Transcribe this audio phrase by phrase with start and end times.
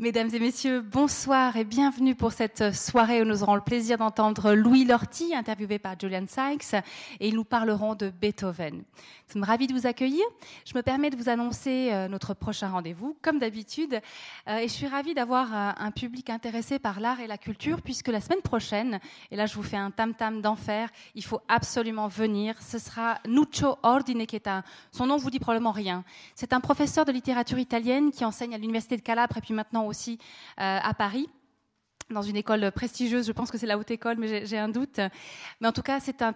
[0.00, 4.54] Mesdames et messieurs, bonsoir et bienvenue pour cette soirée où nous aurons le plaisir d'entendre
[4.54, 6.82] Louis Lorty, interviewé par Julian Sykes,
[7.20, 8.76] et ils nous parleront de Beethoven.
[8.76, 10.24] Nous sommes ravis de vous accueillir.
[10.64, 14.00] Je me permets de vous annoncer euh, notre prochain rendez-vous, comme d'habitude,
[14.48, 17.82] euh, et je suis ravie d'avoir euh, un public intéressé par l'art et la culture,
[17.82, 22.08] puisque la semaine prochaine, et là je vous fais un tam-tam d'enfer, il faut absolument
[22.08, 26.04] venir, ce sera Nuccio Ordine, qui est un, son nom vous dit probablement rien.
[26.34, 29.89] C'est un professeur de littérature italienne qui enseigne à l'Université de Calabre et puis maintenant
[29.90, 30.18] aussi
[30.58, 31.28] euh, à Paris
[32.10, 33.26] dans une école prestigieuse.
[33.26, 35.00] Je pense que c'est la haute école, mais j'ai un doute.
[35.60, 36.34] Mais en tout cas, c'est un,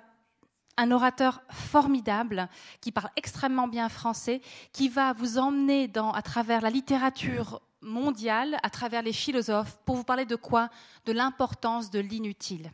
[0.91, 2.49] orateur formidable
[2.81, 4.41] qui parle extrêmement bien français,
[4.73, 10.05] qui va vous emmener à travers la littérature mondiale, à travers les philosophes, pour vous
[10.05, 10.69] parler de quoi?
[11.07, 12.73] De l'importance de l'inutile.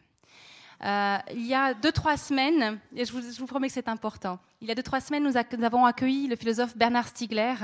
[0.82, 4.68] Euh, il y a deux, trois semaines, et je vous, promets que c'est important, il
[4.68, 7.54] y a deux, trois semaines, nous, avons accueilli le philosophe Bernard Stiegler.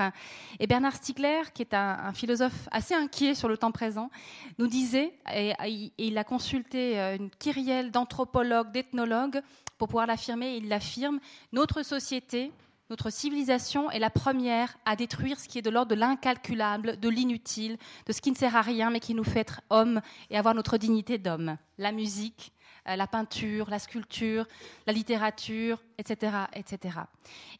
[0.61, 4.11] Et Bernard Stiegler, qui est un, philosophe assez inquiet sur le temps présent,
[4.59, 9.41] nous disait, et, et il a consulté euh, une kyrielle d'anthropologues, d'ethnologues,
[9.79, 11.21] pour pouvoir l'affirmer, il l'affirme,
[11.53, 12.53] notre société,
[12.89, 17.09] notre civilisation est la première à détruire ce qui est de l'ordre de l'incalculable, de
[17.09, 20.39] l'inutile, de ce qui ne sert à rien, mais qui nous fait être hommes et
[20.39, 21.57] avoir notre dignité d'homme.
[21.79, 22.53] La musique,
[22.95, 24.47] la peinture, la sculpture,
[24.87, 26.37] la littérature, etc.
[26.53, 26.99] etc.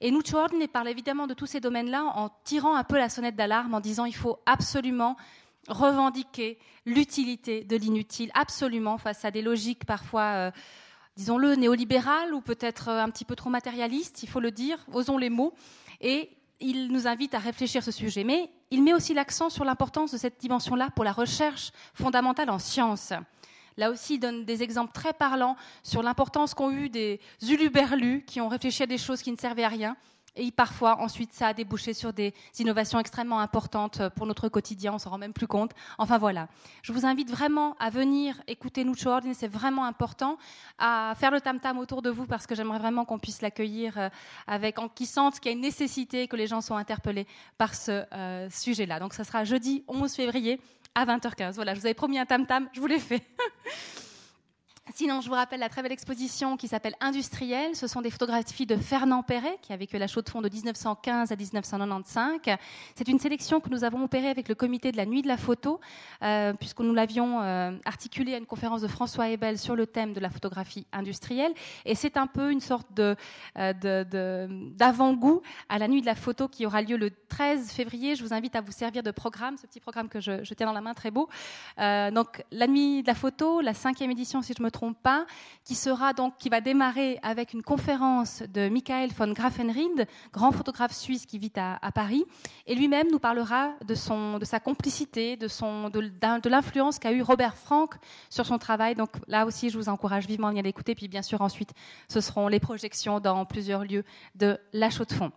[0.01, 3.35] Et Nuccio Ordine parle évidemment de tous ces domaines-là en tirant un peu la sonnette
[3.35, 5.17] d'alarme, en disant il faut absolument
[5.69, 10.51] revendiquer l'utilité de l'inutile, absolument, face à des logiques parfois, euh,
[11.17, 15.19] disons-le, néolibérales ou peut-être euh, un petit peu trop matérialistes, il faut le dire, osons
[15.19, 15.55] les mots.
[16.01, 18.25] Et il nous invite à réfléchir ce sujet.
[18.25, 22.59] Mais il met aussi l'accent sur l'importance de cette dimension-là pour la recherche fondamentale en
[22.59, 23.13] sciences.
[23.77, 28.41] Là aussi, il donne des exemples très parlants sur l'importance qu'ont eu des uluberlus qui
[28.41, 29.97] ont réfléchi à des choses qui ne servaient à rien.
[30.39, 34.99] Et parfois, ensuite, ça a débouché sur des innovations extrêmement importantes pour notre quotidien, on
[34.99, 35.73] s'en rend même plus compte.
[35.97, 36.49] Enfin voilà.
[36.83, 40.37] Je vous invite vraiment à venir écouter Nuccio Ordine, c'est vraiment important,
[40.79, 44.09] à faire le tam-tam autour de vous parce que j'aimerais vraiment qu'on puisse l'accueillir euh,
[44.47, 47.27] avec, en qui sente qu'il y a une nécessité que les gens soient interpellés
[47.57, 49.01] par ce euh, sujet-là.
[49.01, 50.61] Donc, ça sera jeudi 11 février
[50.97, 51.55] à 20h15.
[51.55, 53.23] Voilà, je vous avais promis un tam-tam, je vous l'ai fait.
[54.95, 57.75] Sinon, je vous rappelle la très belle exposition qui s'appelle Industriel.
[57.75, 60.49] Ce sont des photographies de Fernand Perret, qui a vécu la chaux de fond de
[60.49, 62.57] 1915 à 1995.
[62.95, 65.39] C'est une sélection que nous avons opérée avec le comité de la Nuit de la
[65.39, 65.81] Photo,
[66.23, 70.13] euh, puisque nous l'avions euh, articulée à une conférence de François Hebel sur le thème
[70.13, 71.53] de la photographie industrielle.
[71.85, 73.17] Et c'est un peu une sorte de,
[73.59, 74.05] euh,
[74.77, 78.15] d'avant-goût à la Nuit de la Photo qui aura lieu le 13 février.
[78.15, 80.67] Je vous invite à vous servir de programme, ce petit programme que je, je tiens
[80.67, 81.29] dans la main, très beau.
[81.77, 84.71] Donc, la Nuit de la Photo, la cinquième édition, si je me
[85.65, 90.93] qui sera donc, qui va démarrer avec une conférence de Michael von Grafenried, grand photographe
[90.93, 92.25] suisse qui vit à, Paris,
[92.67, 93.97] et lui-même nous parlera de
[94.39, 97.95] de sa complicité, de de, de l'influence qu'a eu Robert Frank
[98.31, 98.95] sur son travail.
[98.95, 100.95] Donc là aussi, je vous encourage vivement à venir l'écouter.
[100.95, 101.73] Puis bien sûr, ensuite,
[102.09, 104.05] ce seront les projections dans plusieurs lieux
[104.35, 105.33] de La Chaux-de-Fonds.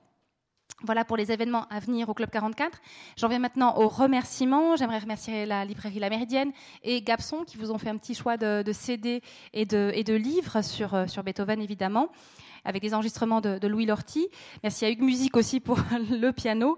[0.83, 2.79] Voilà pour les événements à venir au Club 44.
[3.17, 4.77] J'en viens maintenant aux remerciements.
[4.77, 6.51] J'aimerais remercier la librairie La Méridienne
[6.83, 9.21] et Gabson qui vous ont fait un petit choix de, CD
[9.53, 12.09] et de, livres sur, euh, sur Beethoven, évidemment
[12.65, 14.27] avec des enregistrements de, Louis Lorty.
[14.63, 15.77] Merci à Hugues Musique aussi pour
[16.11, 16.77] le piano.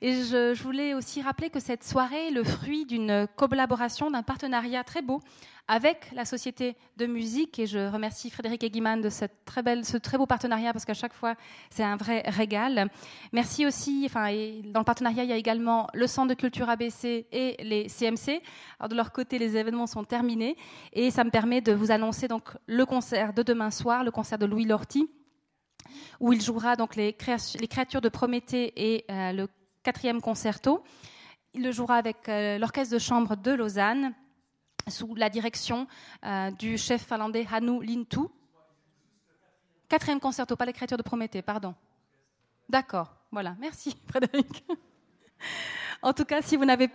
[0.00, 4.84] Et je, voulais aussi rappeler que cette soirée est le fruit d'une collaboration, d'un partenariat
[4.84, 5.20] très beau
[5.68, 7.58] avec la société de musique.
[7.58, 9.26] Et je remercie Frédéric Eguiman de ce
[9.96, 11.34] très beau partenariat parce qu'à chaque fois,
[11.70, 12.90] c'est un vrai régal.
[13.32, 16.68] Merci aussi, enfin, et dans le partenariat, il y a également le Centre de culture
[16.68, 18.42] ABC et les CMC.
[18.88, 20.56] De leur côté, les événements sont terminés
[20.92, 24.38] et ça me permet de vous annoncer donc le concert de demain soir, le concert
[24.38, 25.08] de Louis Lorty
[26.20, 27.16] où il jouera donc les,
[27.60, 29.48] les créatures de Prométhée et euh, le
[29.82, 30.82] quatrième concerto.
[31.54, 34.14] Il le jouera avec euh, l'orchestre de chambre de Lausanne
[34.88, 35.86] sous la direction
[36.24, 38.20] euh, du chef finlandais Hannu Lintu.
[39.88, 41.74] Quatrième concerto, pas les créatures de Prométhée, pardon.
[42.68, 44.64] D'accord, voilà, merci Frédéric.
[46.02, 46.88] en tout cas, si vous n'avez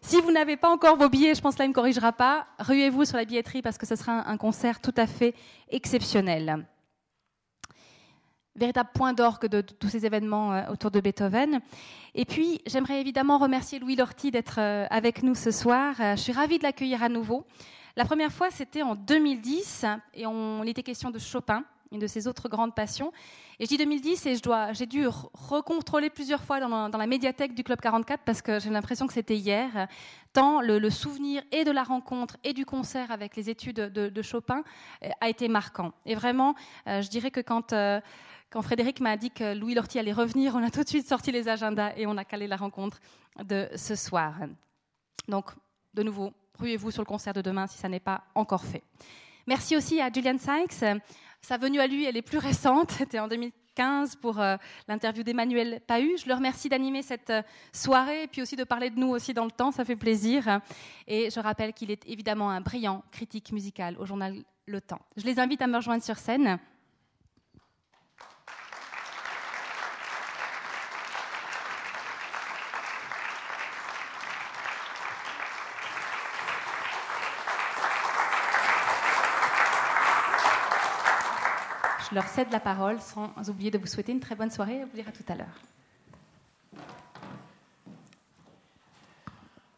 [0.00, 2.46] si vous n'avez pas encore vos billets, je pense là il ne me corrigera pas,
[2.58, 5.34] ruez-vous sur la billetterie parce que ce sera un concert tout à fait
[5.70, 6.66] exceptionnel
[8.56, 11.60] véritable point d'orgue de, tous ces événements euh, autour de Beethoven.
[12.14, 15.94] Et puis, j'aimerais évidemment remercier Louis Lorty d'être euh, avec nous ce soir.
[16.00, 17.44] Euh, je suis ravie de l'accueillir à nouveau.
[17.96, 22.26] La première fois, c'était en 2010, et on, était question de Chopin, une de ses
[22.26, 23.12] autres grandes passions.
[23.60, 27.54] Et je dis 2010, et je dois, j'ai dû recontrôler plusieurs fois dans, la médiathèque
[27.54, 29.86] du Club 44 parce que j'ai l'impression que c'était hier.
[30.32, 34.64] Tant le, souvenir et de la rencontre et du concert avec les études de, Chopin
[35.20, 35.92] a été marquant.
[36.04, 36.56] Et vraiment,
[36.86, 37.72] je dirais que quand
[38.54, 41.32] quand Frédéric m'a dit que Louis Lorty allait revenir, on a tout de suite sorti
[41.32, 43.00] les agendas et on a calé la rencontre
[43.44, 44.32] de ce soir.
[45.26, 45.46] Donc,
[45.92, 48.84] de nouveau, ruez-vous sur le concert de demain si ça n'est pas encore fait.
[49.48, 50.84] Merci aussi à Julian Sykes.
[51.40, 52.92] Sa venue à lui, elle est plus récente.
[52.96, 54.56] C'était en 2015 pour euh,
[54.86, 56.16] l'interview d'Emmanuel Pahu.
[56.16, 57.42] Je le remercie d'animer cette euh,
[57.72, 59.72] soirée et puis aussi de parler de nous aussi dans le temps.
[59.72, 60.60] Ça fait plaisir.
[61.08, 65.00] Et je rappelle qu'il est évidemment un brillant critique musical au journal Le Temps.
[65.16, 66.60] Je les invite à me rejoindre sur scène.
[82.14, 84.84] Je leur cède la parole sans oublier de vous souhaiter une très bonne soirée et
[84.84, 85.60] vous dire à tout à l'heure.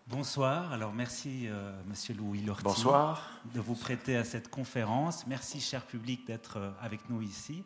[0.07, 0.71] Bonsoir.
[0.71, 3.41] Alors merci, euh, Monsieur Louis Lortie, Bonsoir.
[3.55, 5.27] de vous prêter à cette conférence.
[5.27, 7.65] Merci, cher public, d'être euh, avec nous ici.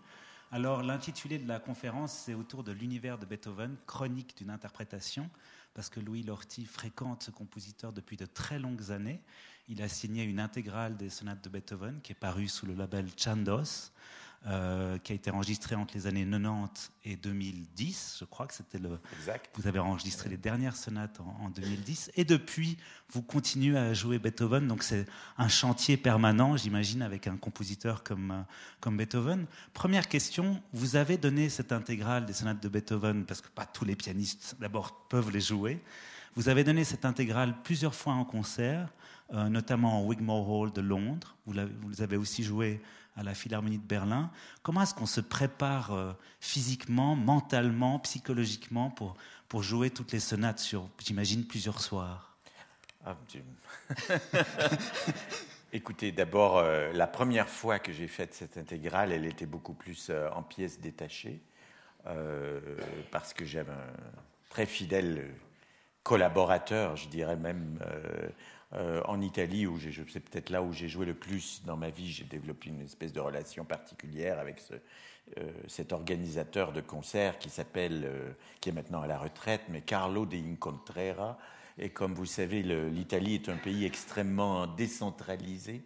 [0.53, 5.29] Alors l'intitulé de la conférence, c'est autour de l'univers de Beethoven, chronique d'une interprétation,
[5.75, 9.21] parce que Louis Lortie fréquente ce compositeur depuis de très longues années.
[9.69, 13.09] Il a signé une intégrale des sonates de Beethoven qui est parue sous le label
[13.17, 13.91] Chandos.
[14.47, 18.17] Euh, qui a été enregistré entre les années 90 et 2010.
[18.21, 18.99] Je crois que c'était le.
[19.19, 19.51] Exact.
[19.53, 22.11] Vous avez enregistré les dernières sonates en, en, 2010.
[22.17, 22.79] Et depuis,
[23.11, 24.67] vous continuez à jouer Beethoven.
[24.67, 25.05] Donc c'est
[25.37, 28.43] un chantier permanent, j'imagine, avec un compositeur comme, euh,
[28.81, 29.45] comme Beethoven.
[29.75, 33.85] Première question vous avez donné cette intégrale des sonates de Beethoven, parce que pas tous
[33.85, 35.83] les pianistes, d'abord, peuvent les jouer.
[36.35, 38.89] Vous avez donné cette intégrale plusieurs fois en concert,
[39.35, 41.37] euh, notamment au Wigmore Hall de Londres.
[41.45, 41.53] Vous,
[41.83, 42.81] vous avez aussi joué
[43.17, 44.31] à la Philharmonie de Berlin.
[44.63, 49.17] Comment est-ce qu'on se prépare euh, physiquement, mentalement, psychologiquement pour,
[49.49, 52.37] pour jouer toutes les sonates sur, j'imagine, plusieurs soirs?
[53.05, 53.17] Ah,
[55.73, 60.09] Écoutez, d'abord, euh, la première fois que j'ai fait cette intégrale, elle était beaucoup plus
[60.11, 61.41] euh, en pièces détachées,
[63.11, 63.93] parce que j'avais un
[64.49, 65.35] très fidèle
[66.03, 67.79] collaborateur, je dirais même,
[68.73, 72.13] euh, en Italie, où c'est peut-être là où j'ai joué le plus dans ma vie.
[72.13, 74.63] J'ai développé une espèce de relation particulière avec
[75.39, 78.31] euh, cet organisateur de concerts qui s'appelle, euh,
[78.61, 81.37] qui est maintenant à la retraite, mais Carlo de Incontrera.
[81.79, 85.83] Et comme vous savez, l'Italie est un pays extrêmement décentralisé.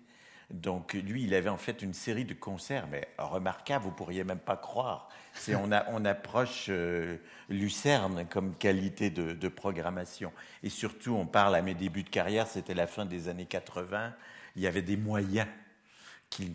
[0.54, 4.38] Donc lui, il avait en fait une série de concerts, mais remarquables, vous pourriez même
[4.38, 5.08] pas croire.
[5.32, 7.16] C'est on, approche euh,
[7.48, 10.32] Lucerne comme qualité de, programmation.
[10.62, 14.14] Et surtout, on parle à mes débuts de carrière, c'était la fin des années 80.
[14.54, 15.48] Il y avait des moyens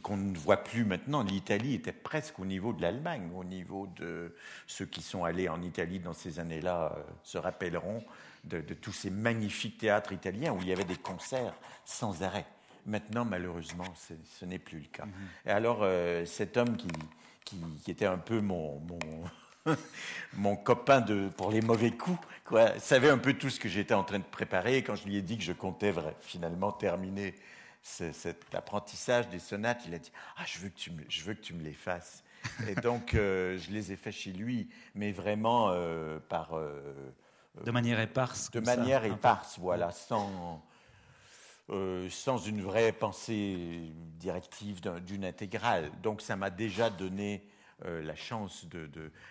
[0.02, 1.24] qu'on ne voit plus maintenant.
[1.24, 4.34] L'Italie était presque au niveau de l'Allemagne, au niveau de
[4.66, 8.02] ceux qui sont allés en Italie dans ces années-là euh, se rappelleront
[8.46, 11.54] de tous ces magnifiques théâtres italiens où il y avait des concerts
[11.84, 12.46] sans arrêt.
[12.86, 15.06] Maintenant, malheureusement, ce n'est plus le cas.
[15.06, 15.50] Mm -hmm.
[15.50, 16.88] Et alors, euh, cet homme qui,
[17.46, 19.00] qui, qui, était un peu mon, mon,
[20.34, 23.94] mon copain de, pour les mauvais coups, quoi, savait un peu tout ce que j'étais
[23.94, 24.78] en train de préparer.
[24.78, 27.36] Et quand je lui ai dit que je comptais finalement terminer
[27.82, 31.24] ce, cet apprentissage des sonates, il a dit Ah, je veux que tu me, je
[31.24, 32.24] veux que tu me les fasses.
[32.68, 36.58] Et donc, euh, je les ai fait chez lui, mais vraiment euh, par.
[37.66, 38.50] de manière éparse.
[38.52, 40.62] De manière ça, éparse, voilà, sans
[41.70, 45.92] euh, sans une vraie pensée directive d'une intégrale.
[46.02, 47.44] Donc ça m'a déjà donné
[47.86, 48.90] euh, la chance de,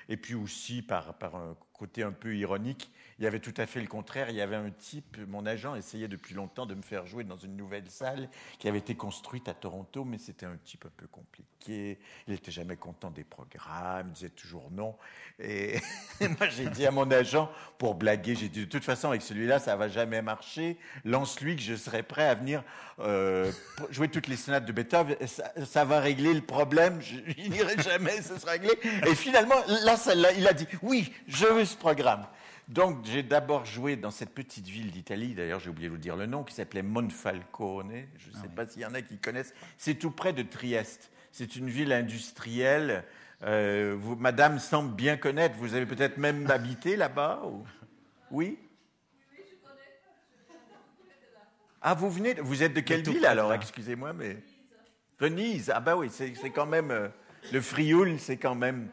[0.08, 3.80] Et puis aussi, par un côté un peu ironique, il y avait tout à fait
[3.80, 4.30] le contraire.
[4.30, 7.36] Il y avait un type, mon agent essayait depuis longtemps de me faire jouer dans
[7.36, 11.06] une nouvelle salle qui avait été construite à Toronto, mais c'était un type un peu
[11.08, 11.98] compliqué.
[12.26, 14.96] Il n'était jamais content des programmes, il disait toujours non.
[15.40, 15.80] Et
[16.20, 19.58] moi, j'ai dit à mon agent, pour blaguer, j'ai dit de toute façon, avec celui-là,
[19.58, 20.78] ça va jamais marcher.
[21.04, 22.62] Lance-lui que je serai prêt à venir
[23.00, 23.50] euh,
[23.90, 25.16] jouer toutes les sonates de Beethoven.
[25.64, 27.00] Ça, va régler le problème.
[27.00, 27.16] Je,
[27.48, 28.70] n'irai jamais, ce sera réglé.
[29.06, 32.24] Et finalement, là, celle-là, il a dit oui, je veux ce programme.
[32.68, 36.16] Donc, j'ai d'abord joué dans cette petite ville d'Italie, d'ailleurs, j'ai oublié de vous dire
[36.16, 38.06] le nom, qui s'appelait Monfalcone.
[38.18, 38.54] Je ne sais ah oui.
[38.54, 39.54] pas s'il y en a qui connaissent.
[39.78, 41.10] C'est tout près de Trieste.
[41.32, 43.04] C'est une ville industrielle.
[43.42, 45.54] Euh, vous, madame semble bien connaître.
[45.56, 47.64] Vous avez peut-être même habité là-bas ou...
[48.30, 48.58] Oui?
[51.80, 53.54] Ah, vous venez Vous êtes de quelle ville alors?
[53.54, 54.36] Excusez-moi, mais.
[55.18, 55.70] Venise.
[55.74, 56.90] Ah, bah oui, c'est quand même.
[56.90, 57.08] Euh,
[57.50, 58.88] le Frioul, c'est quand même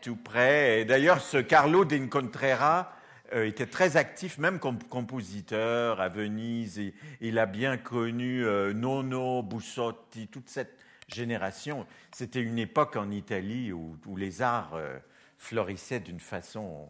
[0.00, 0.80] tout près.
[0.80, 2.92] Et d'ailleurs, ce Carlo d'Incontrera
[3.32, 6.80] euh, était très actif, même comme compositeur à Venise.
[7.20, 10.76] Il a bien connu euh, Nono, Bussotti, toute cette
[11.14, 11.86] génération.
[12.12, 14.98] C'était une époque en Italie où, les arts euh,
[15.38, 16.88] florissaient d'une façon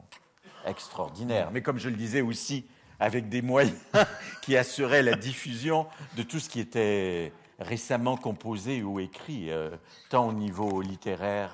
[0.67, 1.51] extraordinaire.
[1.53, 2.67] Mais comme je le disais aussi,
[2.99, 3.77] avec des moyens
[4.43, 9.71] qui assuraient la diffusion de tout ce qui était récemment composé ou écrit, euh,
[10.09, 11.53] tant au niveau littéraire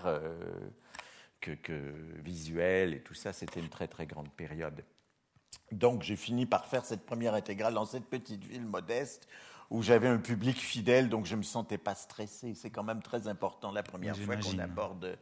[1.47, 3.33] que, que, visuel et tout ça.
[3.33, 4.85] C'était une très très grande période.
[5.73, 9.29] Donc j'ai fini par faire cette première intégrale dans cette petite ville modeste
[9.71, 12.55] où j'avais un public fidèle, donc je ne me sentais pas stressé.
[12.55, 15.19] C'est quand même très important la première fois qu'on aborde.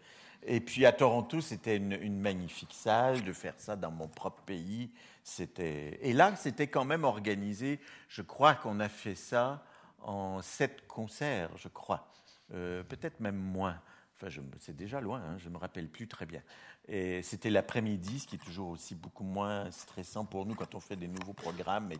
[0.46, 4.42] Et puis à Toronto, c'était une, une, magnifique salle de faire ça dans mon propre
[4.42, 4.90] pays.
[5.22, 7.80] C'était et là, c'était quand même organisé.
[8.08, 9.64] Je crois qu'on a fait ça
[10.02, 12.06] en sept concerts, je crois,
[12.52, 13.80] euh, peut-être même moins.
[14.16, 14.28] Enfin,
[14.60, 16.40] c'est déjà loin, hein, je ne me rappelle plus très bien.
[16.86, 20.80] Et c'était l'après-midi, ce qui est toujours aussi beaucoup moins stressant pour nous quand on
[20.80, 21.90] fait des nouveaux programmes.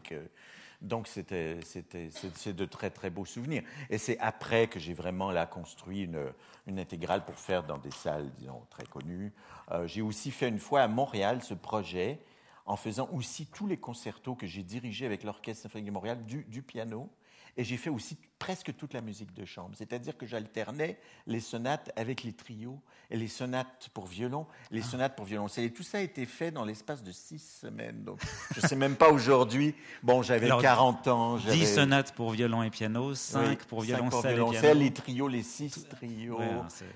[0.81, 3.63] Donc, c'est, de très, très beaux souvenirs.
[3.91, 8.31] Et c'est après que j'ai vraiment là construit une, intégrale pour faire dans des salles,
[8.39, 9.33] disons, très connues.
[9.73, 12.21] Euh, j'ai aussi fait une fois à Montréal ce projet
[12.67, 16.63] en faisant aussi tous les concertos que j'ai dirigés avec l'Orchestre symphonique de Montréal du
[16.63, 17.11] piano
[17.57, 19.71] et j'ai fait aussi presque toute la musique de chambre.
[19.75, 22.79] C'est-à-dire que j'alternais les sonates avec les trios
[23.11, 24.91] et les sonates pour violon, les ah.
[24.91, 25.65] sonates pour violoncelle.
[25.65, 28.05] Et tout ça a été fait dans l'espace de six semaines.
[28.05, 28.21] Donc,
[28.55, 29.75] je ne sais même pas aujourd'hui.
[30.03, 31.37] Bon, j'avais 40 ans.
[31.37, 36.41] 10 sonates pour violon et piano, 5 pour violoncelle, les trios, les six trios.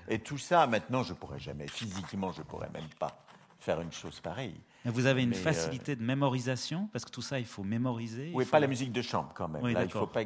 [0.07, 3.25] et tout ça, maintenant, je pourrais jamais, physiquement, je pourrais même pas
[3.59, 4.59] faire une chose pareille.
[4.85, 8.31] Vous avez une euh, facilité de mémorisation parce que tout ça, il faut mémoriser.
[8.33, 9.63] Oui, pas la musique de chambre quand même.
[9.65, 10.23] il ne faut pas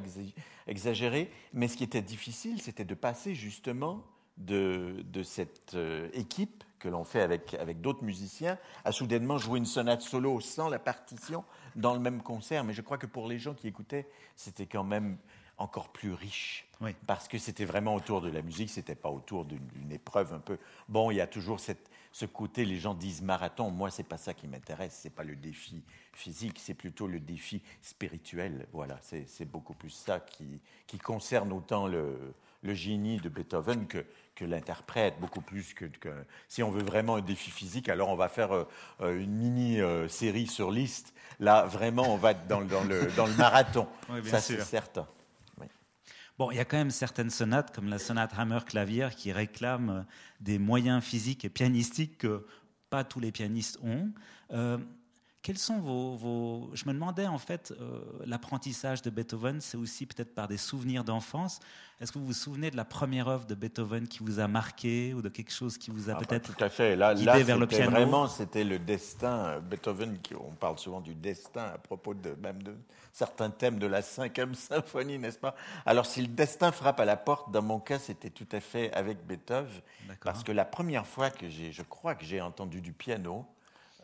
[0.68, 1.32] exagérer.
[1.54, 4.04] Mais ce qui était difficile, c'était de passer justement
[4.38, 9.58] de, de cette euh, équipe que l'on fait avec, avec d'autres musiciens à soudainement jouer
[9.58, 11.46] une sonate solo sans la partition
[11.76, 12.64] dans le même concert.
[12.64, 15.18] Mais je crois que pour les gens qui écoutaient, c'était quand même
[15.58, 16.68] encore plus riche.
[17.08, 20.58] Parce que c'était vraiment autour de la musique, c'était pas autour d'une épreuve un peu.
[20.90, 23.72] Bon, il y a toujours cette, ce côté, les gens disent marathon.
[23.72, 24.98] Moi, c'est pas ça qui m'intéresse.
[25.02, 28.68] C'est pas le défi physique, c'est plutôt le défi spirituel.
[28.72, 34.06] Voilà, c'est beaucoup plus ça qui, qui concerne autant le, le, génie de Beethoven que,
[34.36, 36.10] que l'interprète, beaucoup plus que, que,
[36.48, 40.48] Si on veut vraiment un défi physique, alors on va faire euh, une mini-série euh,
[40.48, 41.16] sur liste.
[41.40, 43.88] Là, vraiment, on va être dans, dans, le, dans le marathon.
[44.26, 45.08] ça, c'est certain.
[46.52, 50.06] Il y a quand même certaines sonates, comme la sonate Hammer-Clavier, qui réclament
[50.40, 52.46] des moyens physiques et pianistiques que
[52.90, 54.12] pas tous les pianistes ont.
[54.52, 54.78] Euh,
[55.44, 60.34] quels sont vos, Je me demandais en fait, euh, l'apprentissage de Beethoven, c'est aussi peut-être
[60.34, 61.60] par des souvenirs d'enfance.
[62.00, 65.14] Est-ce que vous vous souvenez de la première œuvre de Beethoven qui vous a marqué
[65.14, 66.96] ou de quelque chose qui vous a ah, peut-être tout à fait.
[66.96, 67.92] Là, guidé vers le piano?
[67.92, 69.60] Vraiment, c'était le destin.
[69.60, 72.74] Beethoven, on parle souvent du destin à propos de même de
[73.12, 75.56] certains thèmes de la cinquième symphonie, n'est-ce pas?
[75.86, 78.94] Alors, si le destin frappe à la porte, dans mon cas, c'était tout à fait
[78.94, 79.68] avec Beethoven,
[80.24, 83.46] parce que la première fois que j'ai, je crois que j'ai entendu du piano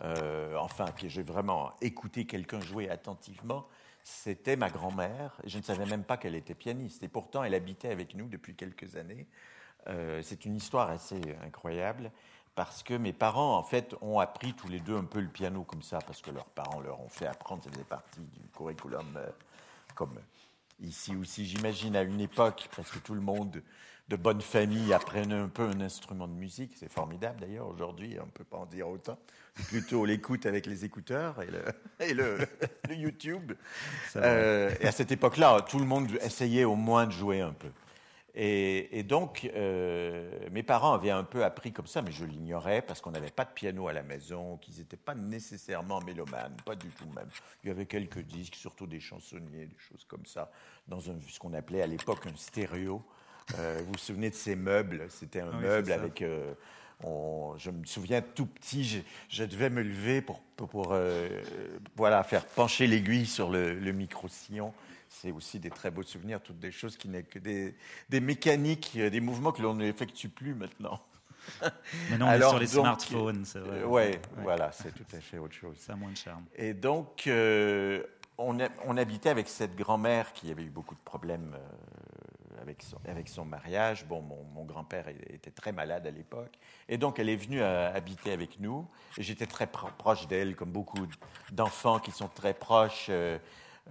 [0.02, 3.68] euh, enfin, que j'ai vraiment écouté quelqu'un jouer attentivement,
[4.04, 5.40] c'était ma grand-mère.
[5.46, 7.04] Je ne savais même pas qu'elle était pianiste.
[7.04, 9.28] Et pourtant, elle habitait avec nous depuis quelques années.
[9.88, 12.12] Euh, c'est une histoire assez incroyable
[12.56, 15.64] parce que mes parents, en fait, ont appris tous les deux un peu le piano
[15.64, 19.06] comme ça, parce que leurs parents leur ont fait apprendre, ça faisait partie du curriculum,
[19.16, 19.30] euh,
[19.96, 20.20] comme
[20.82, 23.62] ici aussi, j'imagine, à une époque, presque tout le monde
[24.10, 26.74] de bonne famille apprennent un peu un instrument de musique.
[26.76, 29.18] C'est formidable d'ailleurs aujourd'hui, on ne peut pas en dire autant.
[29.68, 31.42] Plutôt l'écoute avec les écouteurs
[32.00, 32.38] et le,
[32.90, 33.54] YouTube.
[34.16, 37.70] Euh, et à cette époque-là, tout le monde essayait au moins de jouer un peu.
[38.36, 43.02] Et, donc, euh, mes parents avaient un peu appris comme ça, mais je l'ignorais parce
[43.02, 46.88] qu'on n'avait pas de piano à la maison, qu'ils n'étaient pas nécessairement mélomanes, pas du
[46.90, 47.28] tout même.
[47.64, 50.52] Il y avait quelques disques, surtout des chansonniers, des choses comme ça,
[50.88, 53.04] dans ce qu'on appelait à l'époque un stéréo.
[53.58, 55.08] Euh, vous vous souvenez de ces meubles?
[55.10, 56.22] C'était un ah meuble avec.
[56.22, 56.54] Euh,
[57.04, 61.42] je me souviens tout petit, je, devais me lever pour, pour, euh,
[61.96, 64.74] voilà, faire pencher l'aiguille sur le, micro-sillon.
[65.10, 67.76] C'est aussi des très beaux souvenirs, toutes des choses qui n'est que des,
[68.10, 71.00] des, mécaniques, des mouvements que l'on n'effectue plus maintenant.
[72.12, 73.84] Maintenant, on est sur les smartphones, c'est vrai.
[73.84, 75.78] ouais, voilà, c'est tout à fait autre chose.
[75.78, 76.46] Ça a moins de charme.
[76.56, 77.28] Et donc,
[78.38, 81.56] on, on, habitait avec cette grand-mère qui avait eu beaucoup de problèmes
[82.62, 84.06] avec son, mariage.
[84.06, 86.58] Bon, mon, grand-père était très malade à l'époque.
[86.88, 88.88] Et donc, elle est venue euh, habiter avec nous.
[89.18, 91.08] J'étais très proche d'elle, comme beaucoup
[91.52, 93.08] d'enfants qui sont très proches.
[93.10, 93.38] Euh,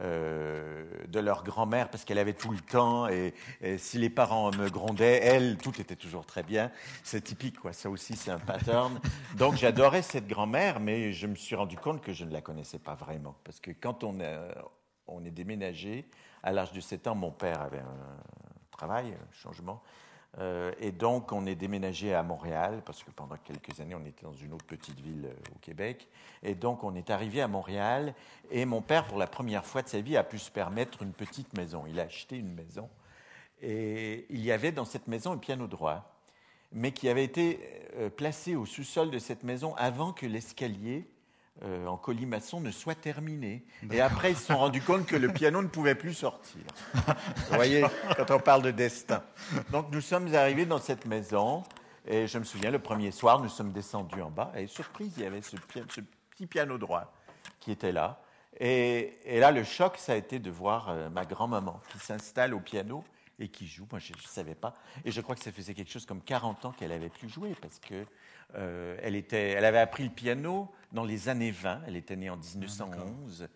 [0.01, 3.35] euh, de leur grand-mère parce qu'elle avait tout le temps et,
[3.79, 6.71] si les parents me grondaient, elle, tout était toujours très bien.
[7.03, 7.73] C'est typique, quoi.
[7.73, 9.01] Ça aussi, c'est un pattern.
[9.37, 12.79] Donc, j'adorais cette grand-mère, mais je me suis rendu compte que je ne la connaissais
[12.79, 14.19] pas vraiment parce que quand on,
[15.09, 16.07] on est déménagé,
[16.43, 18.38] à l'âge de 7 ans, mon père avait un,
[18.79, 19.83] travail, changement.
[20.39, 24.25] Euh, et donc, on est déménagé à Montréal, parce que pendant quelques années, on était
[24.25, 26.09] dans une autre petite ville euh, au Québec.
[26.43, 28.15] Et donc, on est arrivé à Montréal.
[28.51, 31.13] Et mon père, pour la première fois de sa vie, a pu se permettre une
[31.13, 31.85] petite maison.
[31.89, 32.89] Il a acheté une maison.
[33.61, 36.15] Et il y avait dans cette maison un piano droit,
[36.71, 37.59] mais qui avait été
[37.97, 41.09] euh, placé au sous-sol de cette maison avant que l'escalier
[41.65, 43.65] euh, en colimaçon ne soit terminé.
[43.91, 46.63] Et après, ils se sont rendus compte que le piano ne pouvait plus sortir.
[46.95, 47.85] Vous voyez,
[48.17, 49.25] quand on parle de destin.
[49.73, 51.65] Donc nous sommes arrivés dans cette maison.
[52.07, 54.53] Et je me souviens, le premier soir, nous sommes descendus en bas.
[54.57, 57.13] Et surprise, il y avait ce, petit piano droit
[57.59, 58.23] qui était là.
[58.61, 62.61] Et, là, le choc, ça a été de voir euh, ma grand-maman qui s'installe au
[62.61, 63.05] piano
[63.39, 63.87] et qui joue.
[63.91, 64.75] Moi, je ne savais pas.
[65.05, 67.55] Et je crois que ça faisait quelque chose comme 40 ans qu'elle avait plus joué
[67.61, 68.07] parce que
[68.55, 71.83] euh, elle, était, elle avait appris le piano dans les années 20.
[71.87, 73.47] Elle était née en 1911.
[73.47, 73.53] Ah,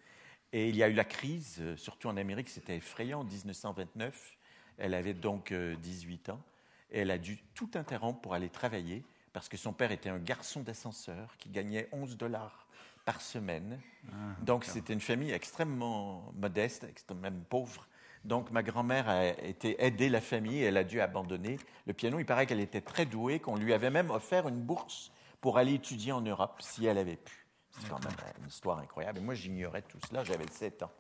[0.53, 4.37] et il y a eu la crise, euh, surtout en Amérique, c'était effrayant, en 1929.
[4.79, 6.43] Elle avait donc 18 ans.
[6.91, 10.19] Et elle a dû tout interrompre pour aller travailler parce que son père était un
[10.19, 12.67] garçon d'ascenseur qui gagnait 11 dollars
[13.05, 13.81] par semaine.
[14.09, 17.87] Ah, Donc c'était une famille extrêmement modeste, extrêmement pauvre.
[18.25, 22.19] Donc ma grand-mère a été aider la famille elle a dû abandonner le piano.
[22.19, 25.11] Il paraît qu'elle était très douée, qu'on lui avait même offert une bourse
[25.41, 27.47] pour aller étudier en Europe si elle avait pu.
[27.71, 29.19] C'est quand même une histoire incroyable.
[29.19, 30.93] Et moi j'ignorais tout cela, j'avais 7 ans.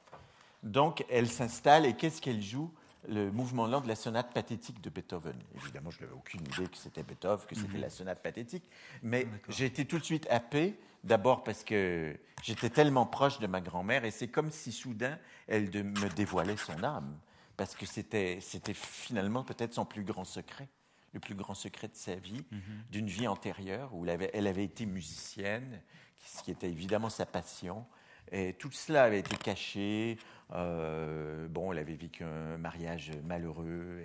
[0.62, 2.72] Donc elle s'installe et qu'est-ce qu'elle joue?
[3.08, 5.36] Le mouvement lent de la sonate pathétique de Beethoven.
[5.56, 7.80] Évidemment, je n'avais aucune idée que c'était Beethoven, que c'était mhm.
[7.80, 8.64] la sonate pathétique,
[9.02, 13.60] mais j'ai été tout de suite happé, d'abord parce que j'étais tellement proche de ma
[13.60, 15.18] grand-mère, et c'est comme si soudain
[15.48, 17.18] elle me dévoilait son âme,
[17.56, 18.40] parce que c'était
[18.74, 20.68] finalement peut-être son plus grand secret,
[21.12, 22.60] le plus grand secret de sa vie, mhm.
[22.90, 25.80] d'une vie antérieure où elle avait, elle avait été musicienne,
[26.24, 27.84] ce qui était évidemment sa passion,
[28.30, 30.18] et tout cela avait été caché.
[30.54, 34.04] Euh, bon, elle avait vécu un mariage malheureux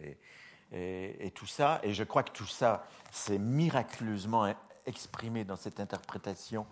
[0.71, 1.79] et, et, tout ça.
[1.83, 4.53] Et je crois que tout ça s'est miraculeusement
[4.85, 6.65] exprimé dans cette interprétation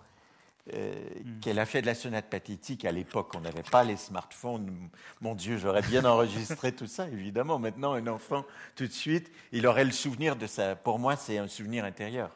[0.74, 1.40] euh, hmm.
[1.42, 2.86] qu'elle a fait de la sonate pathétique.
[2.86, 4.90] À l'époque, on n'avait pas les smartphones.
[5.22, 7.60] Mon Dieu, j'aurais bien enregistré tout ça, évidemment.
[7.60, 10.76] Maintenant, un enfant, tout de suite, il aurait le souvenir de ça.
[10.76, 12.32] Pour moi, c'est un souvenir intérieur.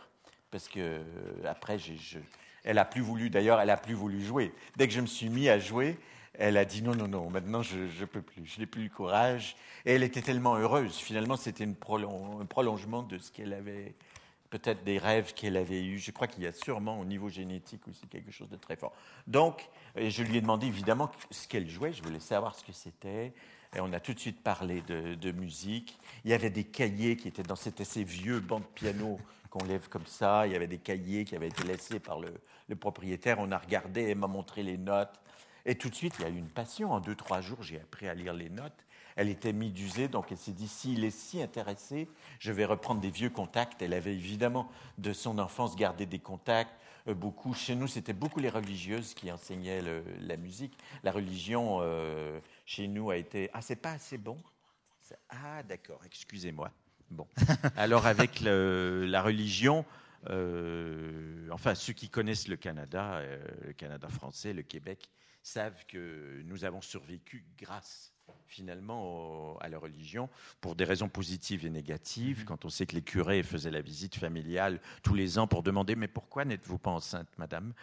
[0.51, 1.03] Parce que euh,
[1.47, 2.19] après, je,
[2.63, 4.53] elle a plus voulu, d'ailleurs, elle a plus voulu jouer.
[4.75, 5.97] Dès que je me suis mis à jouer,
[6.33, 8.89] elle a dit non, non, non, maintenant je ne peux plus, je n'ai plus le
[8.89, 9.55] courage.
[9.85, 10.95] Et elle était tellement heureuse.
[10.95, 13.95] Finalement, c'était un prolongement de ce qu'elle avait,
[14.49, 15.99] peut-être des rêves qu'elle avait eus.
[15.99, 18.93] Je crois qu'il y a sûrement au niveau génétique aussi quelque chose de très fort.
[19.27, 21.93] Donc, je lui ai demandé évidemment ce qu'elle jouait.
[21.93, 23.33] Je voulais savoir ce que c'était.
[23.75, 25.99] Et on a tout de suite parlé de, musique.
[26.25, 29.63] Il y avait des cahiers qui étaient dans cet assez vieux banc de piano qu'on
[29.65, 30.47] lève comme ça.
[30.47, 32.33] Il y avait des cahiers qui avaient été laissés par le,
[32.75, 33.37] propriétaire.
[33.39, 35.19] On a regardé, elle m'a montré les notes.
[35.65, 36.91] Et tout de suite, il y a eu une passion.
[36.91, 38.85] En deux, trois jours, j'ai appris à lire les notes.
[39.15, 42.07] Elle était mi-dusée, donc elle s'est dit, s'il est si intéressé,
[42.39, 43.81] je vais reprendre des vieux contacts.
[43.81, 46.71] Elle avait évidemment, de son enfance, gardé des contacts.
[47.07, 49.81] Euh, beaucoup, chez nous, c'était beaucoup les religieuses qui enseignaient
[50.21, 50.77] la musique.
[51.03, 53.49] La religion, euh, chez nous, a été...
[53.53, 54.37] Ah, c'est pas assez bon?
[55.29, 56.71] Ah, d'accord, excusez-moi.
[57.09, 57.27] Bon.
[57.75, 59.83] Alors avec la religion,
[60.29, 63.21] euh, enfin ceux qui connaissent le Canada,
[63.65, 65.09] le Canada français, le Québec,
[65.41, 68.13] savent que nous avons survécu grâce
[68.45, 70.29] finalement à la religion
[70.61, 72.41] pour des raisons positives et négatives.
[72.41, 72.45] Mm-hmm.
[72.45, 75.95] Quand on sait que les curés faisaient la visite familiale tous les ans pour demander
[75.95, 77.73] mais pourquoi n'êtes-vous pas enceinte, madame?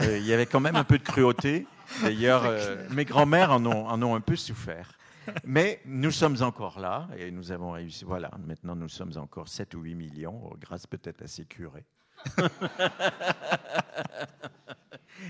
[0.00, 1.66] Euh, Il y avait quand même un peu de cruauté.
[2.02, 2.50] D'ailleurs,
[2.90, 4.98] mes grands-mères en ont, en ont un peu souffert.
[5.44, 8.04] Mais nous sommes encore là et nous avons réussi.
[8.04, 11.84] Voilà, maintenant nous sommes encore 7 ou 8 millions, grâce peut-être à ces curés.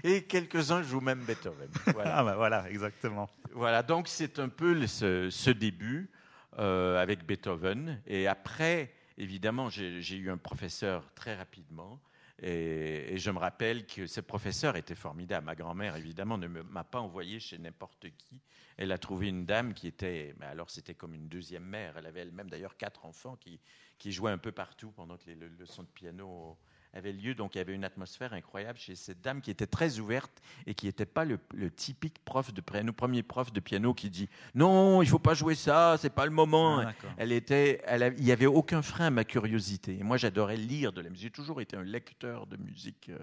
[0.03, 1.71] et quelques-uns jouent même Beethoven.
[1.95, 3.29] Voilà, ah bah voilà exactement.
[3.53, 6.11] Voilà, donc c'est un peu ce, début
[6.59, 8.01] euh, avec Beethoven.
[8.07, 12.01] Et après, évidemment, j'ai eu un professeur très rapidement
[12.43, 15.47] et, je me rappelle que ce professeur était formidable.
[15.47, 18.41] Ma grand-mère, évidemment, ne m'a pas envoyé chez n'importe qui.
[18.77, 21.97] Elle a trouvé une dame qui était, mais alors c'était comme une deuxième mère.
[21.97, 23.61] Elle avait elle-même d'ailleurs quatre enfants qui,
[23.99, 26.59] qui jouaient un peu partout pendant que les leçons de piano
[26.95, 27.35] avait lieu.
[27.35, 30.75] Donc il y avait une atmosphère incroyable chez cette dame qui était très ouverte et
[30.75, 31.39] qui n'était pas le,
[31.71, 35.55] typique prof de piano, premier prof de piano qui dit non, il faut pas jouer
[35.55, 36.81] ça, c'est pas le moment.
[36.81, 39.99] Ah, elle était, elle il y avait aucun frein à ma curiosité.
[39.99, 41.25] Et moi j'adorais lire de la musique.
[41.25, 43.19] J'ai toujours été un lecteur de musique euh,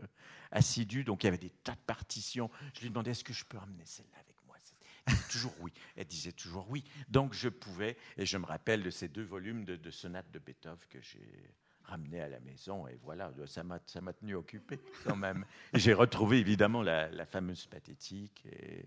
[0.51, 2.49] assidu, donc il y avait des tas de partitions.
[2.73, 4.57] Je lui demandais est-ce que je peux ramener celle-là avec moi
[5.07, 5.71] elle disait toujours oui.
[5.95, 6.84] Elle disait toujours oui.
[7.10, 10.39] Donc je pouvais, et je me rappelle de ces deux volumes de, de sonates de
[10.39, 11.53] Beethoven que j'ai
[11.91, 15.45] ramené à la maison et voilà, ça m'a, ça m'a tenu occupé quand même.
[15.73, 18.86] j'ai retrouvé évidemment la, fameuse pathétique et,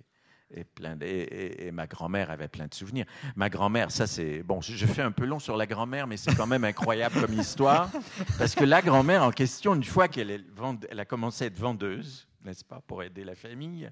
[0.51, 3.07] et, plein et, ma grand-mère avait plein de souvenirs.
[3.37, 6.35] Ma grand-mère, ça c'est bon, je, fais un peu long sur la grand-mère, mais c'est
[6.35, 7.91] quand même incroyable comme histoire
[8.39, 10.45] parce que la grand-mère en question, une fois qu'elle
[10.91, 13.91] elle a commencé à être vendeuse, n'est-ce pas, pour aider la famille.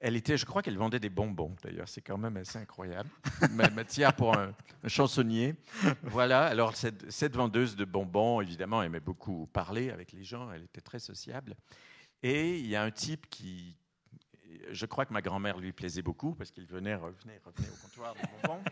[0.00, 3.10] Elle était, je crois qu'elle vendait des bonbons, d'ailleurs, c'est quand même assez incroyable.
[3.74, 4.54] Matière pour un,
[4.86, 5.54] chansonnier.
[6.02, 10.80] Voilà, alors cette, vendeuse de bonbons, évidemment, aimait beaucoup parler avec les gens, elle était
[10.80, 11.54] très sociable.
[12.22, 13.76] Et il y a un type qui,
[14.70, 18.14] je crois que ma grand-mère lui plaisait beaucoup parce qu'il venait, revenait, revenait au comptoir
[18.14, 18.62] de Bonbon.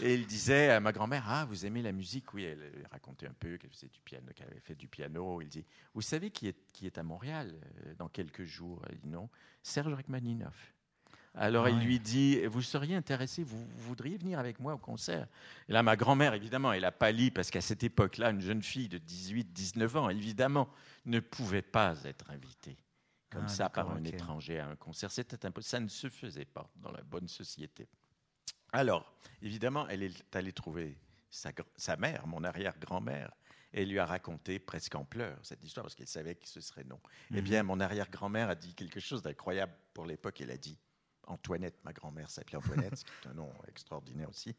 [0.00, 3.34] Et il disait à ma grand-mère Ah, vous aimez la musique Oui, elle racontait un
[3.38, 5.40] peu qu'elle faisait du piano, qu'elle avait fait du piano.
[5.40, 5.64] Il dit
[5.94, 7.54] Vous savez qui est, qui est à Montréal
[7.86, 9.28] euh, dans quelques jours Elle dit Non,
[9.62, 10.74] Serge Rachmaninoff.
[11.34, 15.28] Alors il lui dit Vous seriez intéressé, vous, voudriez venir avec moi au concert
[15.68, 18.88] Et là, ma grand-mère, évidemment, elle a pâli parce qu'à cette époque-là, une jeune fille
[18.88, 20.68] de 18-19 ans, évidemment,
[21.06, 22.76] ne pouvait pas être invitée
[23.30, 25.10] comme ah, ça par un étranger à un concert.
[25.10, 27.88] C'était peu, ça ne se faisait pas dans la bonne société.
[28.72, 29.12] Alors,
[29.42, 33.32] évidemment, elle est allée trouver sa, sa mère, mon arrière-grand-mère,
[33.72, 36.84] et lui a raconté presque en pleurs cette histoire parce qu'elle savait que ce serait
[36.84, 37.00] non.
[37.30, 37.40] Eh mhm.
[37.40, 40.40] bien, mon arrière-grand-mère a dit quelque chose d'incroyable pour l'époque.
[40.40, 40.78] Elle a dit
[41.26, 44.56] Antoinette, ma grand-mère s'appelait Antoinette, c'est un nom extraordinaire aussi.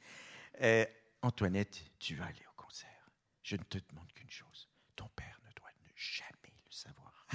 [0.59, 0.87] Eh,
[1.21, 3.11] Antoinette, tu vas aller au concert.
[3.43, 7.25] Je ne te demande qu'une chose ton père ne doit jamais le savoir.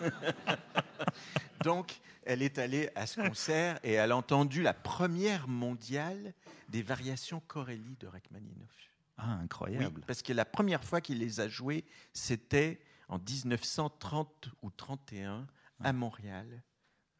[1.64, 6.34] Donc, elle est allée à ce concert et elle a entendu la première mondiale
[6.68, 8.90] des variations Corelli de Rachmaninoff.
[9.16, 10.02] Ah, incroyable.
[10.06, 15.46] parce que la première fois qu'il les a jouées, c'était en 1930 ou 31
[15.80, 16.62] à Montréal.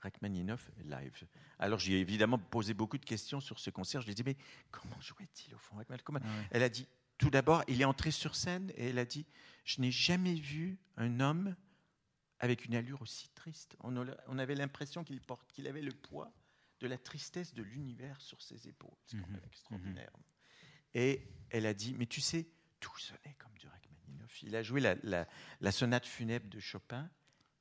[0.00, 1.26] Rachmaninoff live.
[1.58, 4.02] Alors j'ai évidemment posé beaucoup de questions sur ce concert.
[4.02, 4.37] Je lui ai dit mais
[4.70, 6.22] comment jouait-il au fond Rachmaninoff?
[6.26, 9.24] Ah Elle a dit tout d'abord il est entré sur scène et elle a dit
[9.64, 11.56] je n'ai jamais vu un homme
[12.44, 13.74] avec une allure aussi triste.
[13.80, 15.18] On, avait l'impression qu'il
[15.54, 16.30] qu'il avait le poids
[16.80, 18.98] de la tristesse de l'univers sur ses épaules.
[19.07, 20.11] C'est quand même extraordinaire.
[20.14, 20.22] Mhm.
[20.92, 22.46] Et elle a dit, mais tu sais,
[22.80, 24.42] tout sonnait comme du Rachmaninoff.
[24.42, 27.09] Il a joué la, sonate funèbre de Chopin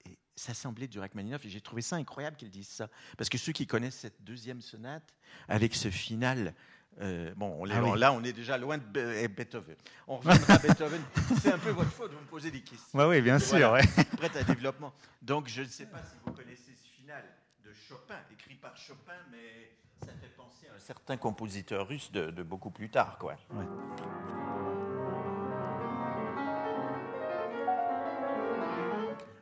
[0.04, 1.46] et ça semblait du Rachmaninoff.
[1.46, 2.89] Et j'ai trouvé ça incroyable qu'il dise ça.
[3.17, 5.15] Parce que ceux qui connaissent cette deuxième sonate,
[5.48, 6.54] avec ce final
[7.01, 9.75] euh, bon, on ah là, on est déjà loin de Beethoven.
[10.08, 11.01] On reviendra à Beethoven.
[11.41, 12.99] C'est un peu votre faute de me poser des questions.
[13.08, 13.71] oui, bien sûr.
[13.71, 13.82] Ouais.
[14.17, 14.93] Prête à développement.
[15.21, 17.23] Donc, je ne sais pas si vous connaissez ce final
[17.65, 19.71] de Chopin, écrit par Chopin, mais
[20.06, 23.17] ça fait penser à un certain compositeur russe de, beaucoup plus tard.
[23.17, 23.38] Quoi.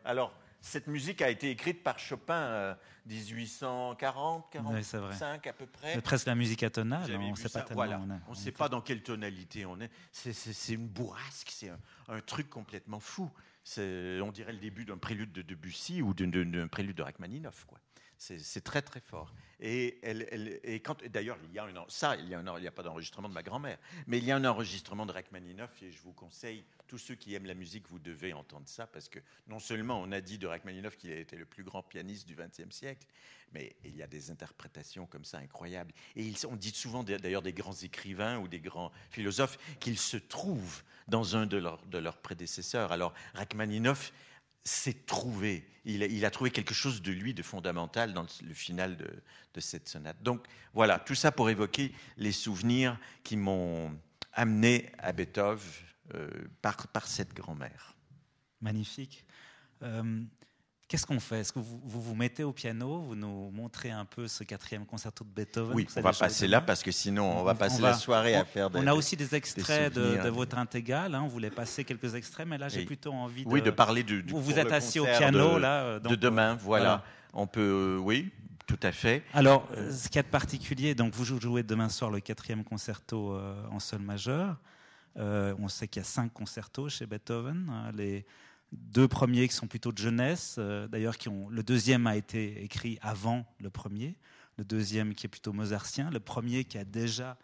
[0.06, 5.96] Alors, cette musique a été écrite par Chopin 1840, euh, 45 à peu près.
[5.96, 7.66] C'est presque la musique atonale, on ne sait pas
[8.28, 9.90] On ne sait pas dans quelle tonalité on est.
[10.12, 13.30] C'est une bourrasque, c'est un, truc complètement fou.
[13.78, 17.66] On dirait le début d'un prélude de Debussy ou d'un prélude de Rachmaninoff.
[17.66, 17.80] Quoi.
[18.22, 19.34] C'est très très fort.
[19.60, 20.00] Et,
[20.86, 23.34] quand d'ailleurs il y a un, ça, il y a, il a pas d'enregistrement de
[23.34, 27.00] ma grand-mère, mais il y a un enregistrement de Rachmaninoff et je vous conseille tous
[27.00, 30.22] ceux qui aiment la musique, vous devez entendre ça parce que non seulement on a
[30.22, 33.08] dit de Rachmaninoff qu'il été le plus grand pianiste du XXe siècle,
[33.54, 35.94] mais il y a des interprétations comme ça incroyables.
[36.16, 40.84] Et on dit souvent d'ailleurs des grands écrivains ou des grands philosophes qu'ils se trouvent
[41.08, 42.92] dans un de leurs, de leurs prédécesseurs.
[42.92, 44.14] Alors Rachmaninoff
[44.64, 49.60] s'est trouvé, il a, trouvé quelque chose de lui de fondamental dans le final de,
[49.60, 50.22] cette sonate.
[50.22, 53.98] Donc voilà, tout ça pour évoquer les souvenirs qui m'ont
[54.34, 55.60] amené à Beethoven
[56.14, 56.30] euh,
[56.62, 57.96] par, cette grand-mère.
[58.62, 59.26] Magnifique.
[59.82, 60.24] Euh,
[60.92, 61.40] Qu'est-ce qu'on fait?
[61.40, 63.00] Est-ce que vous, vous, mettez au piano?
[63.00, 65.74] Vous nous montrez un peu ce quatrième concerto de Beethoven?
[65.74, 68.70] Oui, on va passer là parce que sinon on va passer la soirée à faire
[68.70, 68.78] des.
[68.78, 71.16] On a aussi des extraits de, votre intégrale.
[71.16, 73.50] Hein, on voulait passer quelques extraits, mais là j'ai plutôt envie de.
[73.50, 74.22] Oui, de parler du.
[74.28, 76.00] vous vous êtes assis au piano de, là.
[76.00, 77.06] de demain, voilà.
[77.34, 78.30] On peut, oui,
[78.68, 79.24] tout à fait.
[79.34, 83.32] Alors, ce qu'il y a de particulier, donc vous jouez demain soir le quatrième concerto
[83.32, 84.58] euh, en sol majeur.
[85.18, 87.70] Euh, on sait qu'il y a cinq concertos chez Beethoven.
[87.70, 88.26] Hein, les
[88.72, 92.64] deux premiers qui sont plutôt de jeunesse, euh, d'ailleurs qui ont le deuxième a été
[92.64, 94.16] écrit avant le premier,
[94.58, 97.38] le deuxième qui est plutôt mozartien, le premier qui a déjà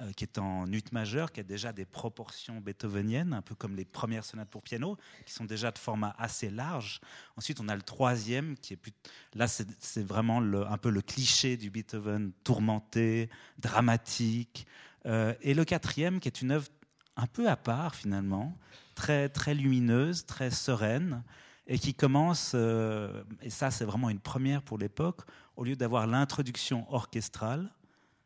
[0.00, 3.74] euh, qui est en ut majeur, qui a déjà des proportions beethoveniennes, un peu comme
[3.74, 7.00] les premières sonates pour piano, qui sont déjà de format assez large.
[7.36, 8.92] Ensuite, on a le troisième, qui est plus...
[9.34, 14.68] là, c'est vraiment un peu le cliché du Beethoven tourmenté, dramatique.
[15.06, 16.68] Euh, et le quatrième, qui est une œuvre
[17.16, 18.56] un peu à part finalement,
[18.98, 21.22] très, très lumineuse, très sereine,
[21.68, 25.20] et qui commence, euh, et ça c'est vraiment une première pour l'époque,
[25.56, 27.70] au lieu d'avoir l'introduction orchestrale,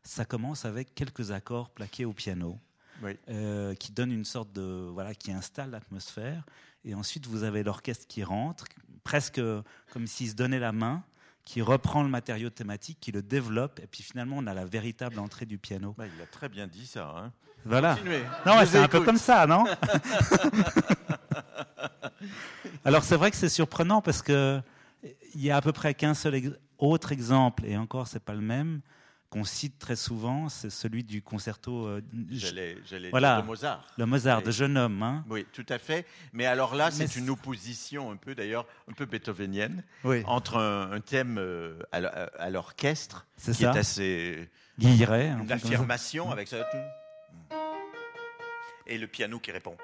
[0.01, 2.59] ça commence avec quelques accords plaqués au piano,
[3.29, 6.43] euh, qui donne une sorte de voilà, qui installe l'atmosphère,
[6.83, 8.65] et ensuite vous avez l'orchestre qui rentre,
[9.03, 9.41] presque
[9.91, 11.03] comme s'il se donnait la main,
[11.45, 15.19] qui reprend le matériau thématique, qui le développe, et puis finalement on a la véritable
[15.19, 15.93] entrée du piano.
[15.99, 17.13] Bah, il a très bien dit ça.
[17.15, 17.31] Hein.
[17.65, 17.97] Voilà.
[18.45, 19.63] Non, c'est un peu comme ça, non
[22.85, 24.61] Alors c'est vrai que c'est surprenant parce que
[25.35, 28.41] il y a à peu près qu'un seul autre exemple, et encore c'est pas le
[28.41, 28.81] même,
[29.29, 31.87] qu'on cite très souvent, c'est celui du concerto.
[31.87, 32.01] euh,
[33.09, 33.41] Voilà.
[33.41, 33.83] de Mozart.
[33.97, 35.01] le Mozart Et- de jeune homme.
[35.01, 36.05] Hein Oui, tout à fait.
[36.33, 40.91] Mais alors là, c'est une opposition un peu, d'ailleurs, un peu beethovenienne, oui, entre un,
[40.91, 43.73] un thème euh, à l'orchestre, qui ça.
[43.73, 45.29] est assez Guilleret.
[45.29, 46.57] un une affirmation avec ça.
[48.87, 49.77] Et le piano qui répond.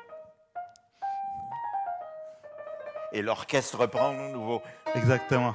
[3.12, 4.62] Et l'orchestre reprend de nouveau.
[4.95, 5.53] Exactement.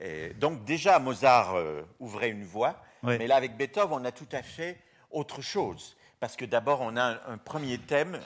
[0.00, 3.16] Et donc déjà, Mozart euh, ouvrait une voie, Oui.
[3.18, 4.78] mais là, avec Beethoven, on a tout à fait
[5.10, 5.96] autre chose.
[6.20, 8.18] Parce que d'abord, on a un, un premier thème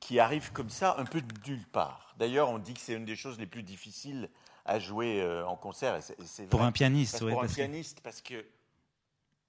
[0.00, 2.14] qui arrive comme ça, un peu de nulle part.
[2.18, 4.28] D'ailleurs, on dit que c'est une des choses les plus difficiles
[4.64, 5.96] à jouer euh, en concert.
[5.96, 6.68] et c'est- et c'est Pour vrai.
[6.68, 7.32] un pianiste, Parce- oui.
[7.32, 8.44] pour un que- pianiste, parce que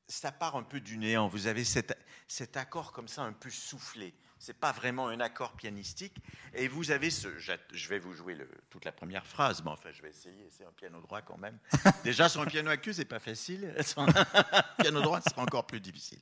[0.07, 1.27] ça part un peu du néant.
[1.27, 4.13] Vous avez cet, cet accord comme ça, un peu soufflé.
[4.39, 6.15] C'est pas vraiment un accord pianistique.
[6.53, 7.27] Et vous avez ce.
[7.37, 10.47] Je vais vous jouer le- toute la première phrase, mais enfin, je vais essayer.
[10.55, 11.57] C'est un piano droit quand même.
[12.03, 13.73] Déjà, sur un piano à queue, c'est pas facile.
[13.85, 14.13] Sur un
[14.79, 16.19] piano droit, c'est encore plus difficile.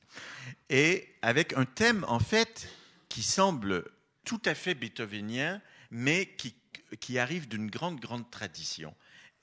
[0.70, 2.68] Et avec un thème, en fait,
[3.10, 3.84] qui semble
[4.24, 6.56] tout à fait beethovenien, mais qui,
[7.00, 8.94] qui arrive d'une grande, grande tradition.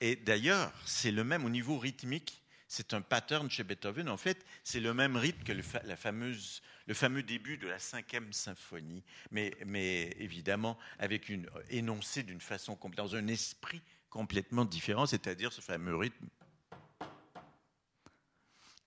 [0.02, 2.43] Et d'ailleurs, c'est le même au niveau rythmique.
[2.76, 4.10] C'est un pattern chez Beethoven.
[4.10, 7.68] En fait, c'est le même rythme que le, fa- la fameuse, le fameux début de
[7.68, 13.84] la cinquième symphonie, mais, mais évidemment avec une énoncé d'une façon complète, dans un esprit
[14.10, 16.26] complètement différent, c'est-à-dire ce fameux rythme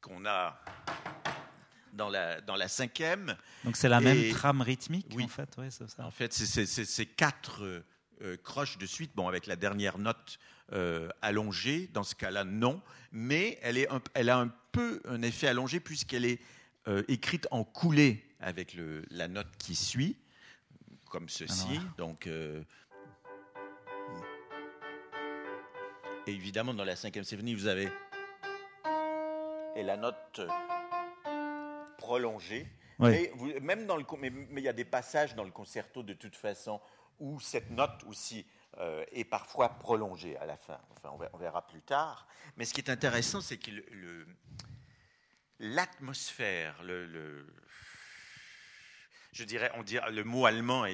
[0.00, 0.60] qu'on a
[1.92, 3.36] dans la, dans la cinquième.
[3.62, 5.22] Donc c'est la Et- même trame rythmique, Oui.
[5.22, 5.48] en fait.
[5.70, 6.04] Ça.
[6.04, 7.84] En fait, c'est- c'est quatre euh,
[8.22, 10.40] euh, croches de suite, bon, avec la dernière note
[10.72, 12.80] euh, allongée, dans ce cas-là, non,
[13.12, 16.40] mais elle, est un- elle a un peu un effet allongé puisqu'elle est
[16.88, 20.16] euh, écrite en coulée avec le, la note qui suit,
[21.10, 21.66] comme ceci.
[21.78, 22.62] Alors, Donc, euh,
[26.26, 27.88] et évidemment, dans la cinquième symphonie, vous avez
[29.76, 30.40] et la note
[31.98, 32.66] prolongée.
[32.98, 33.10] Oui.
[33.10, 36.14] Mais vous- même dans le, mais il y a des passages dans le concerto de
[36.14, 36.80] toute façon
[37.20, 38.46] où cette note aussi
[38.78, 40.78] euh, est parfois prolongée à la fin.
[40.90, 42.26] Enfin, on verra, plus tard.
[42.56, 43.70] Mais ce qui est intéressant, c'est que
[45.58, 47.46] l'atmosphère, le,
[49.32, 50.86] je dirais, on dirait, le mot allemand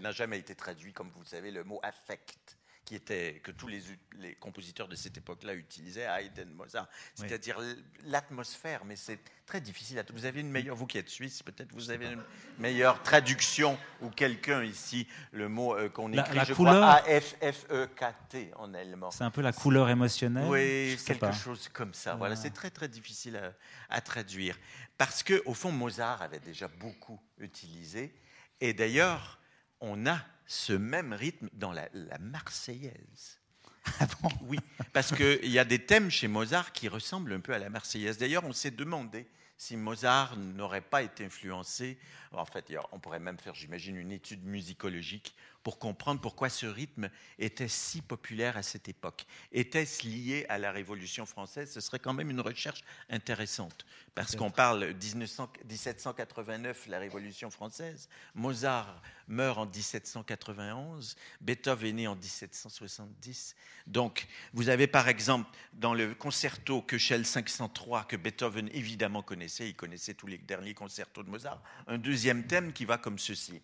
[0.00, 2.57] n'a jamais été traduit, comme vous le savez, le mot affect,
[2.88, 3.82] qui était que tous les,
[4.18, 7.26] les compositeurs de cette époque-là utilisaient, Haydn, Mozart, Oui.
[7.28, 7.60] c'est-à-dire
[8.04, 8.86] l'atmosphère.
[8.86, 9.98] Mais c'est très difficile.
[9.98, 12.22] à- Vous avez une meilleure, vous qui êtes suisse, peut-être vous avez une
[12.58, 16.76] meilleure traduction ou quelqu'un ici le mot euh, qu'on écrit, la je couleur.
[16.76, 19.10] crois, A F F E K T en allemand.
[19.10, 20.46] C'est un peu la couleur émotionnelle.
[20.46, 21.32] Oui, quelque pas.
[21.32, 22.14] chose comme ça.
[22.14, 22.40] Voilà, Ah.
[22.42, 23.52] c'est très très difficile à,
[23.90, 24.56] à traduire
[24.96, 28.14] parce que au fond Mozart avait déjà beaucoup utilisé
[28.62, 29.38] et d'ailleurs
[29.80, 30.18] on a
[30.48, 33.38] ce même rythme dans la, la Marseillaise.
[34.42, 34.58] Oui,
[34.92, 38.18] parce qu'il y a des thèmes chez Mozart qui ressemblent un peu à la Marseillaise.
[38.18, 41.98] D'ailleurs, on s'est demandé si Mozart n'aurait pas été influencé.
[42.32, 47.10] En fait, on pourrait même faire, j'imagine, une étude musicologique pour comprendre pourquoi ce rythme
[47.38, 49.26] était si populaire à cette époque.
[49.52, 51.72] Était-ce lié à la Révolution française?
[51.72, 58.08] Ce serait quand même une recherche intéressante, parce qu'on parle 1900 1789, la Révolution française.
[58.34, 63.54] Mozart meurt en 1791, Beethoven est né en 1770.
[63.86, 69.76] Donc, vous avez par exemple dans le concerto Köchel 503 que Beethoven évidemment connaissait, il
[69.76, 73.60] connaissait tous les derniers concertos de Mozart, un deuxième thème qui va comme ceci.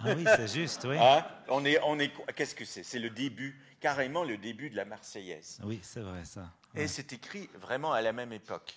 [0.00, 0.96] Ah oui, c'est juste, oui.
[0.98, 1.24] Hein?
[1.48, 2.82] On est, on est, qu'est-ce que c'est?
[2.82, 5.60] C'est le début, carrément le début de la Marseillaise.
[5.64, 6.52] Oui, c'est vrai, ça.
[6.76, 8.74] Et c'est écrit vraiment à la même époque.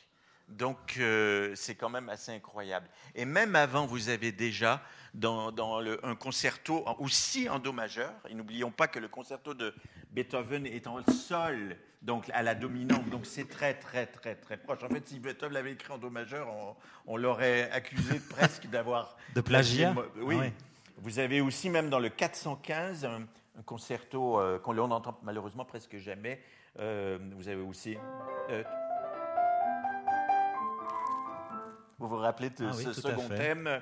[0.48, 2.88] Donc euh, c'est quand même assez incroyable.
[3.16, 4.82] Et même avant, vous avez déjà
[5.14, 8.12] dans, dans le- un concerto aussi en do majeur.
[8.30, 9.74] Et n'oublions pas que le concerto de
[10.12, 13.08] Beethoven est en sol, donc à la dominante.
[13.10, 14.84] Donc c'est très très très très proche.
[14.84, 19.16] En fait, si Beethoven l'avait écrit en do majeur, on, on l'aurait accusé presque d'avoir
[19.36, 19.94] De plagiat?
[20.18, 20.36] Oui.
[20.38, 20.54] Ah oui.
[21.02, 23.22] Vous avez aussi même dans le 415 un,
[23.58, 26.40] un concerto euh, qu'on l'on entend malheureusement presque jamais.
[26.80, 27.98] Euh, vous avez aussi.
[28.50, 28.64] euh,
[31.98, 33.82] vous vous rappelez de Ah oui, ce à second thème?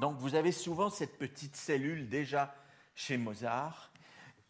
[0.00, 2.54] Donc vous avez souvent cette petite cellule déjà
[2.94, 3.90] chez Mozart.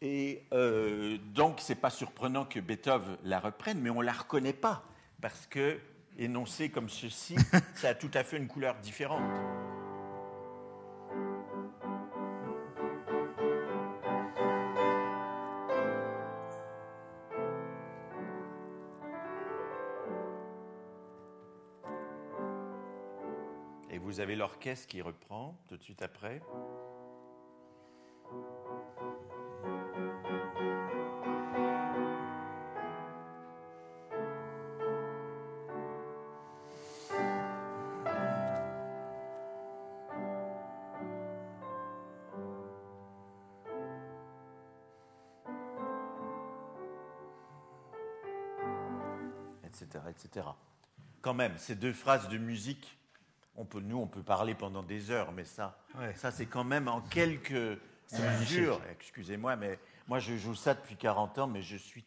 [0.02, 4.82] Et euh, donc c'est pas surprenant que Beethoven la reprenne, mais on la reconnaît pas
[5.22, 5.78] parce que
[6.18, 7.36] énoncé comme ceci,
[7.74, 9.22] ça a tout à fait une couleur différente.
[23.90, 26.40] Et vous avez l'orchestre qui reprend tout de suite après.
[50.26, 50.46] Etc..
[51.22, 52.98] Quand même, ces deux phrases de musique,
[53.56, 55.78] on peut, nous, on peut parler pendant des heures, mais ça,
[56.14, 57.78] ça c'est quand même en quelques
[58.12, 58.80] mesures.
[58.92, 62.04] Excusez-moi, mais moi, je joue ça depuis 40 ans, mais je suis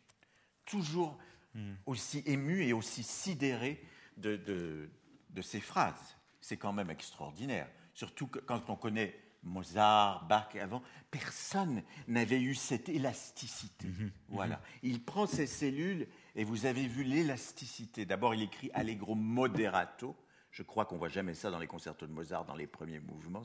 [0.66, 1.18] toujours
[1.56, 1.74] hmm.
[1.86, 3.84] aussi ému et aussi sidéré
[4.18, 6.16] de, de ces phrases.
[6.40, 7.68] C'est quand même extraordinaire.
[7.94, 13.88] Surtout quand on connaît Mozart, Bach avant, personne n'avait eu cette élasticité.
[13.88, 14.12] Mhm, mhm.
[14.30, 14.62] Voilà.
[14.84, 18.06] Il prend ces cellules et vous avez vu l'élasticité.
[18.06, 20.16] D'abord, il écrit Allegro moderato.
[20.52, 23.44] Je crois qu'on voit jamais ça dans les concertos de Mozart, dans les premiers mouvements.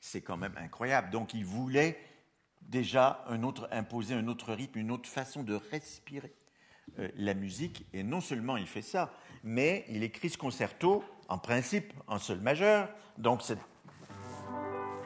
[0.00, 1.10] C'est quand même incroyable.
[1.10, 1.98] Donc, il voulait
[2.62, 3.24] déjà
[3.70, 6.32] imposer un autre rythme, une autre façon de respirer
[6.98, 7.86] euh, la musique.
[7.92, 12.40] Et non seulement il fait ça, mais il écrit ce concerto, en principe, en sol
[12.40, 12.88] majeur.
[13.16, 13.60] Donc, cette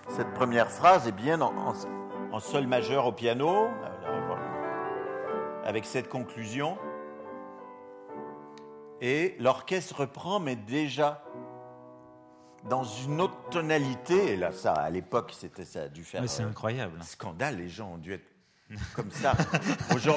[0.09, 3.69] cette première phrase est bien en, sol majeur au piano,
[5.65, 6.77] avec cette conclusion.
[9.05, 11.25] Et l'orchestre reprend, mais déjà
[12.71, 14.35] dans une autre tonalité.
[14.35, 16.23] Et là, ça, à l'époque, c'était ça a dû faire.
[16.31, 16.99] c'est incroyable.
[17.01, 17.57] Un scandale.
[17.57, 18.32] Les gens ont dû être
[18.95, 19.37] comme ça.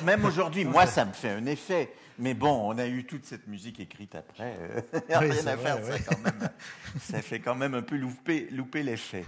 [0.04, 1.92] Même aujourd'hui, moi, ça me fait un effet.
[2.18, 4.56] Mais bon, on a eu toute cette musique écrite après.
[4.94, 5.84] Il n'y a rien à faire.
[5.84, 6.50] Ça, quand même,
[7.02, 9.26] ça fait quand même un peu louper, louper l'effet.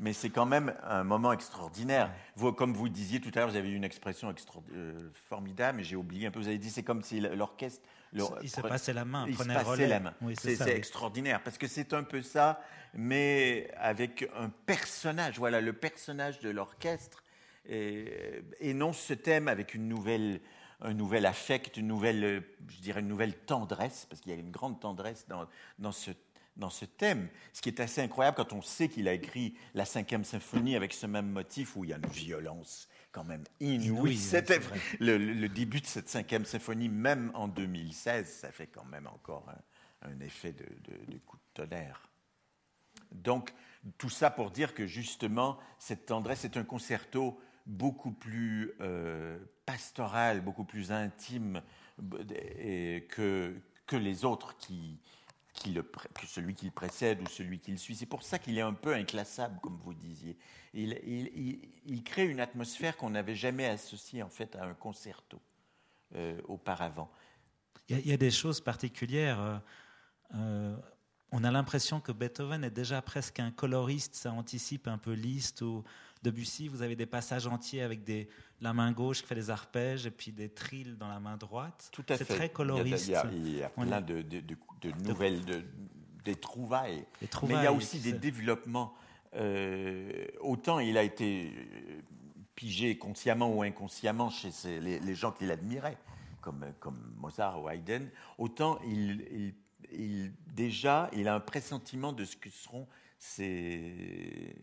[0.00, 2.10] Mais c'est quand même un moment extraordinaire.
[2.36, 4.34] Vous, comme vous disiez tout à l'heure, vous avez eu une expression
[4.74, 6.40] euh, formidable, mais j'ai oublié un peu.
[6.40, 7.82] Vous avez dit c'est comme si l'orchestre.
[8.42, 10.14] Il se passait la main, il se passait la main.
[10.38, 12.60] c'est extraordinaire parce que c'est un peu ça,
[12.94, 15.38] mais avec un personnage.
[15.38, 17.23] Voilà, le personnage de l'orchestre
[17.68, 20.40] et, non ce thème avec une nouvelle,
[20.80, 24.50] un nouvel affect, une nouvelle, je dirais une nouvelle tendresse, parce qu'il y a une
[24.50, 25.46] grande tendresse dans,
[25.78, 26.10] dans, ce,
[26.56, 27.28] dans ce thème.
[27.52, 30.92] Ce qui est assez incroyable quand on sait qu'il a écrit la cinquième symphonie avec
[30.92, 34.16] ce même motif où il y a une violence quand même inouïe.
[34.16, 34.60] C'était
[34.98, 39.46] le, début de cette cinquième symphonie, même en 2016, ça fait quand même encore
[40.02, 42.10] un, effet de, de, de coup de tonnerre.
[43.12, 43.54] Donc,
[43.98, 50.40] tout ça pour dire que justement, cette tendresse est un concerto beaucoup plus euh, pastoral,
[50.40, 51.62] beaucoup plus intime
[51.98, 53.54] que,
[53.86, 54.98] que les autres qui,
[55.54, 57.94] qui le, que celui qui le précède ou celui qui le suit.
[57.94, 60.36] C'est pour ça qu'il est un peu inclassable, comme vous disiez.
[60.74, 65.40] Il, il, il, crée une atmosphère qu'on n'avait jamais associée en fait à un concerto
[66.16, 67.10] euh, auparavant.
[67.88, 69.40] Il y, a, des choses particulières.
[69.40, 69.58] Euh,
[70.34, 70.76] euh
[71.36, 75.62] on a l'impression que Beethoven est déjà presque un coloriste, ça anticipe un peu Liszt
[75.62, 75.82] ou
[76.24, 76.68] Debussy.
[76.68, 78.28] Vous avez des passages entiers avec des,
[78.60, 81.88] la main gauche qui fait des arpèges et puis des trilles dans la main droite.
[81.92, 82.24] Tout à fait.
[82.24, 83.12] C'est très coloriste.
[83.32, 84.24] Il y a, plein de,
[85.04, 85.62] nouvelles, de,
[86.24, 87.04] des, trouvailles.
[87.46, 88.94] Mais il y a aussi des développements.
[89.36, 92.00] Euh, autant il a été euh,
[92.54, 95.98] pigé consciemment ou inconsciemment chez les, gens qui l'admiraient,
[96.40, 98.08] comme, comme Mozart ou Haydn,
[98.38, 99.54] autant il
[99.92, 102.86] il, déjà, il a un pressentiment de ce que seront
[103.18, 104.56] ses...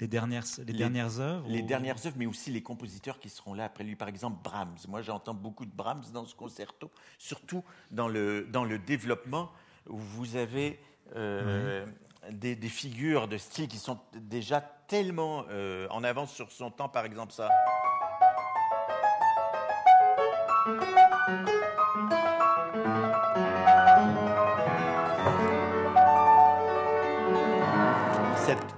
[0.00, 3.64] Les dernières, les, dernières œuvres Les dernières œuvres, mais aussi les compositeurs qui seront là
[3.64, 3.96] après lui.
[3.96, 4.78] Par exemple, Brahms.
[4.88, 9.52] Moi, j'entends beaucoup de Brahms dans ce concerto, surtout dans le, dans le développement
[9.88, 10.80] où vous avez
[11.16, 11.84] euh,
[12.30, 16.88] des, figures de style qui sont déjà tellement euh, en avance sur son temps.
[16.88, 17.50] Par exemple, ça.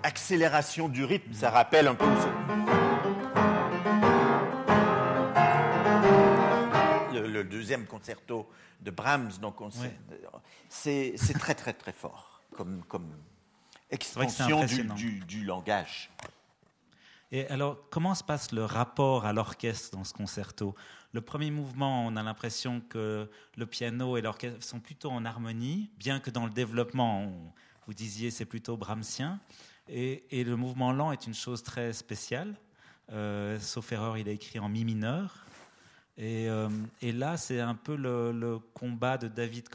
[0.02, 2.06] Accélération du rythme, ça rappelle un peu
[7.12, 8.48] le, deuxième concerto
[8.80, 9.38] de Brahms.
[9.40, 9.56] Donc
[10.68, 13.10] c'est très très très fort comme, comme
[13.90, 16.10] extension du, du, langage.
[17.30, 20.74] Et alors, comment se passe le rapport à l'orchestre dans ce concerto?
[21.12, 25.90] Le premier mouvement, on a l'impression que le piano et l'orchestre sont plutôt en harmonie,
[25.98, 27.32] bien que dans le développement,
[27.86, 29.40] vous disiez c'est plutôt brahmsien.
[29.94, 32.54] Et, le mouvement lent est une chose très spéciale.
[33.12, 35.44] Euh, sauf erreur, il a écrit en mi mineur.
[36.16, 36.70] Et, euh,
[37.02, 39.68] là, c'est un peu le, combat de David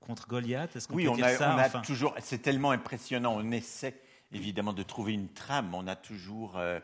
[0.00, 0.74] contre Goliath.
[0.74, 2.14] Est-ce oui, on, a, ça, on a toujours.
[2.20, 3.34] C'est tellement impressionnant.
[3.36, 4.00] On essaie
[4.32, 5.74] évidemment de trouver une trame.
[5.74, 6.56] On a toujours.
[6.56, 6.80] Euh,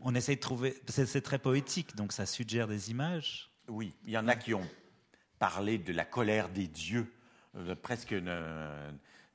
[0.00, 0.80] on essaie de trouver.
[0.88, 3.50] C'est très poétique, donc ça suggère des images.
[3.68, 4.66] Oui, il y en a qui ont
[5.38, 7.12] parlé de la colère des dieux,
[7.82, 8.34] presque une,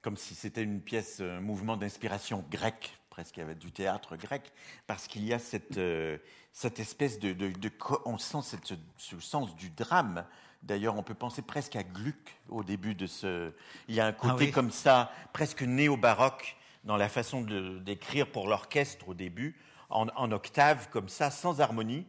[0.04, 4.52] comme si c'était une pièce, un mouvement d'inspiration grecque, presque avec du théâtre grec,
[4.86, 6.18] parce qu'il y a cette, euh,
[6.52, 7.36] cette espèce de,
[8.06, 10.26] On sent cette, ce sens du drame.
[10.62, 13.54] D'ailleurs, on peut penser presque à Gluck au début de ce.
[13.88, 18.48] Il y a un ah côté comme ça, presque néo-baroque, dans la façon d'écrire pour
[18.48, 19.56] l'orchestre au début,
[19.90, 22.06] en, en octave, comme ça, sans harmonie.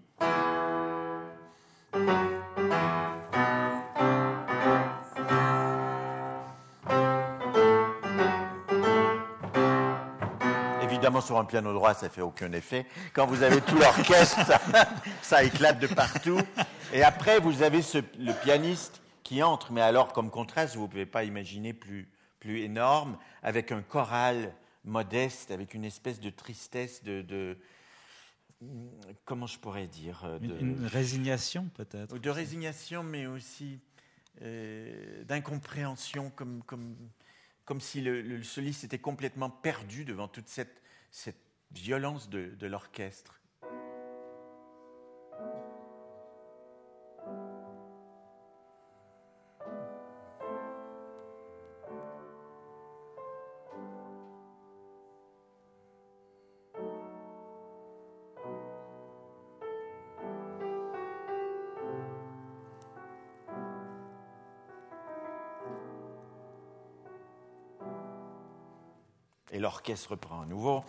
[11.24, 12.86] Sur un piano droit, ça fait aucun effet.
[13.12, 14.60] Quand vous avez tout l'orchestre, ça,
[15.22, 16.40] ça éclate de partout.
[16.92, 20.88] Et après, vous avez ce- le pianiste qui entre, mais alors comme contraste, vous ne
[20.88, 22.08] pouvez pas imaginer plus,
[22.40, 24.54] plus énorme, avec un choral
[24.84, 27.56] modeste, avec une espèce de tristesse, de, de-
[29.24, 32.18] comment je pourrais dire, euh, de, Une, une résignation peut-être.
[32.18, 33.80] de résignation, mais aussi
[34.42, 36.96] euh, d'incompréhension, comme, comme,
[37.64, 40.82] comme si le, le soliste était complètement perdu devant toute cette,
[41.14, 41.36] cette
[41.70, 43.40] violence de, l'orchestre.
[69.86, 70.82] L'orchestre reprend à nouveau.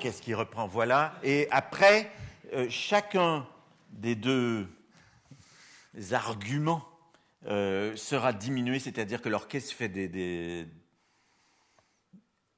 [0.00, 1.12] L'orchestre qui reprend, voilà.
[1.22, 2.10] Et après,
[2.54, 3.46] euh, chacun
[3.90, 4.66] des deux
[6.12, 6.88] arguments
[7.46, 10.66] euh, sera diminué, c'est-à-dire que l'orchestre fait des, des-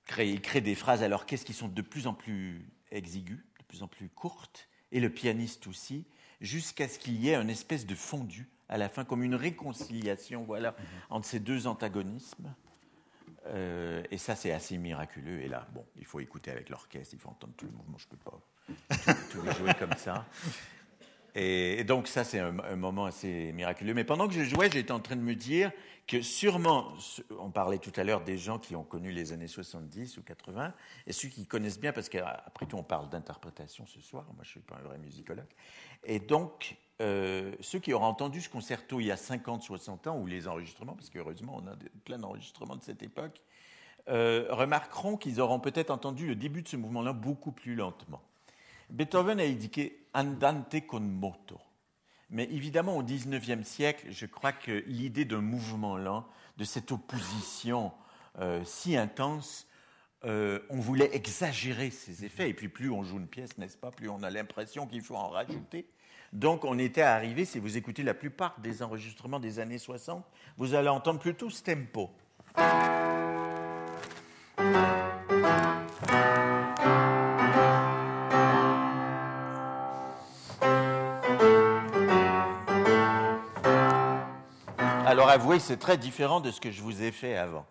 [0.07, 3.89] crée, des phrases à l'orchestre qui sont de plus en plus exiguës, de plus en
[3.89, 6.07] plus courtes, et le pianiste aussi,
[6.41, 10.45] jusqu'à ce qu'il y ait une espèce de fondu à la fin, comme une réconciliation,
[10.45, 10.77] voilà,
[11.11, 12.55] entre ces deux antagonismes.
[13.47, 15.41] Euh, et ça, c'est assez miraculeux.
[15.41, 17.99] Et là, bon, il faut écouter avec l'orchestre, il faut entendre tout le mouvement.
[17.99, 20.27] Je ne peux pas tout, les jouer comme ça.
[21.35, 23.95] Et, et donc, ça, c'est un, un moment assez miraculeux.
[23.95, 25.73] Mais pendant que je jouais, j'étais en train de me dire
[26.07, 26.93] que sûrement,
[27.39, 30.75] on parlait tout à l'heure des gens qui ont connu les années 70 ou 80,
[31.07, 34.25] et ceux qui connaissent bien, parce qu'après tout, on parle d'interprétation ce soir.
[34.35, 35.47] Moi, je ne suis pas un vrai musicologue.
[36.05, 40.19] Et donc, euh, ceux qui auront entendu ce concerto il y a 50, 60 ans,
[40.19, 41.75] ou les enregistrements, parce qu'heureusement, on a
[42.05, 43.41] plein d'enregistrements de cette époque,
[44.09, 48.23] euh, remarqueront qu'ils auront peut-être entendu le début de ce mouvement-là beaucoup plus lentement.
[48.91, 51.59] Beethoven a indiqué andante con moto.
[52.31, 56.27] Mais évidemment, au XIXe siècle, je crois que l'idée d'un mouvement lent,
[56.57, 57.93] de cette opposition
[58.39, 59.67] euh, si intense,
[60.25, 62.49] on voulait exagérer ces effets.
[62.49, 65.17] Et puis plus on joue une pièce, n'est-ce pas, plus on a l'impression qu'il faut
[65.17, 65.89] en rajouter.
[66.33, 70.25] Donc on était arrivé, si vous écoutez la plupart des enregistrements des années 60,
[70.57, 72.11] vous allez entendre plutôt ce tempo.
[85.05, 87.67] Alors avouez, c'est très différent de ce que je vous ai fait avant.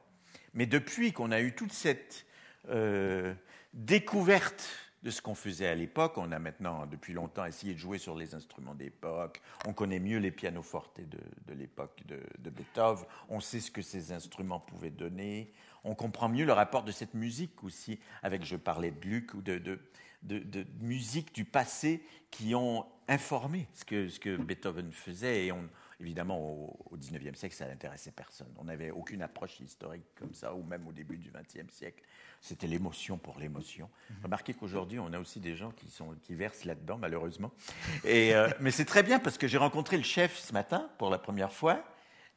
[0.53, 2.27] Mais depuis qu'on a eu toute cette
[2.69, 3.33] euh,
[3.73, 4.69] découverte
[5.03, 8.15] de ce qu'on faisait à l'époque, on a maintenant depuis longtemps essayé de jouer sur
[8.15, 13.71] les instruments d'époque, on connaît mieux les pianofortes de, l'époque de, Beethoven, on sait ce
[13.71, 18.45] que ces instruments pouvaient donner, on comprend mieux le rapport de cette musique aussi, avec,
[18.45, 24.19] je parlais de Gluck, ou de musique du passé qui ont informé ce que, ce
[24.19, 25.45] que Beethoven faisait.
[25.45, 25.69] Et on,
[26.01, 28.47] évidemment, au, 19e siècle, ça n'intéressait personne.
[28.57, 32.03] On n'avait aucune approche historique comme ça, ou même au début du 20e siècle.
[32.41, 33.89] C'était l'émotion pour l'émotion.
[34.23, 37.51] Remarquez qu'aujourd'hui, on a aussi des gens qui, sont, qui versent là-dedans, malheureusement.
[38.03, 41.09] Et, euh, mais c'est très bien parce que j'ai rencontré le chef ce matin pour
[41.09, 41.83] la première fois.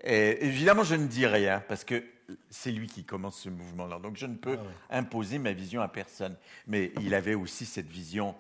[0.03, 2.05] Et évidemment, je ne dis rien parce que
[2.51, 3.99] c'est lui qui commence ce mouvement-là.
[3.99, 4.59] Donc, je ne peux
[4.91, 6.37] imposer ma vision à personne.
[6.67, 8.35] Mais il avait aussi cette vision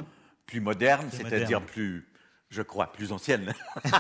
[0.46, 2.06] plus moderne, c'est-à-dire plus,
[2.54, 3.52] je crois, plus ancienne.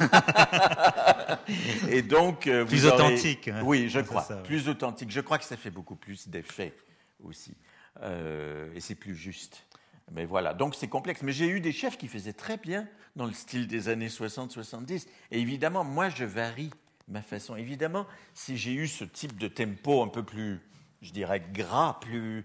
[1.90, 3.60] Et donc, euh, Plus aurez- authentique, hein.
[3.64, 4.22] Oui, je crois.
[4.22, 4.42] ça, ouais.
[4.42, 5.10] Plus authentique.
[5.10, 6.74] Je crois que ça fait beaucoup plus d'effet
[7.22, 7.54] aussi.
[8.02, 9.64] Euh, et c'est plus juste.
[10.12, 11.22] Mais voilà, donc c'est complexe.
[11.22, 12.86] Mais j'ai eu des chefs qui faisaient très bien
[13.16, 15.06] dans le style des années 60-70.
[15.30, 16.70] Et évidemment, moi, je varie
[17.08, 17.56] ma façon.
[17.56, 20.60] Évidemment, si j'ai eu ce type de tempo un peu plus,
[21.02, 22.44] je dirais, gras, plus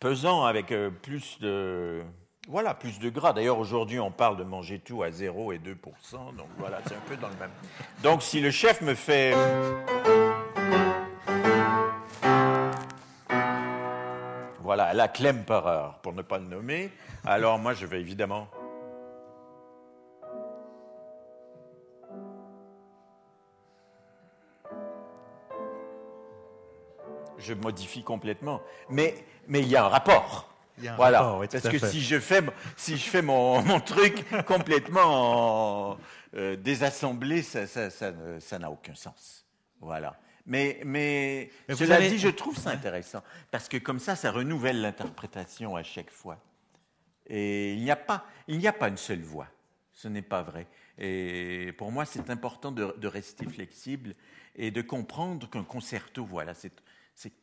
[0.00, 2.02] pesant, avec euh, plus de...
[2.48, 3.32] Voilà, plus de gras.
[3.32, 7.00] D'ailleurs, aujourd'hui, on parle de manger tout à 0 et 2% Donc voilà, c'est un
[7.06, 7.50] peu dans le même.
[8.02, 9.34] Donc si le chef me fait...
[14.60, 16.90] Voilà, la Klemperer, pour ne pas le nommer.
[17.24, 18.48] Alors moi, je vais évidemment.
[27.38, 28.60] je modifie complètement.
[28.90, 29.14] Mais,
[29.46, 30.55] mais il y a un rapport.
[30.96, 31.22] Voilà.
[31.22, 32.42] rapport, oui, tout Parce que si je fais,
[32.76, 35.98] si je fais mon, mon truc complètement en,
[36.34, 39.46] euh, désassemblé, ça, ça, ça ça n'a aucun sens.
[39.80, 40.18] Voilà.
[40.46, 43.22] Mais, mais, Mais cela avez- dit, je trouve ça intéressant.
[43.50, 46.38] Parce que comme ça, ça renouvelle l'interprétation à chaque fois.
[47.26, 49.48] Et il n'y a pas, il n'y a pas une seule voix.
[49.92, 50.68] Ce n'est pas vrai.
[50.98, 54.14] Et pour moi, c'est important de, de rester flexible
[54.54, 56.72] et de comprendre qu'un concerto, voilà, c'est,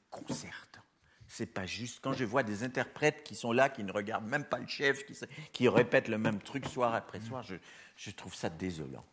[0.10, 0.73] concertant.
[1.36, 1.98] C'est pas juste.
[2.00, 5.04] Quand je vois des interprètes qui sont là, qui ne regardent même pas le chef,
[5.52, 7.56] qui, répètent le même truc soir après soir, je,
[7.98, 9.04] je trouve ça désolant.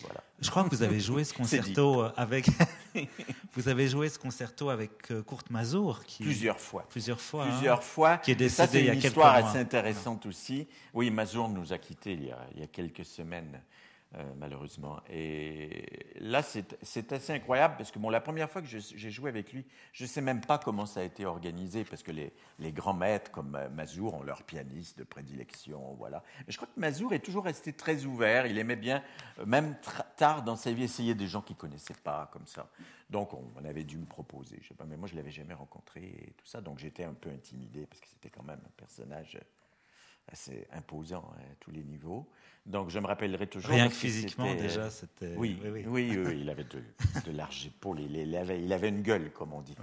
[0.00, 0.24] Voilà.
[0.40, 2.46] Je crois que vous avez joué ce C'est concerto avec.
[3.52, 6.86] vous avez joué ce concerto avec euh, Kurt Mazur, qui Plusieurs fois.
[6.88, 7.44] plusieurs fois.
[7.44, 7.50] hein.
[7.50, 8.16] Plusieurs fois.
[8.16, 9.50] Qui est ça, décédé c'est il y a une quelques histoire mois.
[9.50, 10.66] assez intéressante aussi.
[10.94, 13.60] Oui, Mazur nous a quittés il y a, il y a quelques semaines,
[14.14, 15.00] euh, malheureusement.
[15.08, 15.86] Et
[16.20, 19.64] là, c'est assez incroyable parce que bon, la première fois que j'ai joué avec lui,
[19.94, 22.32] je ne sais même pas comment ça a été organisé parce que les,
[22.72, 25.94] grands maîtres comme euh, Mazur ont leur pianiste de prédilection.
[25.94, 26.22] Voilà.
[26.46, 28.46] Et je crois que Mazur est toujours resté très ouvert.
[28.46, 29.02] Il aimait bien,
[29.38, 29.76] euh, même
[30.18, 32.68] tard dans sa vie, essayer des gens qu'il ne connaissait pas comme ça.
[33.08, 34.58] Donc, on, on avait dû me proposer.
[34.60, 36.60] Je sais pas, mais moi, je ne l'avais jamais rencontré et tout ça.
[36.60, 39.38] Donc, j'étais un peu intimidé parce que c'était quand même un personnage
[40.28, 42.28] assez imposant hein, à tous les niveaux.
[42.64, 43.70] Donc, je me rappellerai toujours.
[43.72, 45.34] Rien que physiquement, c'était- déjà, c'était.
[45.36, 46.82] oui, oui, oui, oui, il avait de,
[47.26, 49.74] de larges épaules, il, il avait, il avait une gueule, comme on dit.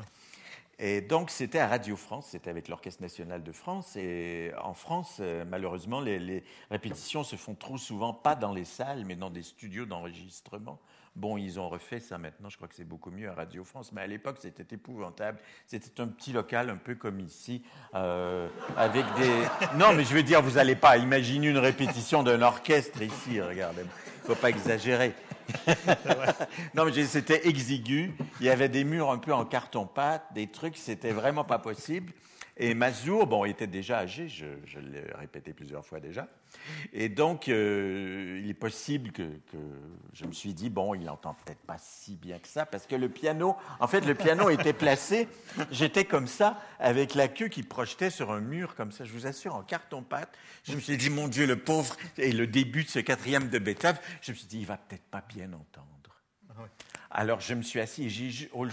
[0.81, 3.97] Et donc, c'était à Radio France, c'était avec l'Orchestre national de France.
[3.97, 8.63] Et en France, euh, malheureusement, les, les répétitions se font trop souvent pas dans les
[8.63, 10.79] salles, mais dans des studios d'enregistrement.
[11.19, 13.91] Bon, ils ont refait ça maintenant, je crois que c'est beaucoup mieux à Radio France,
[13.91, 15.37] mais à l'époque, c'était épouvantable.
[15.67, 17.61] C'était un petit local, un peu comme ici,
[17.93, 18.47] euh,
[18.77, 19.29] avec des.
[19.77, 23.81] Non, mais je veux dire, vous n'allez pas imaginer une répétition d'un orchestre ici, regardez.
[23.81, 25.13] Il ne faut pas exagérer.
[26.73, 28.13] non, mais c'était exigu.
[28.39, 32.13] Il y avait des murs un peu en carton-pâte, des trucs, c'était vraiment pas possible.
[32.55, 36.29] Et Mazur, bon, il était déjà âgé, je, je l'ai répété plusieurs fois déjà.
[36.93, 39.57] Et donc, euh, il est possible que, que
[40.13, 42.95] je me suis dit, bon, il n'entend peut-être pas si bien que ça, parce que
[42.95, 45.27] le piano, en fait, le piano était placé,
[45.71, 49.27] j'étais comme ça, avec la queue qui projetait sur un mur, comme ça, je vous
[49.27, 50.37] assure, en carton-pâte.
[50.63, 53.59] Je me suis dit, mon Dieu, le pauvre, et le début de ce quatrième de
[53.59, 55.99] Beethoven, je me suis dit, il va peut-être pas bien entendre.
[57.11, 58.65] Alors je me suis assis et j'ai au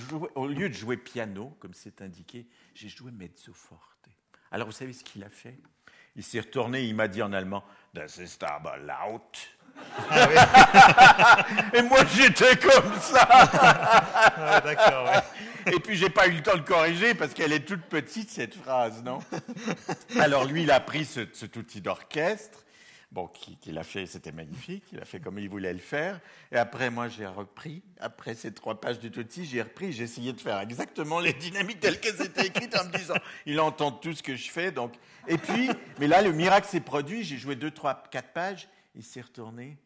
[0.46, 4.08] lieu de jouer piano, comme c'est indiqué, j'ai joué mezzo forte.
[4.50, 5.58] Alors vous savez ce qu'il a fait?
[6.16, 7.62] Il s'est retourné, il m'a dit en allemand
[7.94, 9.20] Das ist aber laut.
[11.74, 14.60] et moi j'étais comme ça.
[14.64, 15.10] D'accord,
[15.66, 18.54] Et puis j'ai pas eu le temps de corriger parce qu'elle est toute petite cette
[18.54, 19.18] phrase, non?
[20.18, 22.58] Alors lui il a pris ce- cet outil d'orchestre.
[23.12, 26.20] Bon, qui- qu'il a fait, c'était magnifique, il a fait comme il voulait le faire.
[26.50, 30.32] Et après, moi, j'ai repris, après ces trois pages du outil, j'ai repris, j'ai essayé
[30.32, 33.14] de faire exactement les dynamiques telles qu'elles étaient écrites en me disant,
[33.46, 34.72] il entend tout ce que je fais.
[34.72, 34.92] Donc,
[35.28, 39.04] et puis, mais là, le miracle s'est produit, j'ai joué deux, trois, quatre pages, il
[39.04, 39.78] s'est retourné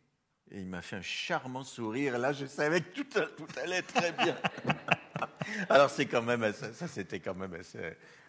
[0.51, 2.19] et il m'a fait un charmant sourire.
[2.19, 4.35] Là, je savais que tout, tout allait très bien.
[5.69, 7.57] Alors c'est quand même ça c'était quand même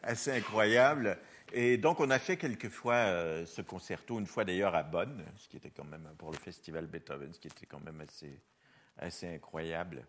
[0.04, 1.18] assez incroyable.
[1.54, 5.50] Et donc on a fait quelquefois euh, ce concerto, une fois d'ailleurs à Bonn, ce
[5.50, 8.42] qui était quand même pour le festival Beethoven, ce qui était quand même assez,
[8.98, 10.06] assez incroyable.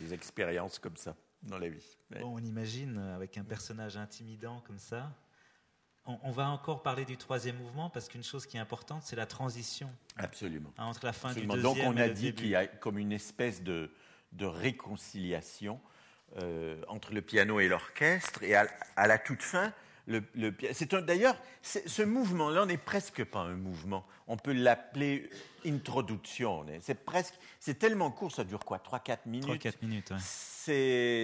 [0.00, 1.96] Des expériences comme ça dans la vie.
[2.10, 2.20] Ouais.
[2.20, 5.10] Bon, on imagine euh, avec un personnage intimidant comme ça.
[6.04, 9.16] On, on va encore parler du troisième mouvement parce qu'une chose qui est importante, c'est
[9.16, 10.72] la transition Absolument.
[10.76, 11.54] hein, entre la fin Absolument.
[11.54, 13.90] du Donc deuxième on et a dit qu'il y a comme une espèce de,
[14.32, 15.80] de réconciliation
[16.36, 18.42] euh, entre le piano et l'orchestre.
[18.42, 18.66] Et à,
[18.96, 19.72] à la toute fin,
[20.06, 24.06] le, le c'est d'ailleurs ce mouvement-là n'est presque pas un mouvement.
[24.26, 25.28] On peut l'appeler
[25.66, 26.64] introduction.
[26.80, 29.62] C'est presque, c'est tellement court, ça dure quoi, 3-4 minutes?
[29.64, 30.10] 3-4 minutes.
[30.10, 30.18] ouais.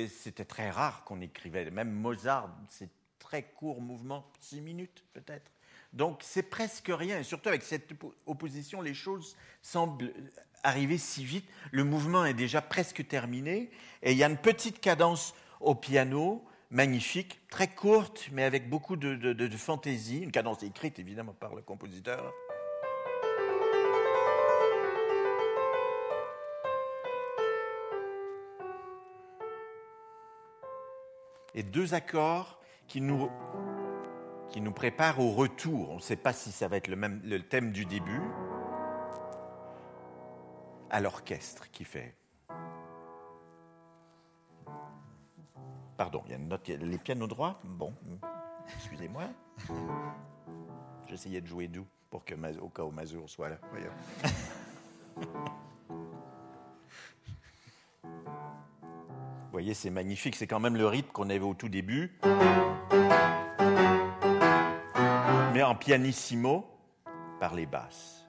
[0.09, 1.70] C'était très rare qu'on écrivait.
[1.70, 2.88] Même Mozart, c'est
[3.18, 5.50] très court mouvement, 6 minutes peut-être.
[5.92, 7.20] Donc c'est presque rien.
[7.20, 10.12] Et surtout avec cette oppo- opposition, les choses semblent
[10.64, 11.48] arriver si vite.
[11.70, 13.70] Le mouvement est déjà presque terminé.
[14.02, 18.96] Et il y a une petite cadence au piano, magnifique, très courte, mais avec beaucoup
[18.96, 20.18] de, fantaisie.
[20.18, 22.32] Une cadence écrite évidemment par le compositeur.
[31.54, 32.58] et deux accords
[32.88, 33.30] qui nous,
[34.50, 35.90] qui nous préparent au retour.
[35.90, 38.20] On ne sait pas si ça va être le, même, le thème du début,
[40.91, 42.14] à l'orchestre qui fait.
[45.97, 47.61] Pardon, il y a une note, les pianos droits.
[47.64, 47.95] Bon,
[48.76, 49.24] excusez-moi.
[51.09, 53.59] J'essayais de jouer doux pour que, au cas où Mazur soit là.
[53.70, 53.93] Voyons.
[59.55, 60.35] voyez, c'est magnifique.
[60.35, 62.18] C'est quand même le rythme qu'on avait au tout début.
[65.55, 66.66] Mais en pianissimo
[67.39, 68.24] par les basses.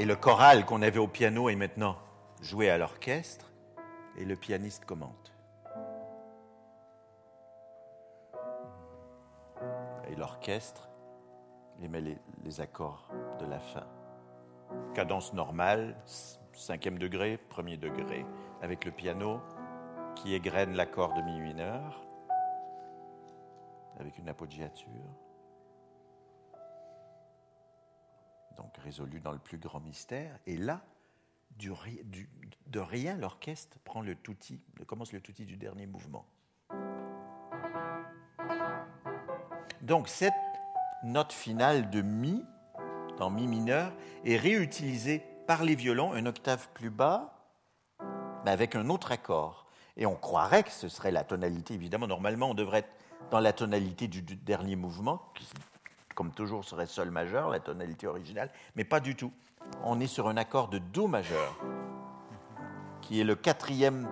[0.00, 1.94] Et le choral qu'on avait au piano est maintenant
[2.40, 3.52] joué à l'orchestre
[4.16, 5.34] et le pianiste commente.
[10.08, 10.88] Et l'orchestre
[11.82, 13.86] il met les, les accords de la fin.
[14.94, 15.94] Cadence normale,
[16.54, 18.24] cinquième degré, premier degré,
[18.62, 19.42] avec le piano
[20.14, 22.02] qui égrène l'accord de mi mineur,
[23.98, 25.29] avec une appoggiature.
[28.60, 30.38] Donc résolu dans le plus grand mystère.
[30.46, 30.82] Et là,
[32.66, 36.26] de rien, l'orchestre prend le touti, commence le touti du dernier mouvement.
[39.80, 40.34] Donc cette
[41.02, 42.44] note finale de mi,
[43.16, 43.94] dans mi mineur,
[44.24, 47.34] est réutilisée par les violons, une octave plus bas,
[48.44, 49.66] mais avec un autre accord.
[49.96, 52.94] Et on croirait que ce serait la tonalité, évidemment, normalement on devrait être
[53.30, 55.46] dans la tonalité du, du dernier mouvement, qui
[56.20, 59.32] comme toujours serait sol majeur, la tonalité originale, mais pas du tout.
[59.84, 61.58] On est sur un accord de do majeur,
[63.00, 64.06] qui est le quatrième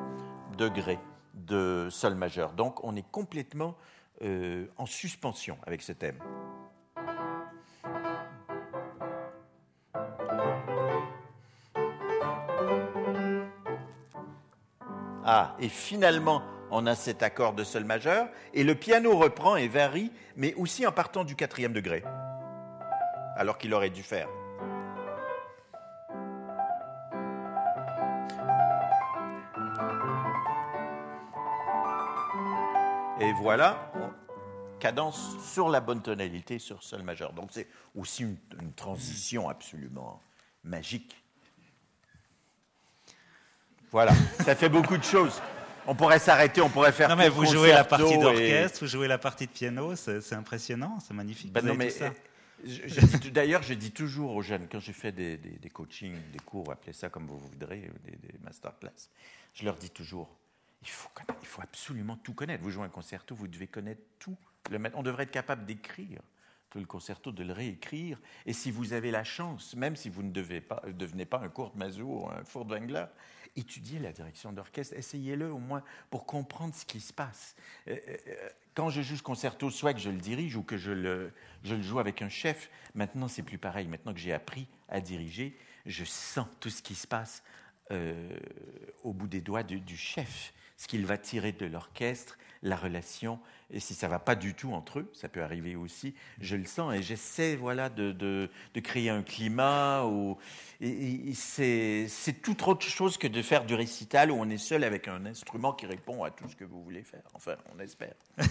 [0.57, 0.99] degré
[1.35, 2.55] de sol majeur.
[2.55, 3.75] Donc on est complètement
[4.23, 6.19] euh, en suspension avec ce thème.
[15.27, 16.41] Ah, et finalement,
[16.71, 20.87] on a cet accord de sol majeur, et le piano reprend et varie, mais aussi
[20.87, 22.03] en partant du quatrième degré,
[23.37, 24.29] alors qu'il aurait dû faire.
[33.21, 33.91] Et voilà,
[34.79, 37.33] cadence sur la bonne tonalité, sur sol majeur.
[37.33, 37.67] Donc c'est
[37.97, 40.23] aussi une, une transition absolument
[40.63, 41.17] magique.
[43.91, 44.13] Voilà,
[44.45, 45.41] ça fait beaucoup de choses.
[45.89, 47.09] On pourrait s'arrêter, on pourrait faire.
[47.09, 48.87] Non, mais vous jouez la partie d'orchestre, et...
[48.87, 51.53] vous jouez la partie de piano, c'est impressionnant, c'est magnifique.
[51.53, 51.93] Ben non, mais
[53.33, 56.73] D'ailleurs, je dis toujours aux jeunes, quand je fais des, des, des, coachings, des cours,
[56.73, 59.11] appelez ça comme vous voudrez, des, des masterclass,
[59.55, 60.29] je leur dis toujours
[60.83, 61.09] il faut,
[61.41, 62.63] il faut absolument tout connaître.
[62.63, 64.37] Vous jouez un concerto, vous devez connaître tout.
[64.71, 66.21] Le, on devrait être capable d'écrire
[66.71, 68.21] tout le concerto, de le réécrire.
[68.45, 71.49] Et si vous avez la chance, même si vous ne devez pas, devenez pas un
[71.49, 73.07] Kurt Mazur ou un Furtwängler,
[73.57, 77.55] étudiez la direction d'orchestre, essayez-le au moins pour comprendre ce qui se passe.
[78.75, 81.33] Quand je joue ce concerto, soit que je le dirige ou que je le,
[81.65, 83.89] joue avec un chef, maintenant c'est plus pareil.
[83.89, 87.43] Maintenant que j'ai appris à diriger, je sens tout ce qui se passe
[87.91, 88.39] euh,
[89.03, 93.39] au bout des doigts du chef, ce qu'il va tirer de l'orchestre, la relation,
[93.71, 96.65] et si ça va pas du tout entre eux, ça peut arriver aussi, je le
[96.65, 98.49] sens, et j'essaie voilà, de, de,
[98.81, 100.39] créer un climat, où,
[101.35, 102.09] c'est
[102.43, 105.73] tout autre chose que de faire du récital où on est seul avec un instrument
[105.73, 108.15] qui répond à tout ce que vous voulez faire, enfin, on espère.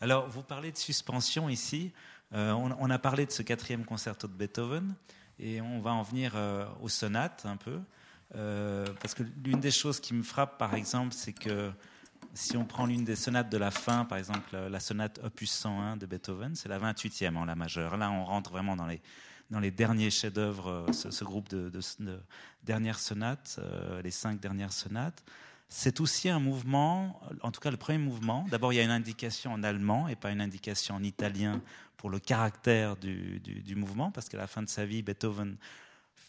[0.00, 1.92] Alors, vous parlez de suspension ici,
[2.32, 4.94] euh, on, on, a parlé de ce quatrième concerto de Beethoven,
[5.38, 7.80] et on va en venir euh, aux sonates un peu.
[8.36, 11.70] Euh, parce que l'une des choses qui me frappe, par exemple, c'est que
[12.34, 15.96] si on prend l'une des sonates de la fin, par exemple la sonate opus 101
[15.96, 17.96] de Beethoven, c'est la 28e en la majeure.
[17.96, 22.20] Là, on rentre vraiment dans les, derniers chefs-d'œuvre, ce, ce, groupe de, de, de
[22.64, 25.22] dernières sonates, euh, les cinq dernières sonates.
[25.68, 28.44] C'est aussi un mouvement, en tout cas le premier mouvement.
[28.50, 31.60] D'abord, il y a une indication en allemand et pas une indication en italien
[31.96, 35.56] pour le caractère du mouvement, parce qu'à la fin de sa vie, Beethoven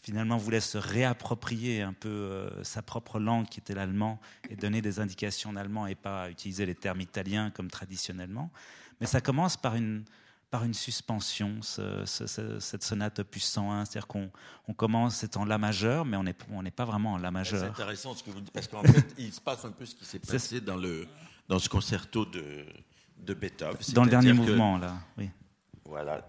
[0.06, 4.80] finalement voulait se réapproprier un peu euh, sa propre langue qui était l'allemand et donner
[4.80, 8.52] des indications en allemand et pas utiliser les termes italiens comme traditionnellement.
[9.00, 10.04] Mais ça commence par une,
[10.48, 14.30] par une suspension, ce, ce, cette sonate opus 101, c'est-à-dire qu'on
[14.68, 17.62] on commence, c'est en La majeur, mais on n'est on pas vraiment en La majeur.
[17.62, 19.96] C'est intéressant ce que vous dites, parce qu'en fait, il se passe un peu ce
[19.96, 21.08] qui s'est passé dans, le,
[21.48, 22.64] dans ce concerto de,
[23.18, 23.76] de Beethoven.
[23.92, 25.30] Dans le dernier mouvement, là, oui.
[25.84, 26.24] Voilà,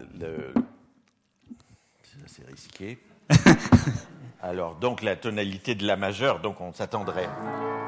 [2.26, 2.98] c'est risqué.
[4.42, 7.28] Alors, donc la tonalité de la majeure, donc on s'attendrait.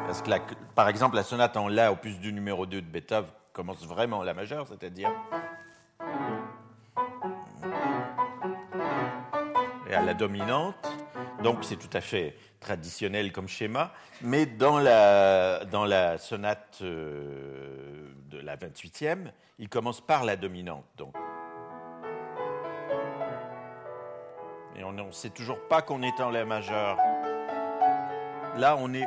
[0.07, 0.31] Parce que,
[0.75, 4.23] par exemple, la sonate en La, opus du numéro 2 de Beethoven, commence vraiment en
[4.23, 5.11] La majeure, c'est-à-dire.
[9.89, 10.75] Et à la dominante.
[11.43, 13.93] Donc, c'est tout à fait traditionnel comme schéma.
[14.21, 20.85] Mais dans la, dans la sonate euh, de la 28e, il commence par la dominante.
[20.97, 21.15] Donc,
[24.85, 26.97] On ne sait toujours pas qu'on est en La majeur.
[28.57, 29.07] Là, on est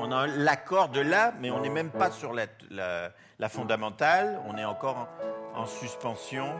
[0.00, 4.40] On a l'accord de là, mais on n'est même pas sur la, la, fondamentale.
[4.46, 5.08] On est encore
[5.54, 6.54] en, en suspension.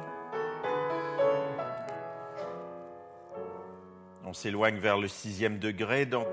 [4.25, 6.27] On s'éloigne vers le sixième degré, donc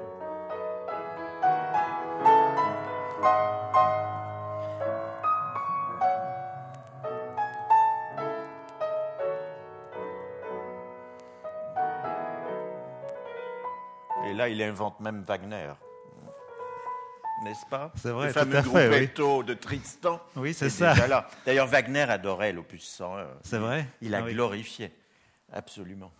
[14.31, 15.73] il invente même Wagner.
[17.43, 20.21] N'est-ce pas C'est vrai, Le fameux gruppetto de Tristan.
[20.35, 20.93] Oui, c'est ça.
[21.45, 23.27] D'ailleurs, Wagner adorait l'opus 101.
[23.43, 24.91] C'est vrai Il a ah glorifié.
[25.51, 26.11] Absolument.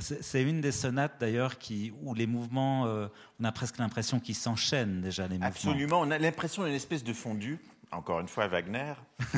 [0.00, 3.06] C'est une des sonates d'ailleurs qui où les mouvements, euh,
[3.40, 5.46] on a presque l'impression qu'ils s'enchaînent déjà les mouvements.
[5.46, 7.58] Absolument, on a l'impression d'une espèce de fondu
[7.90, 8.94] encore une fois Wagner,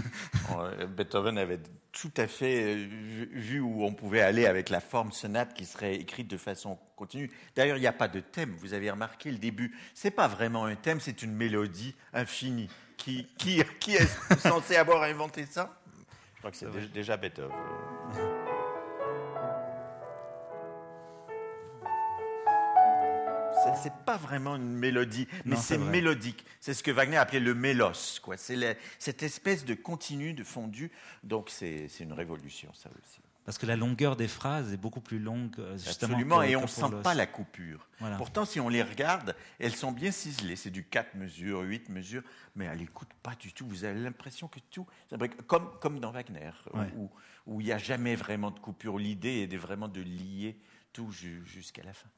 [0.59, 1.61] euh, Beethoven avait
[1.93, 2.87] tout à fait euh,
[3.33, 7.31] vu où on pouvait aller avec la forme sonate qui serait écrite de façon continue.
[7.57, 8.55] D'ailleurs, il n'y a pas de thème.
[8.59, 9.77] Vous avez remarqué le début.
[9.95, 12.69] C'est pas vraiment un thème, c'est une mélodie infinie.
[12.97, 15.81] Qui, qui, qui est censé avoir inventé ça?
[16.35, 17.53] Je crois que c'est déjà Beethoven.
[23.77, 26.45] c'est pas vraiment une mélodie, mais c'est mélodique.
[26.61, 28.21] C'est ce que Wagner appelait le mélos.
[28.23, 28.37] Quoi.
[28.37, 30.91] C'est cette espèce de continu, de fondu.
[31.23, 33.21] Donc c'est, une révolution, ça aussi.
[33.45, 36.13] Parce que la longueur des phrases est beaucoup plus longue, euh, justement.
[36.13, 37.89] Absolument, et on ne sent pas la coupure.
[38.19, 40.55] Pourtant, si on les regarde, elles sont bien ciselées.
[40.55, 42.23] C'est du 4 mesures, 8 mesures,
[42.57, 43.67] mais elle n'écoute pas du tout.
[43.67, 44.87] Vous avez l'impression que tout.
[45.47, 46.51] Comme, comme dans Wagner,
[47.47, 48.99] où il n'y a jamais vraiment de coupure.
[48.99, 50.61] L'idée est vraiment de lier
[50.93, 52.09] tout jusqu'à la fin.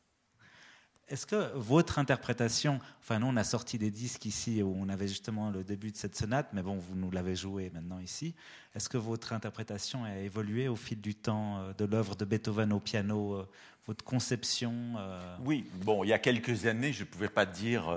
[1.11, 5.09] Est-ce que votre interprétation, enfin nous on a sorti des disques ici où on avait
[5.09, 8.37] justement le début de cette sonate, mais bon vous nous l'avez joué maintenant ici.
[8.77, 12.73] Est-ce que votre interprétation a évolué au fil du temps euh, de l'œuvre de Beethoven
[12.73, 13.49] au piano, euh,
[13.89, 15.37] votre conception euh?
[15.45, 17.93] Oui, bon il y a quelques années je ne pouvais pas dire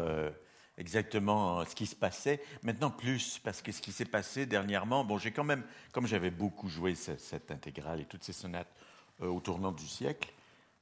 [0.80, 2.42] exactement ce qui se passait.
[2.64, 6.32] Maintenant plus parce que ce qui s'est passé dernièrement, bon j'ai quand même, comme j'avais
[6.32, 8.74] beaucoup joué cette, cette, intégrale et toutes ces sonates
[9.20, 10.34] au tournant du siècle.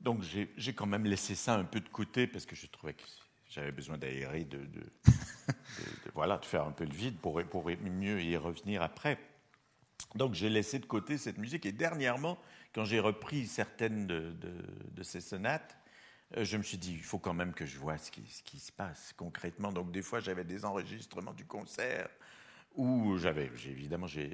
[0.02, 3.04] Donc j'ai quand même laissé ça un peu de côté parce que je trouvais que
[3.50, 4.60] j'avais besoin d'aérer, de,
[6.16, 9.20] voilà, de faire un peu le vide pour, pour mieux y revenir après.
[10.16, 12.40] Donc j'ai laissé de côté cette musique et dernièrement,
[12.74, 15.78] quand j'ai repris certaines de, ces sonates,
[16.38, 18.42] euh, je me suis dit, il faut quand même que je vois ce qui, ce
[18.42, 19.72] qui se passe concrètement.
[19.72, 22.10] Donc des fois, j'avais des enregistrements du concert
[22.76, 24.34] où j'avais, évidemment, j'ai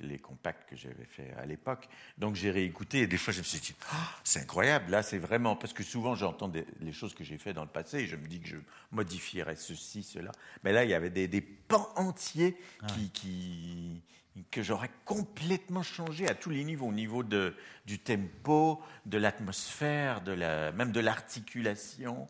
[0.00, 3.44] les, compacts que j'avais fait à l'époque, donc j'ai réécouté et des fois je me
[3.44, 7.22] suis dit, ah, c'est incroyable, là c'est vraiment, parce que souvent j'entends les choses que
[7.22, 8.56] j'ai fait dans le passé et je me dis que je
[8.90, 10.32] modifierais ceci, cela,
[10.64, 12.86] mais là il y avait des, pans entiers ah.
[13.12, 14.02] qui,
[14.50, 17.54] que j'aurais complètement changé à tous les niveaux, au niveau de,
[17.86, 22.28] du tempo, de l'atmosphère, de la, même de l'articulation,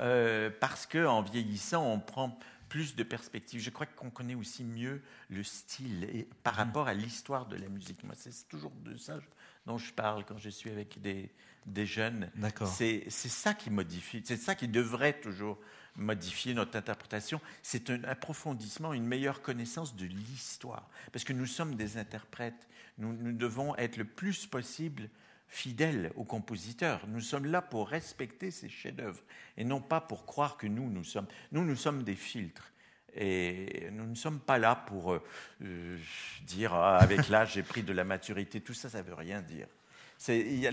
[0.00, 2.36] euh, parce que en vieillissant on prend
[2.74, 3.60] plus de perspectives.
[3.60, 5.00] Je crois qu'on connaît aussi mieux
[5.30, 8.02] le style et par rapport à l'histoire de la musique.
[8.02, 9.20] Moi, c'est toujours de ça
[9.64, 11.30] dont je parle quand je suis avec des,
[11.66, 12.32] des jeunes.
[12.66, 15.56] C'est ça qui modifie, c'est ça qui devrait toujours
[15.94, 17.40] modifier notre interprétation.
[17.62, 20.90] C'est un approfondissement, une meilleure connaissance de l'histoire.
[21.12, 22.66] Parce que nous sommes des interprètes.
[22.98, 25.08] Nous, nous devons être le plus possible
[25.54, 27.06] fidèles aux compositeurs.
[27.06, 29.22] Nous sommes là pour respecter ces chefs-d'œuvre
[29.56, 31.28] et non pas pour croire que nous, nous sommes.
[31.52, 32.72] Nous, nous sommes des filtres.
[33.16, 35.22] Et nous ne sommes pas là pour euh,
[35.62, 35.96] euh,
[36.42, 38.60] dire ah, avec l'âge j'ai pris de la maturité.
[38.60, 39.68] Tout ça, ça ne veut rien dire.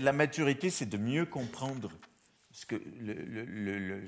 [0.00, 1.92] La maturité, c'est de mieux comprendre
[2.50, 2.82] ce, que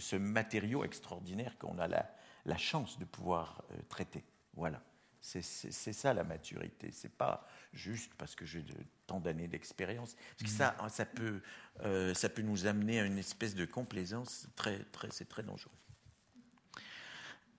[0.01, 2.11] ce matériau extraordinaire qu'on a la,
[2.47, 4.25] la, chance de pouvoir euh, traiter.
[4.55, 4.83] Voilà.
[5.21, 6.91] C'est ça la maturité.
[6.93, 8.63] C'est pas juste parce que j'ai
[9.07, 10.17] tant d'années d'expérience.
[10.39, 11.41] Parce que ça, ça peut,
[11.85, 14.47] euh, ça peut nous amener à une espèce de complaisance.
[14.57, 15.73] Très, très, c'est très dangereux.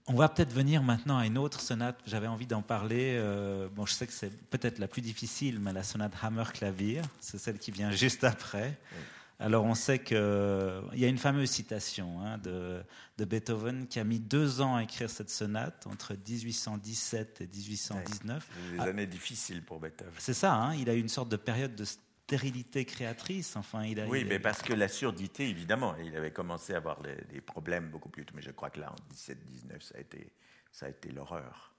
[0.07, 1.99] On va peut-être venir maintenant à une autre sonate.
[2.05, 3.17] J'avais envie d'en parler.
[3.17, 7.39] Euh, bon, je sais que c'est peut-être la plus difficile, mais la sonate Hammer-Clavier, c'est
[7.39, 8.77] celle qui vient juste après.
[9.39, 12.83] Alors on sait qu'il y a une fameuse citation hein, de,
[13.25, 18.49] Beethoven qui a mis deux ans à écrire cette sonate entre 1817 et 1819.
[18.71, 18.83] des ah.
[18.83, 20.13] années difficiles pour Beethoven.
[20.17, 23.55] C'est ça, hein, il a eu une sorte de période de stérilité créatrice.
[23.55, 27.01] Enfin, il a, oui, mais parce que la surdité, évidemment, il avait commencé à avoir
[27.01, 28.33] des problèmes beaucoup plus tôt.
[28.35, 30.31] Mais je crois que là, en 17-19, ça a été,
[30.71, 31.74] ça a été l'horreur.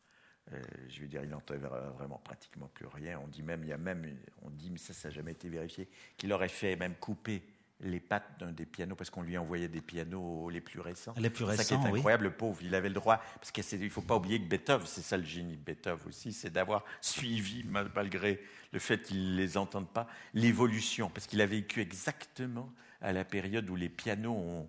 [0.53, 3.20] Euh, je veux dire, il n'entendait vraiment pratiquement plus rien.
[3.22, 4.05] On dit même, il y a même,
[4.42, 7.42] on dit, mais ça, ça n'a jamais été vérifié, qu'il aurait fait même couper
[7.80, 11.14] les pattes d'un des pianos parce qu'on lui envoyait des pianos les plus récents.
[11.18, 12.59] Les plus récents, ça qui est incroyable, le pauvre.
[12.62, 15.24] Il avait le droit, parce qu'il ne faut pas oublier que Beethoven, c'est ça le
[15.24, 18.40] génie de Beethoven aussi, c'est d'avoir suivi, malgré
[18.72, 22.72] le fait qu'il ne les entende pas, l'évolution, parce qu'il a vécu exactement
[23.03, 24.68] à la période où les pianos ont,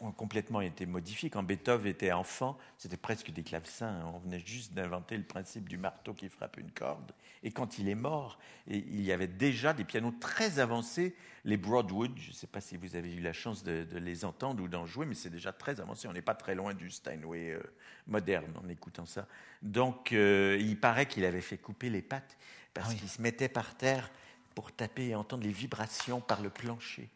[0.00, 1.30] ont, complètement été modifiés.
[1.30, 4.04] Quand Beethoven était enfant, c'était presque des clavecins.
[4.14, 7.12] On venait juste d'inventer le principe du marteau qui frappe une corde.
[7.42, 11.14] Et quand il est mort, il y avait déjà des pianos très avancés,
[11.44, 12.12] les Broadwood.
[12.16, 14.86] Je ne sais pas si vous avez eu la chance de, les entendre ou d'en
[14.86, 16.08] jouer, mais c'est déjà très avancé.
[16.08, 17.62] On n'est pas très loin du Steinway euh,
[18.06, 19.26] moderne en écoutant ça.
[19.62, 22.36] Donc, euh, il paraît qu'il avait fait couper les pattes
[22.74, 24.10] parce ah qu'il se mettait par terre
[24.54, 27.08] pour taper et entendre les vibrations par le plancher.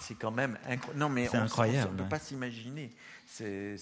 [0.00, 0.98] C'est quand même incroyable.
[0.98, 1.90] Non, mais on, incroyable.
[1.90, 2.94] On ne peut pas s'imaginer.
[3.26, 3.76] C'est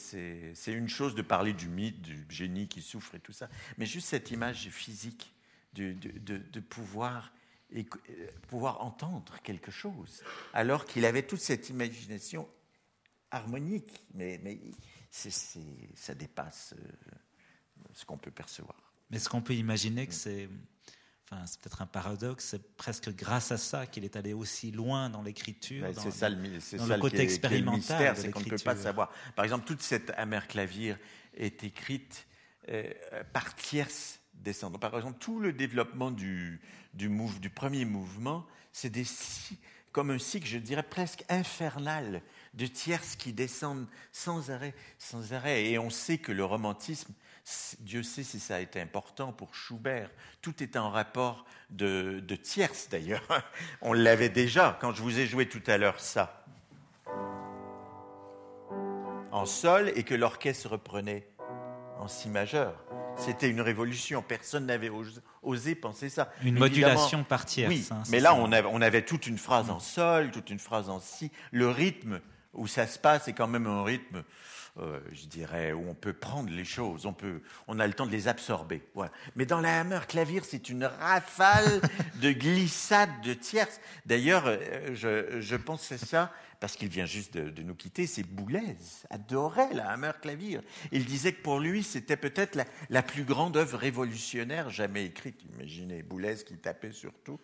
[0.66, 3.48] une chose de parler du mythe, du génie qui souffre et tout ça.
[3.78, 5.34] Mais juste cette image physique
[5.74, 7.32] de, de, de, pouvoir,
[7.72, 7.84] et,
[8.48, 10.22] pouvoir entendre quelque chose,
[10.52, 12.48] alors qu'il avait toute cette imagination
[13.30, 14.04] harmonique.
[14.14, 14.60] Mais, mais
[15.10, 17.16] ça dépasse euh,
[17.92, 18.92] ce qu'on peut percevoir.
[19.10, 20.48] Mais est-ce qu'on peut imaginer que c'est
[21.30, 25.08] Enfin, c'est peut-être un paradoxe, c'est presque grâce à ça qu'il est allé aussi loin
[25.08, 25.86] dans l'écriture.
[25.96, 28.14] c'est ça, le, le côté expérimental.
[28.16, 29.10] c'est qu'on ne peut pas savoir.
[29.34, 30.96] Par exemple, toute cette amère clavier
[31.34, 32.26] est écrite
[32.68, 32.92] euh,
[33.32, 34.78] par tierces descendants.
[34.78, 36.60] Par exemple, tout le développement du,
[36.92, 37.08] du,
[37.40, 39.04] du premier mouvement, c'est des
[39.94, 42.20] comme un cycle, je dirais presque infernal,
[42.54, 45.66] de tierces qui descendent sans arrêt, sans arrêt.
[45.70, 47.14] Et on sait que le romantisme
[47.80, 50.10] Dieu sait si ça a été important pour Schubert.
[50.40, 53.26] Tout est en rapport de, tierces d'ailleurs.
[53.82, 56.44] On l'avait déjà quand je vous ai joué tout à l'heure ça.
[59.30, 61.28] En sol et que l'orchestre reprenait
[61.98, 62.82] en si majeur.
[63.16, 64.22] C'était une révolution.
[64.22, 64.90] Personne n'avait
[65.42, 66.32] osé penser ça.
[66.42, 67.68] Une modulation par tierce.
[67.68, 70.58] Oui, hein, mais là, on avait, on avait, toute une phrase en sol, toute une
[70.58, 71.30] phrase en si.
[71.52, 72.20] Le rythme
[72.54, 74.24] où ça se passe est quand même un rythme
[74.80, 78.06] euh, je dirais, où on peut prendre les choses, on, peut, on a le temps
[78.06, 78.82] de les absorber.
[79.36, 81.80] Mais dans la Hammer Clavier, c'est une rafale
[82.20, 83.80] de glissades de tierces.
[84.04, 88.76] D'ailleurs, euh, je, je pensais ça parce qu'il vient juste de, nous quitter, c'est Boulez,
[89.10, 90.60] adorait la Hammer Clavier.
[90.92, 95.44] Il disait que pour lui, c'était peut-être la, la, plus grande œuvre révolutionnaire jamais écrite.
[95.54, 97.38] Imaginez Boulez qui tapait sur tout.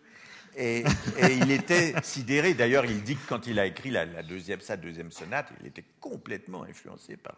[0.57, 0.83] Et,
[1.29, 2.53] il était sidéré.
[2.53, 5.85] D'ailleurs, il dit que quand il a écrit la, deuxième, sa deuxième sonate, il était
[5.99, 7.35] complètement influencé par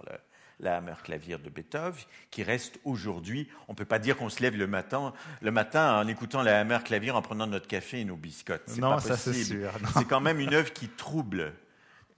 [0.60, 2.02] la hammer clavier de Beethoven,
[2.32, 3.50] qui reste aujourd'hui.
[3.68, 6.60] On ne peut pas dire qu'on se lève le matin, le matin en écoutant la
[6.60, 8.78] hammer clavier, en prenant notre café et nos biscottes.
[8.78, 9.72] Non, ça c'est sûr.
[9.98, 11.54] C'est quand même une œuvre qui trouble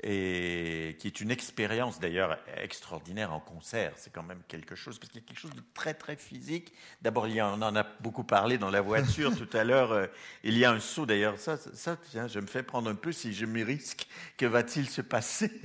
[0.07, 3.91] et qui est une expérience d'ailleurs extraordinaire en concert.
[3.95, 6.73] C'est quand même quelque chose, parce qu'il y a quelque chose de très très physique.
[7.01, 9.91] D'abord, on en a beaucoup parlé dans la voiture tout à l'heure.
[9.93, 10.05] Euh,
[10.43, 11.39] il y a un saut d'ailleurs.
[11.39, 14.07] Ça, ça, tiens, je me fais prendre un peu si je m'y risque.
[14.37, 15.51] Que va-t-il se passer?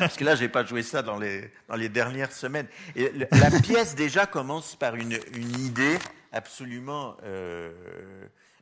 [0.00, 2.66] Parce que là, j'ai pas joué ça dans les dans les dernières semaines.
[2.96, 5.98] Et la pièce déjà commence par une une idée
[6.32, 7.70] absolument, euh,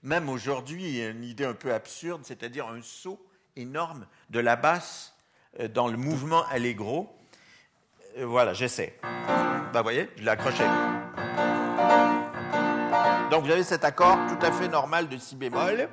[0.03, 3.25] même aujourd'hui, une idée un peu absurde, c'est-à-dire un saut
[3.57, 5.15] énorme de la basse
[5.59, 7.15] euh, dans le mouvement allegro.
[8.19, 8.99] Euh, voilà, j'essaie.
[9.03, 10.65] Bah, vous voyez, je l'ai accroché.
[13.31, 15.89] Donc vous avez cet accord tout à fait normal de si bémol.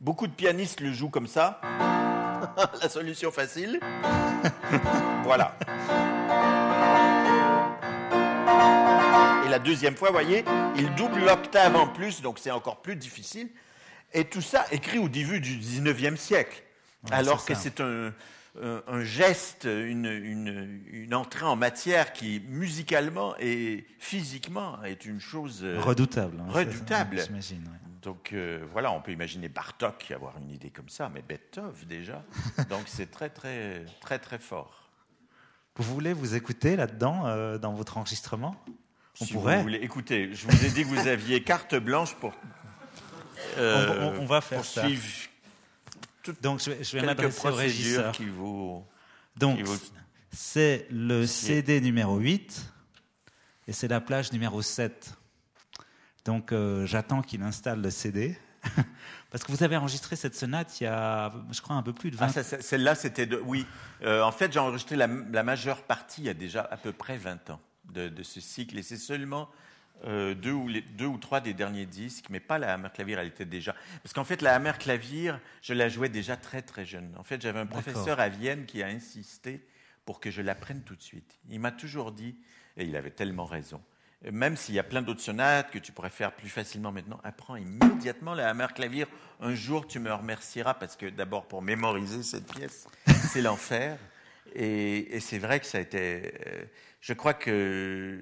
[0.00, 1.60] Beaucoup de pianistes le jouent comme ça.
[2.82, 3.78] la solution facile.
[5.22, 5.56] voilà.
[9.46, 10.44] Et la deuxième fois, vous voyez,
[10.76, 13.48] il double l'octave en plus, donc c'est encore plus difficile.
[14.12, 16.62] Et tout ça écrit au début du 19e siècle
[17.10, 25.20] alors que c'est un, geste, une, entrée en matière qui, musicalement et physiquement, est une
[25.20, 26.40] chose euh, redoutable.
[26.40, 27.22] Hein, redoutable.
[28.02, 32.24] Donc euh, voilà, on peut imaginer Bartok avoir une idée comme ça, mais Beethoven déjà.
[32.68, 34.90] Donc c'est très très très très fort.
[35.76, 38.56] Vous voulez vous écouter là-dedans euh, dans votre enregistrement?
[39.20, 39.58] On si pourrait.
[39.58, 42.32] Vous voulez, écoutez, je vous ai dit que vous aviez carte blanche pour.
[43.56, 44.82] on, va faire ça.
[46.42, 48.12] Donc, je vais, m'adresser au régisseur.
[48.12, 48.84] Qui vous,
[49.36, 49.60] Donc,
[50.30, 52.72] c'est le CD numéro 8
[53.68, 55.14] et c'est la plage numéro 7.
[56.24, 58.36] Donc, euh, j'attends qu'il installe le CD.
[59.30, 62.10] Parce que vous avez enregistré cette sonate il y a, je crois, un peu plus
[62.10, 62.32] de 20 ans.
[62.36, 63.40] Ah, Celle-là, c'était de.
[63.44, 63.66] Oui.
[64.02, 67.16] Euh, en fait, j'ai enregistré la, majeure partie il y a déjà à peu près
[67.16, 67.60] 20 ans
[67.92, 68.78] de, de ce cycle.
[68.78, 69.48] Et c'est seulement
[70.04, 73.28] euh, deux, ou deux, ou trois des derniers disques, mais pas la Hammer Clavier, elle
[73.28, 73.74] était déjà.
[74.02, 75.32] Parce qu'en fait, la Hammer Clavier,
[75.62, 77.12] je la jouais déjà très très jeune.
[77.18, 79.64] En fait, j'avais un professeur à Vienne qui a insisté
[80.04, 81.38] pour que je l'apprenne tout de suite.
[81.50, 82.34] Il m'a toujours dit,
[82.76, 83.80] et il avait tellement raison,
[84.30, 87.56] même s'il y a plein d'autres sonates que tu pourrais faire plus facilement maintenant, apprends
[87.56, 89.06] immédiatement la Hammer Clavier.
[89.40, 93.98] Un jour, tu me remercieras parce que d'abord, pour mémoriser cette pièce, c'est l'enfer.
[94.54, 96.34] Et, et c'est vrai que ça a été.
[96.46, 96.64] Euh,
[97.00, 98.18] je crois que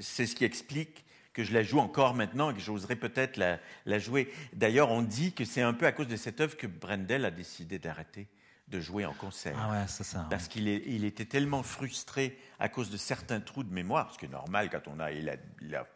[0.00, 3.98] c'est ce qui explique que je la joue encore maintenant et que j'oserais peut-être la,
[3.98, 4.32] jouer.
[4.52, 7.30] D'ailleurs, on dit que c'est un peu à cause de cette œuvre que Brendel a
[7.30, 8.28] décidé d'arrêter
[8.68, 9.56] de jouer en concert.
[9.58, 10.26] Ah ouais, c'est ça.
[10.30, 14.26] Parce qu'il il était tellement frustré à cause de certains trous de mémoire, ce qui
[14.26, 15.86] est normal quand on a, il a, il a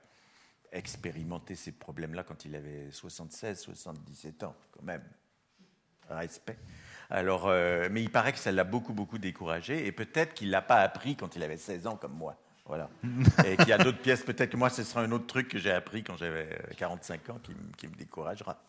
[0.72, 5.02] expérimenté ces problèmes-là quand il avait 76, 77 ans, quand même.
[6.08, 6.58] Respect.
[7.10, 10.62] Alors, euh, mais il paraît que ça l'a beaucoup, beaucoup découragé, et peut-être qu'il l'a
[10.62, 12.36] pas appris quand il avait 16 ans, comme moi.
[12.66, 12.90] Voilà.
[13.44, 15.58] et qu'il y a d'autres pièces, peut-être que moi, ce sera un autre truc que
[15.58, 17.38] j'ai appris quand j'avais 45 ans
[17.76, 18.60] qui, me découragera.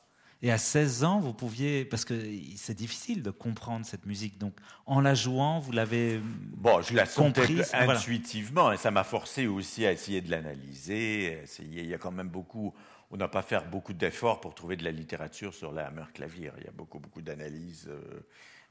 [0.43, 2.13] Et à 16 ans, vous pouviez, parce que
[2.57, 4.53] c'est difficile de comprendre cette musique, donc
[4.85, 6.19] en la jouant, vous l'avez.
[6.55, 7.93] Bon, je la sentais Comprise, voilà.
[7.93, 11.39] intuitivement, et ça m'a forcé aussi à essayer de l'analyser.
[11.43, 12.75] essayer- Il y a quand même beaucoup,
[13.09, 16.51] on n'a pas fait beaucoup d'efforts pour trouver de la littérature sur la hammer clavier.
[16.59, 18.19] Il y a beaucoup, beaucoup d'analyses euh,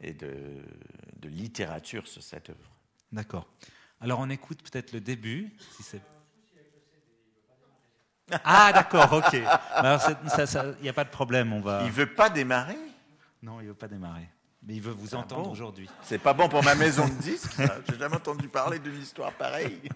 [0.01, 0.33] et de,
[1.16, 2.70] de littérature sur cette œuvre.
[3.11, 3.49] D'accord.
[4.07, 6.00] Alors on écoute peut-être le début, si c'est.
[8.44, 9.32] Ah d'accord, ok.
[9.32, 11.82] Il n'y a pas de problème, on va.
[11.84, 12.78] Il veut pas démarrer
[13.42, 14.28] Non, il veut pas démarrer,
[14.62, 15.90] mais il veut vous Ah entendre bon aujourd'hui.
[16.02, 17.61] C'est pas bon pour ma maison de disques.
[17.90, 19.80] J'ai jamais entendu parler d'une histoire pareille.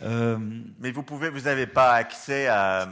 [0.00, 0.38] Euh,
[0.78, 2.88] Mais vous pouvez, vous n'avez pas accès à,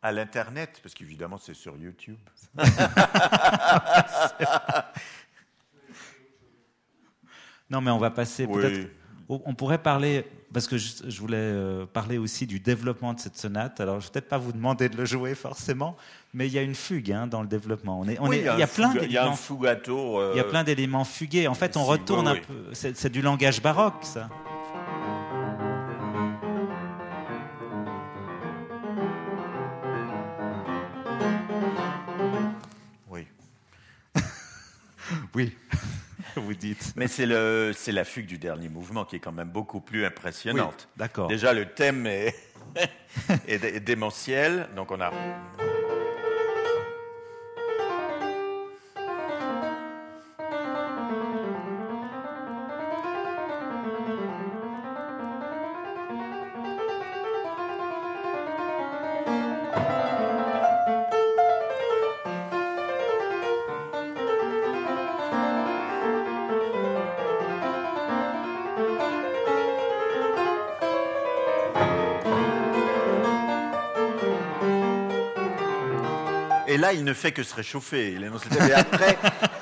[0.00, 2.16] à l'internet, parce qu'évidemment c'est sur YouTube.
[7.70, 8.62] non, mais on va passer Oui.
[8.62, 8.90] peut-être.
[9.28, 13.80] On pourrait parler, parce que je, voulais euh, parler aussi du développement de cette sonate.
[13.80, 15.96] Alors, je vais peut-être pas vous demander de le jouer forcément,
[16.32, 17.98] mais il y a une fugue hein, dans le développement.
[17.98, 19.36] On est, on Oui, est- il y a plein fuga- Il y a un d'éléments
[19.36, 20.20] fugato.
[20.20, 21.48] euh, Il y a plein d'éléments fugués.
[21.48, 22.70] En fait, on retourne oui, un peu.
[22.72, 24.28] C'est du langage baroque, ça.
[33.10, 33.26] Oui.
[35.34, 35.54] Oui,
[36.40, 36.92] vous dites.
[36.96, 40.04] Mais c'est le, c'est la fugue du dernier mouvement qui est quand même beaucoup plus
[40.04, 40.88] impressionnante.
[40.96, 41.28] D'accord.
[41.28, 42.34] Déjà, le thème est,
[43.48, 45.12] est est démentiel, donc on a.
[76.86, 78.12] là, il ne fait que se réchauffer.
[78.12, 79.18] Il Et après,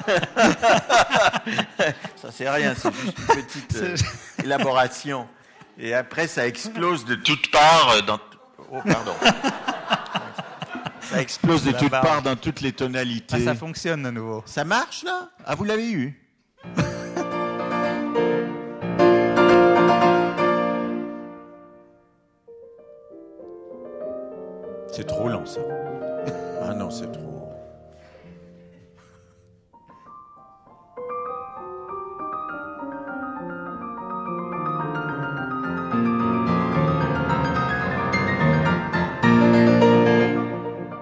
[2.17, 3.97] ça c'est rien, c'est juste une petite euh,
[4.45, 5.27] élaboration.
[5.79, 7.95] Et après, ça explose de toutes parts.
[7.97, 8.21] euh, Dans...
[8.71, 9.15] Oh, pardon.
[11.01, 13.37] Ça explose de toutes parts dans toutes les tonalités.
[13.41, 14.43] Ah, ça fonctionne de nouveau.
[14.47, 15.31] Ça marche là?
[15.47, 16.21] Ah, vous l'avez eu?
[24.93, 25.61] C'est trop lent ça.
[26.67, 27.49] Ah non, c'est trop.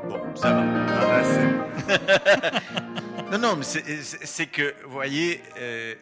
[0.08, 0.62] Bon, ça va.
[0.88, 5.94] Ah, c'est- non, non, mais c'est- que, vous voyez, euh,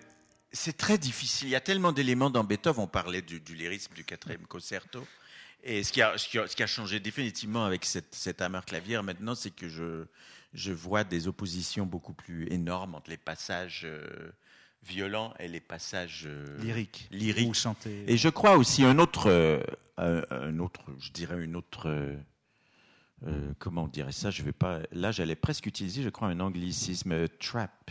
[0.53, 1.49] c'est très difficile.
[1.49, 2.85] Il y a tellement d'éléments dans Beethoven.
[2.85, 5.07] On parlait du, du lyrisme du quatrième concerto.
[5.63, 8.41] Et ce qui a, ce qui a, ce qui a changé définitivement avec cette, cette
[8.41, 10.05] hammer clavière maintenant, c'est que je,
[10.55, 14.33] je vois des oppositions beaucoup plus énormes entre les passages euh,
[14.83, 17.07] violents et les passages euh, Lyrique.
[17.11, 17.49] lyriques.
[17.51, 18.05] Ou chanter.
[18.11, 19.61] Et je crois aussi un autre, euh,
[19.99, 21.89] un, un autre, je dirais une autre,
[23.59, 24.31] comment on dirait ça?
[24.31, 24.81] Je vais pas.
[24.93, 27.91] Là, j'allais presque utiliser, je crois, un anglicisme trap,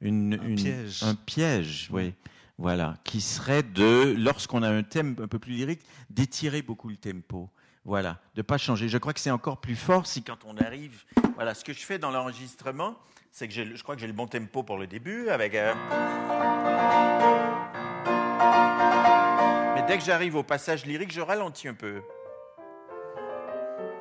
[0.00, 1.02] une, Un une- piège.
[1.02, 2.14] un piège, oui.
[2.60, 5.80] Voilà, qui serait de, lorsqu'on a un thème un peu plus lyrique,
[6.10, 7.48] d'étirer beaucoup le tempo.
[7.86, 8.90] Voilà, de pas changer.
[8.90, 11.04] Je crois que c'est encore plus fort si quand on arrive.
[11.36, 12.96] Voilà, ce que je fais dans l'enregistrement,
[13.32, 15.54] c'est que je crois que j'ai le bon tempo pour le début, avec.
[15.54, 15.72] euh,
[19.74, 22.02] Mais dès que j'arrive au passage lyrique, je ralentis un peu.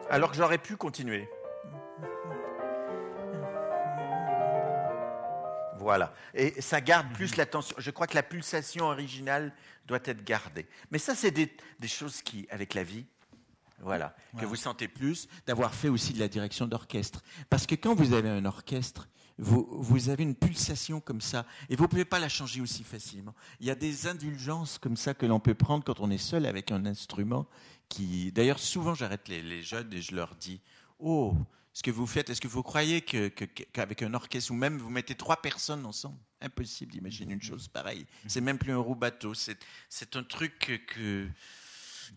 [0.09, 1.29] Alors que j'aurais pu continuer.
[5.79, 6.13] Voilà.
[6.33, 7.75] Et ça garde plus la tension.
[7.79, 9.53] Je crois que la pulsation originale
[9.87, 10.67] doit être gardée.
[10.91, 13.05] Mais ça, c'est des, des choses qui, avec la vie,
[13.81, 17.23] voilà, que vous sentez plus d'avoir fait aussi de la direction d'orchestre.
[17.49, 19.07] Parce que quand vous avez un orchestre,
[19.37, 22.83] vous, vous avez une pulsation comme ça, et vous ne pouvez pas la changer aussi
[22.83, 23.33] facilement.
[23.61, 26.45] Il y a des indulgences comme ça que l'on peut prendre quand on est seul
[26.45, 27.47] avec un instrument.
[27.87, 30.61] Qui, d'ailleurs, souvent j'arrête les, les jeunes et je leur dis,
[30.99, 31.33] oh,
[31.79, 34.89] ce que vous faites, est-ce que vous croyez que- qu'avec un orchestre ou même vous
[34.89, 38.05] mettez trois personnes ensemble, impossible d'imaginer une chose pareille.
[38.27, 39.57] C'est même plus un roue bateau, c'est,
[40.17, 41.25] un truc que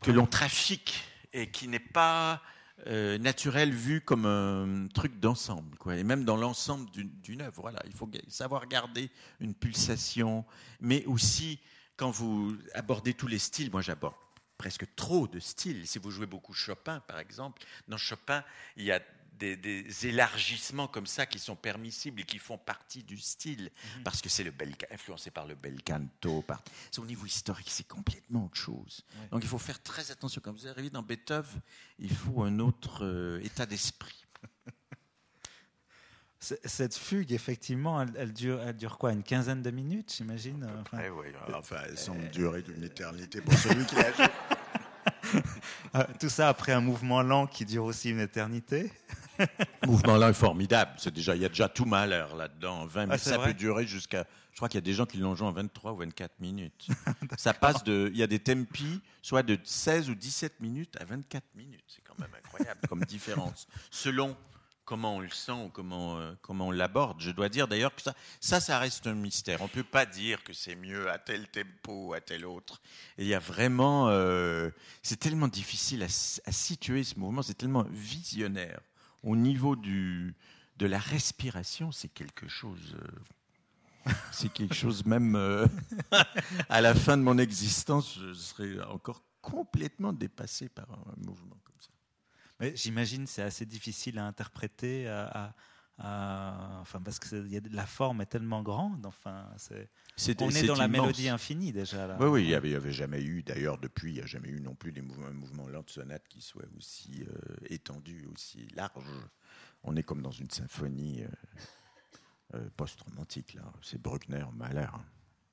[0.00, 2.42] que l'on trafique et qui n'est pas
[2.88, 5.78] euh, naturel vu comme un truc d'ensemble.
[5.92, 10.44] Et même dans l'ensemble d'une, œuvre, voilà, il faut savoir garder une pulsation,
[10.80, 11.60] mais aussi
[11.96, 13.70] quand vous abordez tous les styles.
[13.70, 14.16] Moi, j'aborde
[14.58, 15.86] presque trop de styles.
[15.86, 18.42] Si vous jouez beaucoup Chopin, par exemple, dans Chopin,
[18.76, 19.00] il y a
[19.39, 23.70] des, des élargissements comme ça qui sont permissibles et qui font partie du style,
[24.05, 26.43] parce que c'est le bel, influencé par le bel canto.
[26.43, 29.05] Par, c'est au niveau historique, c'est complètement autre chose.
[29.20, 29.28] Ouais.
[29.30, 30.41] Donc il faut faire très attention.
[30.45, 31.61] Quand vous arrivez dans Beethoven,
[31.99, 34.24] il faut un autre euh, état d'esprit.
[36.41, 40.80] Cette fugue, effectivement, elle, elle dure, elle dure quoi Une quinzaine de minutes, j'imagine euh,
[40.83, 44.24] enfin, oui, enfin, elles sont durées d'une éternité pour celui qui l'a joué.
[44.24, 44.55] euh,
[46.20, 48.91] Tout ça après un mouvement lent qui dure aussi une éternité.
[49.87, 50.93] mouvement là est formidable.
[50.99, 52.87] C'est déjà, il y a déjà tout malheur là-dedans.
[52.87, 54.26] 20 Ah, minutes, ça peut durer jusqu'à.
[54.53, 56.87] Je crois qu'il y a des gens qui l'ont joué en 23 ou 24 minutes.
[57.39, 58.11] ça passe de.
[58.12, 61.85] Il y a des tempi, soit de 16 ou 17 minutes à 24 minutes.
[61.89, 63.66] C'est quand même incroyable comme différence.
[63.91, 64.37] Selon
[64.93, 67.18] comment on le sent ou comment, euh, comment on l'aborde.
[67.18, 69.62] Je dois dire d'ailleurs que ça, ça, reste un mystère.
[69.62, 72.82] On ne peut pas dire que c'est mieux à tel tempo ou à tel autre.
[73.16, 74.09] Il y a vraiment.
[74.11, 74.68] euh,
[75.03, 78.80] c'est tellement difficile à, situer ce mouvement, c'est tellement visionnaire
[79.22, 80.34] au niveau du,
[80.76, 82.95] de la respiration, c'est quelque chose.
[82.95, 85.36] euh, c'est quelque chose même
[86.68, 91.61] à la fin de mon existence, je serais encore complètement dépassé par un mouvement
[92.74, 95.54] j'imagine c'est assez difficile à interpréter, à, à-
[95.98, 99.04] à- enfin parce que y a la forme est tellement grande.
[99.06, 99.88] Enfin, c'est-
[100.40, 102.06] on est dans la mélodie infinie déjà.
[102.06, 102.16] Là.
[102.20, 104.74] Oui, oui, il n'y avait, jamais eu, d'ailleurs, depuis, il n'y a jamais eu non
[104.74, 109.04] plus des mouvements, un mouvement lent de sonate qui soit aussi euh, étendu, aussi large.
[109.84, 111.28] On est comme dans une symphonie euh,
[112.54, 113.62] euh, post-romantique, là.
[113.82, 115.00] C'est Bruckner, malheur.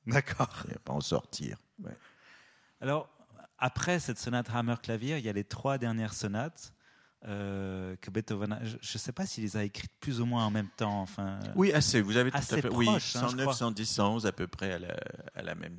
[0.08, 0.62] D'accord.
[0.66, 1.58] Il n'y a pas en sortir.
[1.84, 1.96] Ouais.
[2.82, 3.10] Alors,
[3.58, 6.74] après cette sonate Hammer-Clavier, il y a les trois dernières sonates
[7.26, 8.64] euh, que Beethoven a.
[8.64, 11.02] Je ne sais pas s'il les a écrites plus ou moins en même temps.
[11.02, 12.02] Enfin, Oui, assez.
[12.02, 12.70] Vous avez tout Assez à fait.
[12.70, 13.54] oui, proche, hein, je 109, crois.
[13.56, 14.96] 110, 111 à peu près à la,
[15.36, 15.78] à la même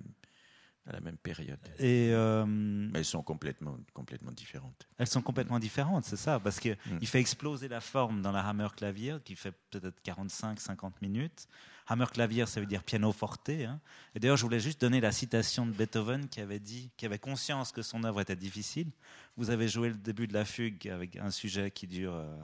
[0.86, 1.58] à la même période.
[1.78, 4.88] Et euh, Mais elles sont complètement complètement différentes.
[4.98, 7.04] elles sont complètement différentes, c'est ça, parce qu'il Mm.
[7.04, 11.46] fait exploser la forme dans la Hammer-Clavier, qui fait peut-être 45-50 minutes.
[11.90, 13.48] Hammer-Clavier, ça veut dire piano forte.
[13.50, 13.80] hein.
[14.14, 17.18] Et d'ailleurs, je voulais juste donner la citation de Beethoven qui avait dit, qui avait
[17.18, 18.90] conscience que son œuvre était difficile.
[19.36, 22.14] Vous avez joué le début de la fugue avec un sujet qui dure.
[22.14, 22.36] euh,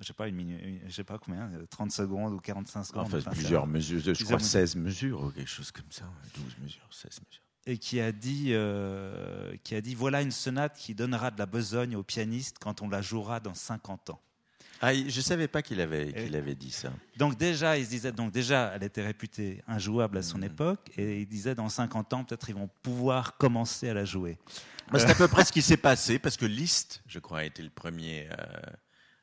[0.00, 3.06] je sais pas, une minute, je sais pas combien, euh, 30 secondes ou 45 secondes.
[3.06, 4.50] Enfin, enfin, plusieurs mesures, je plusieurs crois mesures.
[4.50, 6.04] 16 mesures ou quelque chose comme ça.
[6.04, 7.42] ouais, 12 mesures, 16 mesures.
[7.66, 11.46] et qui a dit, euh, qui a dit, voilà une sonate qui donnera de la
[11.46, 14.20] besogne au pianiste quand on la jouera dans 50 ans.
[14.80, 16.92] Ah, je savais pas qu'il avait qu'il avait dit ça.
[17.16, 20.44] Donc déjà, il se disait, donc déjà, elle était réputée injouable à son Mhm.
[20.44, 24.36] époque, et il disait, dans 50 ans, peut-être ils vont pouvoir commencer à la jouer.
[24.92, 27.44] Bah, c'est à peu près ce qui s'est passé parce que Liszt, je crois, a
[27.44, 28.36] été le premier euh,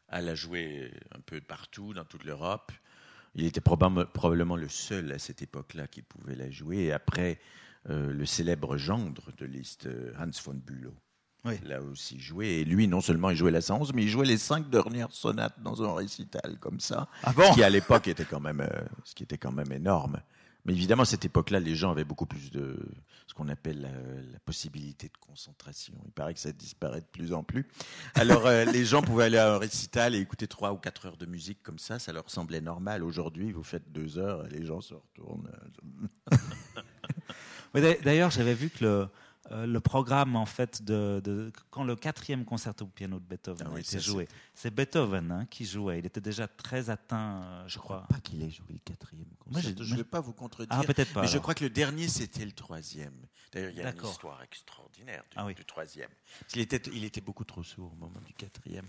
[0.08, 2.72] à la jouer un peu partout dans toute l'Europe.
[3.36, 6.78] Il était probable- probablement le seul à cette époque-là qui pouvait la jouer.
[6.86, 7.40] Et après,
[7.90, 10.96] euh, le célèbre gendre de Liszt, euh, Hans von Bülow,
[11.44, 11.54] Oui.
[11.64, 12.48] l'a aussi joué.
[12.48, 15.62] Et lui, non seulement il jouait la 111, mais il jouait les cinq dernières sonates
[15.62, 17.08] dans un récital comme ça.
[17.24, 20.22] Ah Ce qui à l'époque était quand même, euh, ce qui était quand même énorme.
[20.66, 22.78] Mais évidemment, à cette époque-là, les gens avaient beaucoup plus de
[23.26, 25.96] ce qu'on appelle la, la possibilité de concentration.
[26.06, 27.68] Il paraît que ça disparaît de plus en plus.
[28.14, 31.18] Alors, euh, les gens pouvaient aller à un récital et écouter trois ou quatre heures
[31.18, 31.98] de musique comme ça.
[31.98, 33.04] Ça leur semblait normal.
[33.04, 35.50] Aujourd'hui, vous faites deux heures et les gens se retournent.
[38.04, 39.08] D'ailleurs, j'avais vu que le,
[39.52, 43.68] euh, le programme, en fait, de, de- quand le quatrième concerto pour piano de Beethoven
[43.68, 46.00] Ah a oui, joué, c'est Beethoven hein, qui jouait.
[46.00, 48.06] Il était déjà très atteint, euh, je crois.
[48.08, 49.86] pas qu'il ait joué le quatrième Moi, j'ai- concert.
[49.86, 50.76] Je ne vais pas vous contredire.
[50.80, 51.22] Ah, peut-être pas.
[51.22, 53.14] Mais je crois que le dernier, c'était le troisième.
[53.52, 55.54] D'ailleurs, il y a une histoire extraordinaire du, Ah oui.
[55.54, 56.10] du troisième.
[56.56, 58.86] Était, il était beaucoup trop sourd au moment du quatrième.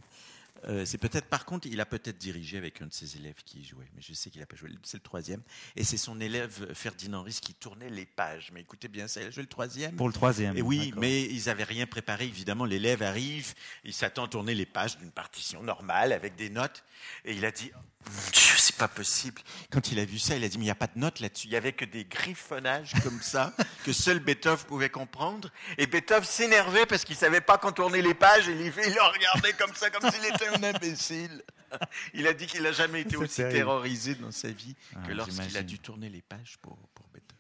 [0.69, 3.61] Euh, c'est peut-être, par contre, il a peut-être dirigé avec un de ses élèves qui
[3.61, 4.71] y jouait, mais je sais qu'il n'a pas joué.
[4.83, 5.43] C'est le troisième.
[5.77, 8.51] Et c'est son élève Ferdinand Ries qui tournait les pages.
[8.53, 9.97] Mais écoutez bien, ça, il a joué le troisième.
[9.97, 10.57] Pour le troisième.
[10.57, 12.25] Et oui, mais ils n'avaient rien préparé.
[12.25, 16.85] Évidemment, l'élève arrive, il s'attend à tourner les pages d'une partition normale avec des notes.
[17.25, 17.73] Et il a dit
[18.07, 19.43] Mon Dieu, c'est pas possible.
[19.71, 21.21] Quand il a vu ça, il a dit Mais il n'y a pas de notes
[21.21, 21.49] là-dessus.
[21.49, 23.53] Il y avait que des griffonnages comme ça
[23.85, 25.51] que seul Beethoven pouvait comprendre.
[25.79, 29.53] Et Beethoven s'énervait parce qu'il savait pas contourner les pages et il, il le regardait
[29.55, 31.43] comme ça, comme s'il était un imbécile.
[32.15, 33.57] Il a dit qu'il n'a jamais été aussi terrible.
[33.57, 37.39] terrorisé dans sa vie Ah, que lorsqu'il a dû tourner les pages pour, pour Beethoven.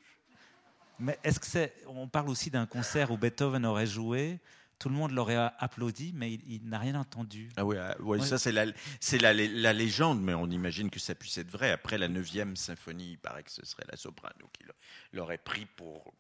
[0.98, 1.74] Mais est-ce que c'est.
[1.86, 4.38] On parle aussi d'un concert où Beethoven aurait joué,
[4.78, 7.50] tout le monde l'aurait applaudi, mais il, il n'a rien entendu.
[7.56, 8.26] Ah oui, ah, ouais, Ouais.
[8.26, 8.64] ça c'est la,
[9.00, 11.70] c'est la, la légende, mais on imagine que ça puisse être vrai.
[11.70, 14.74] Après la 9e symphonie, il paraît que ce serait la soprano qui l'a-
[15.12, 16.14] l'aurait pris pour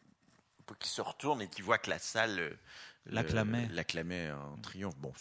[0.78, 2.50] qui se retourne et qui voit que la salle euh,
[3.06, 4.30] L'acclamait.
[4.30, 4.96] en triomphe.
[4.98, 5.12] Bon,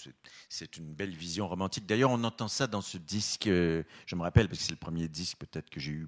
[0.49, 1.85] c'est- une belle vision romantique.
[1.87, 3.47] D'ailleurs, on entend ça dans ce disque.
[3.47, 6.07] euh, je me rappelle parce que c'est le premier disque peut-être que j'ai eu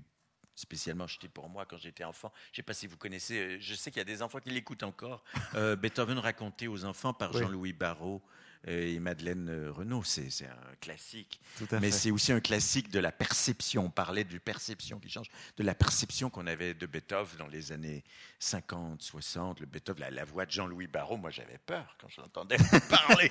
[0.55, 2.31] spécialement acheté pour moi quand j'étais enfant.
[2.47, 3.39] Je ne sais pas si vous connaissez.
[3.39, 5.23] euh, Je sais qu'il y a des enfants qui l'écoutent encore.
[5.55, 7.41] Euh, Beethoven raconté aux enfants par Oui.
[7.41, 8.21] Jean-Louis Barrault
[8.65, 10.03] et Madeleine euh, Renaud.
[10.03, 11.39] C'est un classique.
[11.57, 13.85] Tout à Mais c'est aussi un classique de la perception.
[13.85, 15.27] On parlait de perception qui change,
[15.57, 18.03] de la perception qu'on avait de Beethoven dans les années
[18.39, 19.59] 50, 60.
[19.59, 22.57] Le Beethoven, la, la voix de Jean-Louis Barrault, moi j'avais peur quand je l'entendais
[22.89, 23.29] parler.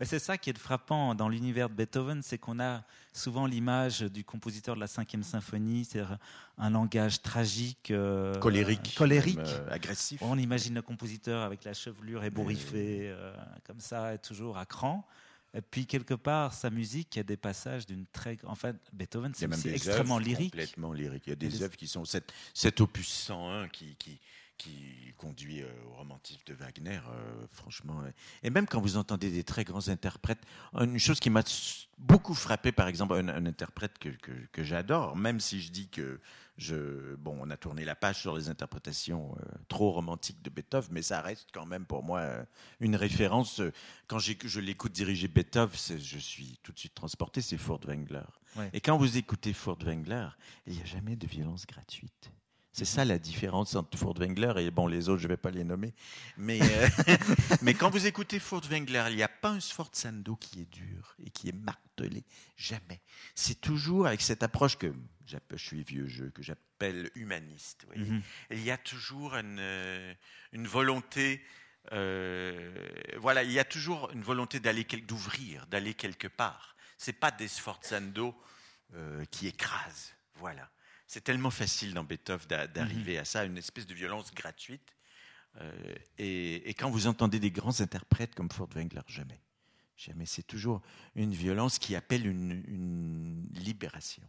[0.00, 2.82] Mais c'est ça qui est frappant dans l'univers de Beethoven, c'est qu'on a
[3.12, 6.16] souvent l'image du compositeur de la cinquième symphonie, c'est-à-dire
[6.56, 9.38] un langage tragique, euh, colérique, colérique.
[9.38, 10.22] euh, agressif.
[10.22, 13.34] On imagine le compositeur avec la chevelure ébouriffée, euh,
[13.66, 15.06] comme ça, et toujours à cran.
[15.52, 18.38] Et puis quelque part, sa musique, il y a des passages d'une très.
[18.46, 20.52] En fait, Beethoven, c'est extrêmement lyrique.
[20.52, 21.24] Complètement lyrique.
[21.26, 24.18] Il y a des des- œuvres qui sont cet, cet opus 101 qui, qui,
[24.60, 28.02] qui conduit euh, au romantisme de Wagner, euh, franchement.
[28.42, 30.42] Et même quand vous entendez des très grands interprètes,
[30.74, 31.42] une chose qui m'a
[31.98, 35.88] beaucoup frappé, par exemple, un, un interprète que, que, que j'adore, même si je dis
[35.88, 36.20] que
[36.58, 40.90] je, bon, on a tourné la page sur les interprétations euh, trop romantiques de Beethoven,
[40.92, 42.44] mais ça reste quand même pour moi euh,
[42.80, 43.60] une référence.
[43.60, 43.72] euh,
[44.08, 48.28] Quand je l'écoute diriger Beethoven, je suis tout de suite transporté, c'est Furtwängler.
[48.56, 48.68] Ouais.
[48.74, 50.28] Et quand vous écoutez Furtwängler,
[50.66, 52.30] il n'y a jamais de violence gratuite.
[52.72, 55.64] C'est ça la différence entre Furtwängler et bon les autres, je ne vais pas les
[55.64, 55.92] nommer.
[56.36, 56.88] Mais, euh,
[57.62, 61.30] mais quand vous écoutez Furtwängler, il n'y a pas un Sforzando qui est dur et
[61.30, 62.24] qui est martelé.
[62.56, 63.00] Jamais.
[63.34, 64.94] C'est toujours avec cette approche que
[65.26, 67.86] j'appelle- je suis vieux jeu, que j'appelle humaniste.
[67.88, 68.10] vous voyez.
[68.12, 68.22] Mhm.
[68.52, 70.14] Il y a toujours une, euh,
[70.52, 71.44] une volonté.
[71.92, 72.88] euh,
[73.18, 76.76] voilà, il y a toujours une volonté d'aller d'ouvrir, d'aller quelque part.
[76.98, 78.34] C'est pas des sforzando
[78.94, 80.14] euh, qui écrasent.
[80.36, 80.70] Voilà.
[81.10, 84.94] C'est tellement facile dans Beethoven d'a- d'arriver à ça, une espèce de violence gratuite.
[85.60, 85.72] Euh,
[86.18, 89.40] et, et quand vous entendez des grands interprètes comme Furtwängler, jamais.
[89.96, 90.24] Jamais.
[90.24, 90.82] C'est toujours
[91.16, 94.22] une violence qui appelle une, une libération.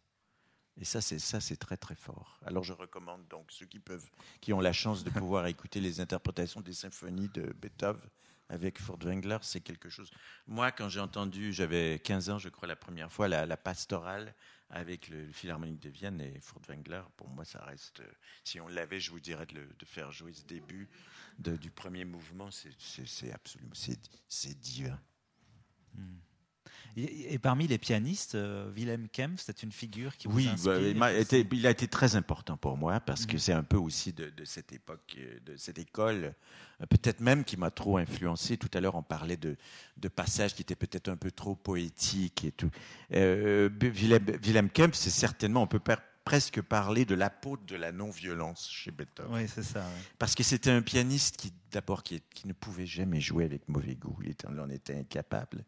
[0.75, 2.39] Et ça, c'est ça, c'est très très fort.
[2.47, 4.09] Alors, je recommande donc ceux qui peuvent,
[4.39, 8.09] qui ont la chance de pouvoir écouter les interprétations des symphonies de Beethoven
[8.49, 10.09] avec Furtwängler, c'est quelque chose.
[10.47, 14.33] Moi, quand j'ai entendu, j'avais 15 ans, je crois, la première fois, la, la pastorale
[14.71, 17.99] avec le, Philharmonique de Vienne et Furtwängler, pour moi, ça reste.
[17.99, 18.11] euh,
[18.43, 20.89] Si on l'avait, je vous dirais de, faire jouer ce début
[21.37, 23.73] du premier mouvement, c'est- absolument,
[24.27, 24.99] c'est divin.
[26.97, 30.95] Et, et parmi les pianistes, euh, Wilhelm Kempf, c'est une figure qui Oui, vous inspire.
[30.99, 33.39] bah, il, a été très important pour moi parce que Mhm.
[33.39, 36.33] c'est un peu aussi de, de cette époque, euh, de cette école,
[36.81, 38.57] euh, peut-être même qui m'a trop influencé.
[38.57, 39.55] Tout à l'heure, on parlait de,
[39.97, 42.69] de passages qui étaient peut-être un peu trop poétiques et tout.
[43.13, 47.91] Euh, Wilhelm, Wilhelm Kempf, c'est certainement, on peut per- presque parler de l'apôtre de la
[47.91, 49.33] non-violence chez Beethoven.
[49.33, 49.83] Oui, c'est ça.
[50.19, 53.95] Parce que c'était un pianiste qui, d'abord, qui, qui ne pouvait jamais jouer avec mauvais
[53.95, 54.17] goût.
[54.23, 55.63] Il en était incapable.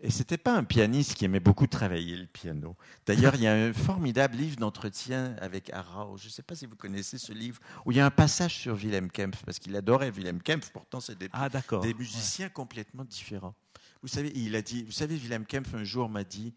[0.00, 2.76] Et c'était pas un pianiste qui aimait beaucoup travailler le piano.
[3.06, 6.16] D'ailleurs, il y a un formidable livre d'entretien avec Arau.
[6.18, 8.54] Je ne sais pas si vous connaissez ce livre, où il y a un passage
[8.54, 10.70] sur Wilhelm Kempf, parce qu'il adorait Wilhelm Kempf.
[10.72, 11.94] Pourtant, c'est des, Ah, des Ouais.
[11.94, 13.54] musiciens complètement différents.
[14.02, 16.54] Vous savez, il a dit, vous savez, Wilhelm Kempf un jour m'a dit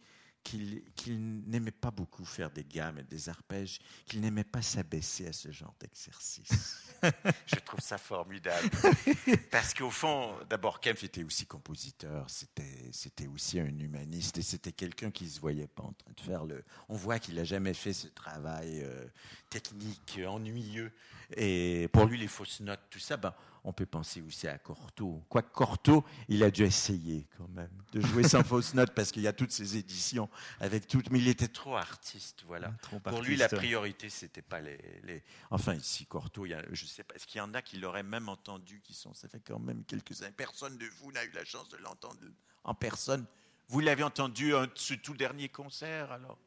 [0.95, 5.34] qu'il n'aimait pas beaucoup faire des gammes et des arpèges, qu'il n'aimait pas s'abaisser à
[5.34, 6.84] ce genre d'exercice.
[7.45, 8.69] Je trouve ça formidable.
[9.52, 14.72] Parce qu'au fond, d'abord, Kempf était aussi compositeur, c'était c'était aussi un humaniste et c'était
[14.72, 16.64] quelqu'un qui se voyait pas en train de faire le.
[16.90, 19.06] On voit qu'il a jamais fait ce travail euh,
[19.49, 20.91] technique, euh, ennuyeux.
[21.36, 23.34] Et pour lui, les fausses notes, tout ça, ben,
[23.68, 25.22] on peut penser aussi à Cortot.
[25.27, 29.23] Quoique Cortot, il a dû essayer quand même de jouer sans fausses notes parce qu'il
[29.23, 30.30] y a toutes ces éditions
[30.61, 32.72] avec toutes, mais il était trop artiste, voilà.
[32.81, 35.22] Trop Pour lui, la priorité, c'était pas les, les-
[35.52, 37.77] Enfin, ici, Cortot, il y a, je sais pas, est-ce qu'il y en a qui
[37.77, 40.31] l'auraient même entendu, qui sont, ça fait quand même quelques-uns.
[40.31, 42.22] Personne de vous n'a eu la chance de l'entendre
[42.64, 43.26] en personne.
[43.68, 46.39] Vous l'avez entendu à ce tout dernier concert, alors?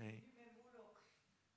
[0.00, 0.20] Oui.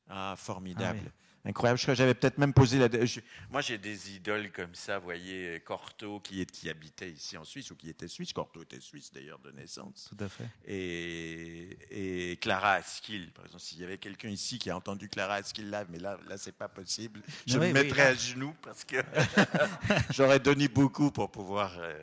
[0.08, 1.00] Ah, formidable.
[1.00, 1.12] Ah oui.
[1.46, 1.78] Incroyable.
[1.80, 3.06] Je crois que j'avais peut-être même posé la.
[3.06, 7.38] je- Moi, j'ai des idoles comme ça, vous voyez, Cortot, qui, est, qui habitait ici
[7.38, 8.34] en Suisse, ou qui était suisse.
[8.34, 10.44] Cortot était suisse, d'ailleurs, de naissance Tout à fait.
[10.68, 13.32] et, et Clara Askill.
[13.32, 16.20] Par exemple, s'il y avait quelqu'un ici qui a entendu Clara Askill live, mais là,
[16.28, 17.22] là, c'est pas possible.
[17.48, 18.10] Je Oui, me oui, mettrais là.
[18.10, 18.98] à genoux parce que
[20.14, 21.94] j'aurais donné beaucoup pour pouvoir euh,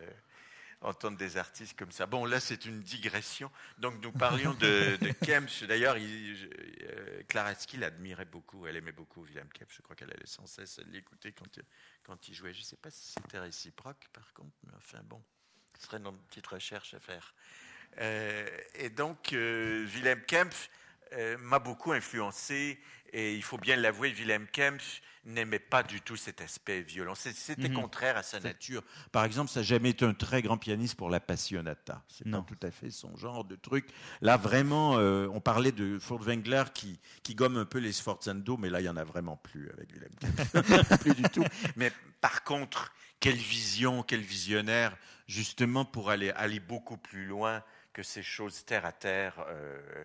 [0.81, 2.07] entendre des artistes comme ça.
[2.07, 3.51] Bon, là, c'est une digression.
[3.79, 5.65] Donc, nous parlions de, de Kempf.
[5.65, 9.75] D'ailleurs, euh, Clara Askill admirait beaucoup, elle aimait beaucoup William Kempf.
[9.77, 11.65] Je crois qu'elle allait sans cesse l'écouter quand, il-
[12.05, 12.53] quand il jouait.
[12.53, 15.23] Je ne sais pas si c'était réciproque, par contre, mais enfin, bon,
[15.79, 17.35] ce serait une petite recherche à faire.
[17.99, 20.69] Euh, et donc, euh, Wilhelm Kempf,
[21.13, 22.81] euh, m'a beaucoup influencé.
[23.13, 27.15] Et il faut bien l'avouer, Wilhelm Kempf n'aimait pas du tout cet aspect violent.
[27.17, 27.75] C'était Mhm.
[27.75, 28.83] contraire à sa nature.
[28.83, 28.83] nature.
[29.11, 32.05] Par exemple, ça n'a jamais été un très grand pianiste pour la passionata.
[32.09, 33.89] C'est pas tout à fait son genre de truc.
[34.21, 38.71] Là, vraiment, euh, on parlait de Furtwängler qui, qui gomme un peu les Sforzando, mais
[38.71, 40.53] là, il y en a vraiment plus avec Wilhelm Kempf.
[41.01, 41.45] plus du tout.
[41.75, 44.97] Mais par contre, quelle vision, quel visionnaire,
[45.27, 49.45] justement pour aller, aller beaucoup plus loin que ces choses terre à terre.
[49.49, 50.05] euh,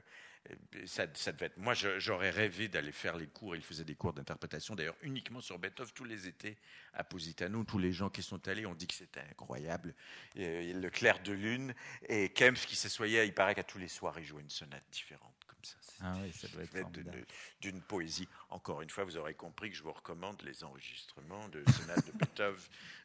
[0.86, 1.58] ça, ça devait être.
[1.58, 3.56] Moi, j'aurais rêvé d'aller faire les cours.
[3.56, 6.58] Il faisait des cours d'interprétation, d'ailleurs, uniquement sur Beethoven tous les étés
[6.94, 7.64] à Positano.
[7.64, 9.94] Tous les gens qui sont allés ont dit que c'était incroyable.
[10.36, 11.74] Et, le clair de lune
[12.08, 15.36] et Kempf qui s'assoyait, il paraît qu'à tous les soirs, il jouait une sonate différente
[15.48, 15.76] comme ça.
[16.02, 17.26] Ah oui, ça doit être d'une
[17.62, 18.28] d'une poésie.
[18.50, 22.12] Encore une fois, vous aurez compris que je vous recommande les enregistrements de sonates de
[22.14, 22.62] Beethoven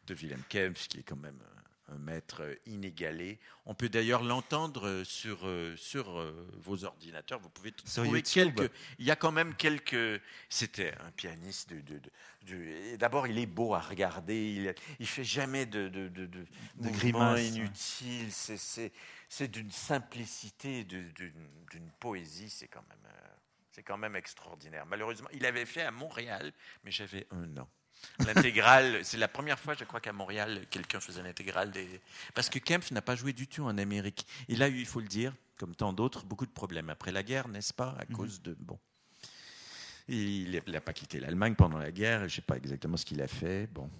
[0.06, 1.40] de Wilhelm Kempf, qui est quand même
[1.88, 3.38] un, maître inégalé.
[3.64, 7.40] On peut d'ailleurs l'entendre sur, euh, sur euh, vos ordinateurs.
[7.40, 8.54] Vous pouvez Sur trouver YouTube.
[8.56, 8.72] quelques.
[8.98, 10.20] Il y a quand même quelques.
[10.48, 11.80] C'était un pianiste de.
[11.80, 11.98] de,
[12.46, 14.52] de- D'abord, il est beau à regarder.
[14.52, 16.46] Il, il fait jamais de, de, de, de,
[16.76, 18.32] mouvements grimaces, inutiles.
[18.32, 18.92] C'est- C'est
[19.28, 21.12] c'est d'une simplicité, d'une
[21.72, 22.48] d'une poésie.
[22.50, 22.98] C'est quand même.
[23.06, 23.10] euh,
[23.72, 24.86] c'est quand même extraordinaire.
[24.86, 26.50] Malheureusement, il avait fait à Montréal,
[26.84, 27.68] mais j'avais un an.
[28.24, 32.00] L'intégrale, c'est la première fois, je crois, qu'à Montréal, quelqu'un faisait l'intégrale des.
[32.34, 34.26] Parce que Kempf n'a pas joué du tout en Amérique.
[34.48, 37.22] Il a eu, il faut le dire, comme tant d'autres, beaucoup de problèmes après la
[37.22, 38.56] guerre, n'est-ce pas À cause de.
[38.58, 38.78] Bon.
[40.08, 42.20] Il n'a pas quitté l'Allemagne pendant la guerre.
[42.20, 43.66] Je ne sais pas exactement ce qu'il a fait.
[43.66, 43.90] Bon.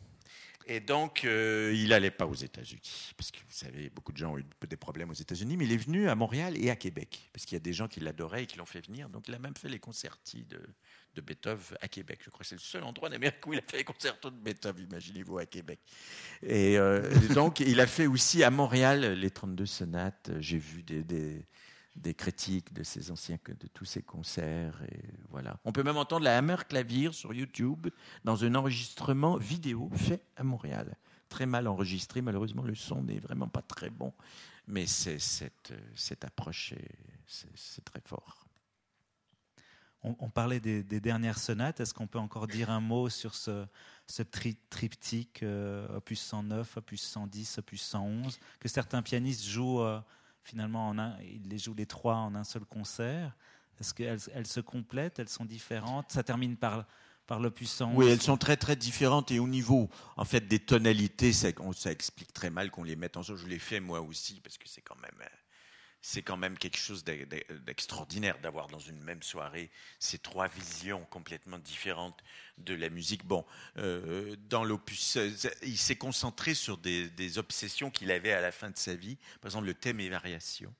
[0.68, 3.12] Et donc, Euh, il n'allait pas aux États-Unis.
[3.16, 5.56] Parce que vous savez, beaucoup de gens ont eu des problèmes aux États-Unis.
[5.56, 7.28] Mais il est venu à Montréal et à Québec.
[7.32, 9.08] Parce qu'il y a des gens qui l'adoraient et qui l'ont fait venir.
[9.08, 10.60] Donc il a même fait les concertis de,
[11.16, 12.20] de Beethoven à Québec.
[12.22, 14.30] Je crois que c'est le seul endroit en Amérique où il a fait les concertos
[14.30, 15.80] de Beethoven, imaginez-vous, à Québec.
[16.42, 17.02] Et euh,
[17.34, 20.30] donc, il a fait aussi à Montréal les 32 sonates.
[20.38, 24.80] J'ai vu des, des, critiques de ses anciens, de tous ses concerts.
[24.92, 25.58] Et voilà.
[25.64, 27.88] On peut même entendre la Hammer Clavier sur YouTube
[28.24, 30.96] dans un enregistrement vidéo fait à Montréal.
[31.28, 34.12] Très mal enregistré, malheureusement, le son n'est vraiment pas très bon.
[34.68, 38.45] Mais c'est cette, cette approche, est- c'est c'est très fort.
[40.20, 41.80] On, parlait des, dernières sonates.
[41.80, 43.66] Est-ce qu'on peut encore dire un mot sur ce,
[44.06, 50.00] ce tri- triptyque euh, opus 109, opus 110, opus 111 que certains pianistes jouent euh,
[50.44, 53.36] finalement en un, ils les jouent les trois en un seul concert?
[53.80, 55.18] Est-ce qu'elles elles se complètent?
[55.18, 56.10] Elles sont différentes?
[56.12, 56.86] Ça termine par
[57.26, 57.96] par l'opus 111.
[57.98, 61.72] Oui, elles sont très très différentes et au niveau en fait des tonalités, ça, on-
[61.72, 63.40] ça explique très mal qu'on les mette ensemble.
[63.40, 65.26] Je l'ai fait moi aussi parce que c'est quand même euh,
[66.00, 70.48] c'est quand même quelque chose d'e- d'e- d'extraordinaire d'avoir dans une même soirée ces trois
[70.48, 72.22] visions complètement différentes
[72.58, 73.24] de la musique.
[73.24, 73.44] Bon,
[73.78, 75.30] euh, dans l'opus, euh,
[75.62, 79.16] il s'est concentré sur des, des obsessions qu'il avait à la fin de sa vie.
[79.40, 80.72] Par exemple, le thème et variation.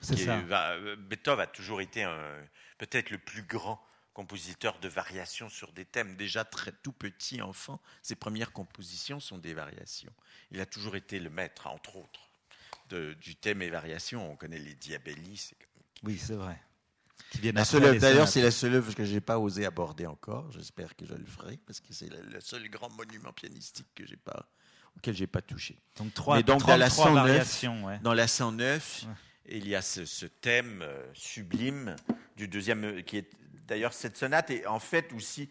[0.00, 0.76] C'est est- ça.
[0.96, 2.06] Beethoven a toujours été
[2.78, 3.84] peut-être le plus grand
[4.14, 6.16] compositeur de variations sur des thèmes.
[6.16, 10.12] Déjà très tout petit enfant, ses premières compositions sont des variations.
[10.50, 12.29] Il a toujours été le maître, entre autres,
[12.90, 14.30] de- du thème et variations.
[14.30, 15.36] On connaît les Diabelli.
[15.36, 16.60] c'est comme- Oui, c'est vrai.
[17.42, 20.50] D'ailleurs, c'est la seule œuvre que j'ai pas osé aborder encore.
[20.52, 24.16] J'espère que je le ferai parce que c'est le, seul grand monument pianistique que j'ai
[24.16, 24.48] pas,
[24.96, 25.78] auquel j'ai pas touché.
[25.96, 27.84] donc trois, Mais donc, dans la 33 109, variations.
[27.84, 27.98] ouais.
[28.00, 29.56] Dans la 109, Ouais.
[29.58, 31.94] il y a ce, ce thème euh, sublime
[32.36, 33.30] du deuxième, euh, qui est
[33.66, 35.48] d'ailleurs cette sonate est en fait aussi,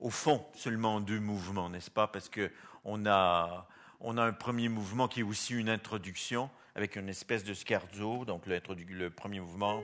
[0.00, 2.06] au fond, seulement en deux mouvements, n'est-ce pas?
[2.08, 2.50] Parce que
[2.84, 3.66] on a,
[4.00, 8.24] on a un premier mouvement qui est aussi une introduction avec une espèce de scherzo,
[8.24, 8.60] donc le,
[8.90, 9.82] le premier mouvement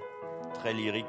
[0.55, 1.07] très lyrique.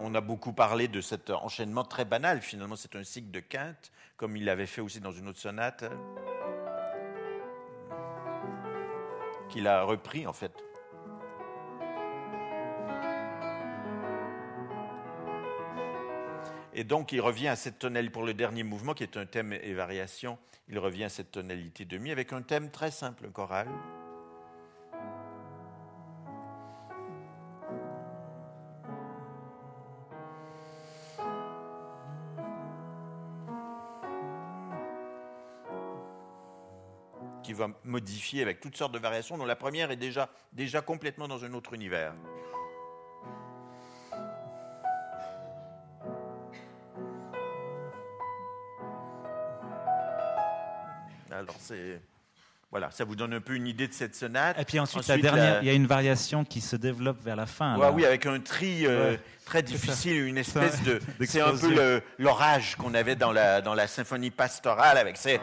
[0.00, 2.40] On a beaucoup parlé de cet enchaînement très banal.
[2.40, 5.84] Finalement, c'est un cycle de quinte, comme il l'avait fait aussi dans une autre sonate.
[9.48, 10.52] qu'il a repris en fait.
[16.78, 19.52] Et donc il revient à cette tonalité pour le dernier mouvement qui est un thème
[19.52, 20.38] et variation.
[20.68, 23.66] Il revient à cette tonalité de mi avec un thème très simple, un choral.
[37.42, 41.44] qui va modifier avec toutes sortes de variations, dont la première est déjà complètement dans
[41.44, 42.12] un autre univers.
[51.38, 52.00] Alors c'est...
[52.70, 54.58] Voilà, ça vous donne un peu une idée de cette sonate.
[54.60, 57.22] Et puis ensuite, Ensuite, la dernière, la- il y a une variation qui se développe
[57.24, 57.78] vers la fin.
[57.78, 59.20] Ouais, oui, avec un tri euh, Ouais.
[59.46, 61.00] très difficile, une espèce de.
[61.24, 65.40] C'est un peu l'orage qu'on avait dans la, dans la symphonie pastorale avec ces.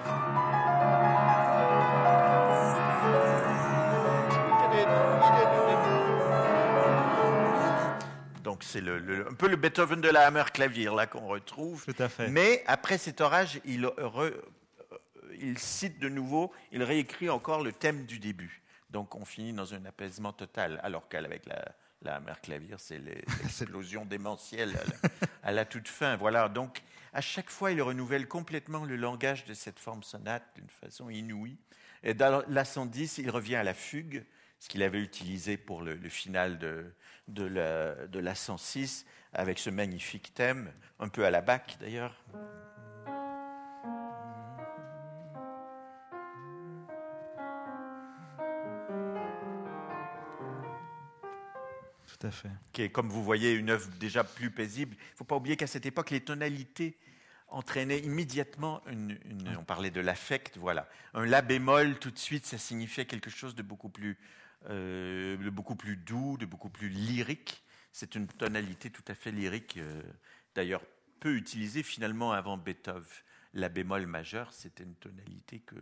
[8.62, 11.86] c'est le, un peu le Beethoven de la hammer clavier là qu'on retrouve.
[11.86, 12.28] Tout à fait.
[12.28, 13.90] Mais après cet orage, il,
[15.42, 18.62] il cite de nouveau, il réécrit encore le thème du début.
[18.90, 21.64] Donc on finit dans un apaisement total, alors qu'avec la,
[22.02, 24.78] la hammer clavier, c'est l'explosion démentielle
[25.44, 26.16] à la, toute fin.
[26.16, 26.48] Voilà.
[26.48, 26.82] Donc
[27.14, 31.58] à chaque fois, il renouvelle complètement le langage de cette forme sonate d'une façon inouïe.
[32.04, 34.24] Et dans la 110, il revient à la fugue
[34.60, 36.94] ce qu'il avait utilisé pour le, final de,
[37.28, 42.16] de, la, de la 106, avec ce magnifique thème, un peu à la bac d'ailleurs.
[52.74, 54.96] Qui est, comme vous voyez, une œuvre déjà plus paisible.
[54.98, 56.98] Il ne faut pas oublier qu'à cette époque, les tonalités
[57.48, 59.18] entraînaient immédiatement une,
[59.58, 60.90] on parlait de l'affect, voilà.
[61.14, 64.18] Un la bémol, tout de suite, ça signifiait quelque chose de beaucoup plus
[64.70, 67.64] euh, de beaucoup plus doux, de beaucoup plus lyrique.
[67.92, 70.02] C'est une tonalité tout à fait lyrique, euh,
[70.56, 70.82] d'ailleurs
[71.20, 73.04] peu utilisée finalement avant Beethoven.
[73.54, 75.76] La bémol majeur, c'était une tonalité que,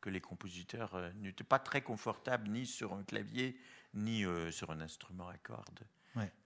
[0.00, 3.56] que les compositeurs euh, n'étaient pas très confortables ni sur un clavier
[3.94, 5.86] ni sur un instrument à cordes.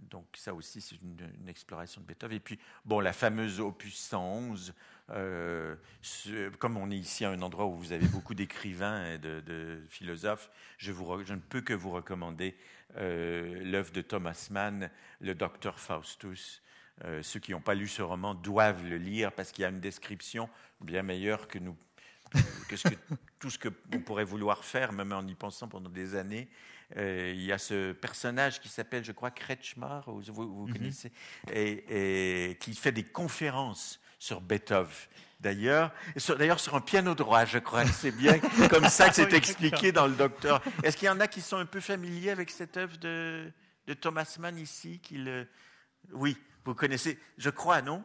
[0.00, 2.36] Donc ça aussi, c'est une, exploration de Beethoven.
[2.36, 4.74] Et puis, bon, la fameuse opus 111,
[5.10, 5.76] euh,
[6.58, 10.50] comme on est ici à un endroit où vous avez beaucoup d'écrivains et de, philosophes,
[10.78, 12.56] je, vous, je, ne peux que vous recommander
[12.96, 16.62] euh, l'œuvre de Thomas Mann, Le Docteur Faustus.
[17.04, 19.68] Euh, ceux qui n'ont pas lu ce roman doivent le lire parce qu'il y a
[19.68, 20.48] une description
[20.80, 21.76] bien meilleure que nous
[22.68, 22.94] que, ce que
[23.38, 26.48] tout ce qu'on pourrait vouloir faire, même en y pensant pendant des années.
[26.96, 30.72] Euh, il y a ce personnage qui s'appelle, je crois, Kretschmar, vous, vous mhm.
[30.72, 31.12] connaissez,
[31.52, 34.88] et, qui fait des conférences sur Beethoven.
[35.40, 35.92] D'ailleurs,
[36.36, 37.86] d'ailleurs sur un piano droit, je crois.
[37.92, 38.40] C'est bien
[38.70, 40.60] comme ça que c'est expliqué dans le Docteur.
[40.82, 43.48] Est-ce qu'il y en a qui sont un peu familiers avec cette œuvre de,
[43.86, 45.00] de Thomas Mann ici
[46.10, 48.02] Oui, vous connaissez, je crois, non?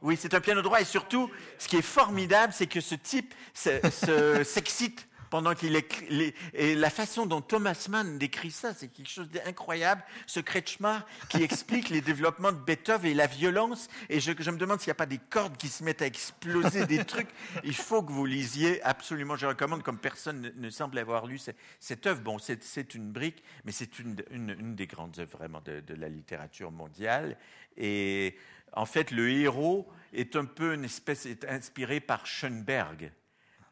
[0.00, 3.34] Oui, c'est un piano droit et surtout, ce qui est formidable, c'est que ce type
[3.54, 6.34] s'excite pendant qu'il est.
[6.52, 10.04] Et la façon dont Thomas Mann décrit ça, c'est quelque chose d'incroyable.
[10.26, 13.88] Ce Kretschmar qui explique les développements de Beethoven et la violence.
[14.10, 16.84] Et je, me demande s'il n'y a pas des cordes qui se mettent à exploser,
[16.84, 17.30] des trucs.
[17.64, 19.34] Il faut que vous lisiez absolument.
[19.34, 21.40] Je recommande, comme personne ne, semble avoir lu
[21.80, 22.20] cette, œuvre.
[22.20, 26.10] Bon, c'est une brique, mais c'est une, une, des grandes œuvres vraiment de, de la
[26.10, 27.38] littérature mondiale.
[27.78, 28.36] Et
[28.74, 33.12] en fait, le héros est un peu une espèce, est inspiré par Schoenberg.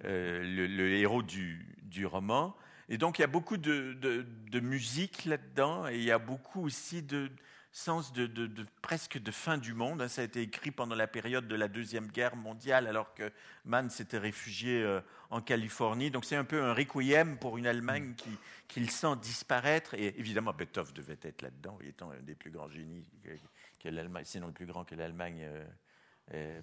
[0.05, 2.57] Euh, le, héros du, roman.
[2.89, 7.03] Et donc il y a beaucoup de, musique là-dedans et il y a beaucoup aussi
[7.03, 7.31] de
[7.73, 8.49] sens de,
[8.81, 10.07] presque de fin du monde.
[10.09, 13.31] Ça a été écrit pendant la période de la Deuxième Guerre mondiale alors que
[13.67, 16.11] Mann s'était réfugié euh, en Californie.
[16.11, 18.31] Donc c'est un peu un requiem pour une Allemagne qui,
[18.69, 19.93] qui, sent disparaître.
[19.95, 23.89] Et évidemment Beethoven devait être là-dedans, étant un des plus grands génies que,
[24.25, 25.43] sinon le plus grand que l'Allemagne.
[25.43, 25.65] Euh,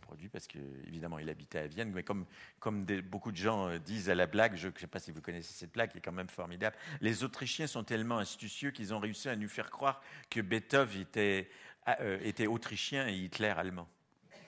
[0.01, 2.25] produit parce qu'évidemment il habitait à Vienne, mais comme,
[2.59, 5.21] comme beaucoup de gens euh, disent à la blague, je ne sais pas si vous
[5.21, 8.99] connaissez cette blague qui est quand même formidable, les Autrichiens sont tellement astucieux qu'ils ont
[8.99, 11.49] réussi à nous faire croire que Beethoven était,
[11.99, 13.87] euh, était autrichien et Hitler allemand.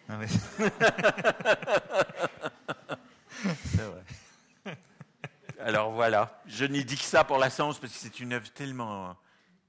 [0.08, 0.20] Ah
[3.66, 4.04] c'est vrai.
[5.60, 8.50] Alors voilà, je n'y dis que ça pour la science parce que c'est une œuvre
[8.52, 9.16] tellement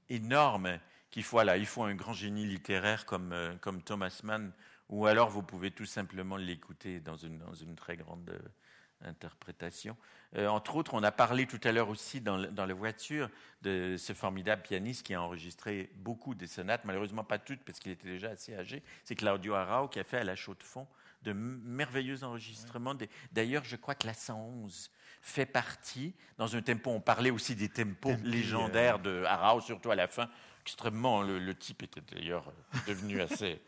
[0.09, 0.79] énorme
[1.11, 4.51] qu'il faut, il faut un grand génie littéraire comme, euh, comme Thomas Mann
[4.91, 9.97] ou alors vous pouvez tout simplement l'écouter dans une, dans une, très grande euh, interprétation.
[10.35, 13.29] Euh, entre autres, on a parlé tout à l'heure aussi dans, dans, la voiture
[13.61, 17.93] de ce formidable pianiste qui a enregistré beaucoup des sonates, malheureusement pas toutes parce qu'il
[17.93, 18.83] était déjà assez âgé.
[19.05, 20.87] C'est Claudio Arau qui a fait à la chaux de fond
[21.23, 22.95] de merveilleux enregistrements.
[23.31, 24.89] D'ailleurs, je crois que la 111
[25.21, 29.95] fait partie, dans un tempo, on parlait aussi des tempos légendaires de Arau, surtout à
[29.95, 30.29] la fin,
[30.61, 32.51] extrêmement, le, le type était d'ailleurs
[32.87, 33.61] devenu assez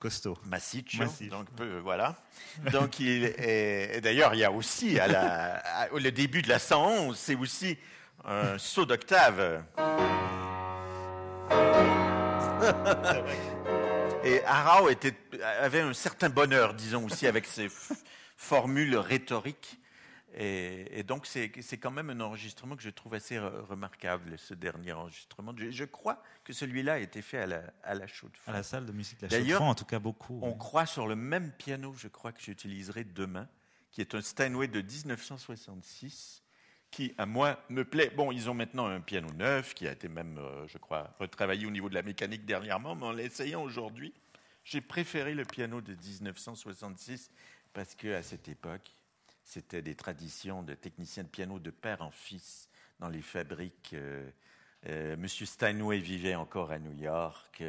[0.00, 0.36] costaud.
[0.46, 1.46] Massiccio, donc
[1.82, 2.16] voilà.
[2.72, 5.62] Donc il et d'ailleurs il y a aussi à la,
[5.94, 7.78] le début de la 111, c'est aussi
[8.24, 9.62] un saut d'octave.
[14.24, 15.14] et Arau était,
[15.60, 17.68] avait un certain bonheur, disons aussi, avec ses
[18.36, 19.79] formules rhétoriques
[20.34, 25.52] et, donc, c'est quand même un enregistrement que je trouve assez remarquable, ce dernier enregistrement.
[25.56, 28.62] Je, crois que celui-là a été fait à la, à la chaux de À la
[28.62, 30.38] salle de musique de la chaux de en tout cas beaucoup.
[30.42, 33.48] On croit sur le même piano, je crois que j'utiliserai demain,
[33.90, 36.44] qui est un Steinway de 1966,
[36.92, 38.12] qui, à moi, me plaît.
[38.16, 41.66] Bon, ils ont maintenant un piano neuf, qui a été même, euh, je crois, retravaillé
[41.66, 44.12] au niveau de la mécanique dernièrement, mais en l'essayant aujourd'hui,
[44.64, 47.30] j'ai préféré le piano de 1966
[47.72, 48.94] parce qu'à cette époque,
[49.50, 52.68] c'était des traditions de techniciens de piano de père en fils
[53.00, 54.30] dans les fabriques euh,
[54.86, 57.62] Euh, Monsieur Steinway vivait encore à New York.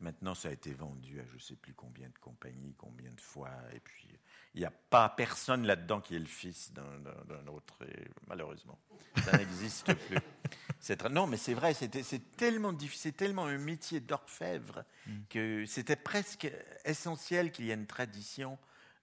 [0.00, 3.20] Maintenant, ça a été vendu à je ne sais plus combien de compagnies, combien de
[3.20, 3.50] fois.
[3.74, 4.06] Et puis,
[4.54, 7.78] il n'y a pas personne là-dedans qui est le fils d'un autre,
[8.26, 8.78] malheureusement.
[9.24, 11.08] Ça n'existe plus.
[11.10, 15.12] non, mais c'est vrai, c'est tellement difficile, c'est tellement un métier d'orfèvre mm.
[15.30, 16.52] que c'était presque
[16.84, 18.58] essentiel qu'il y ait une tradition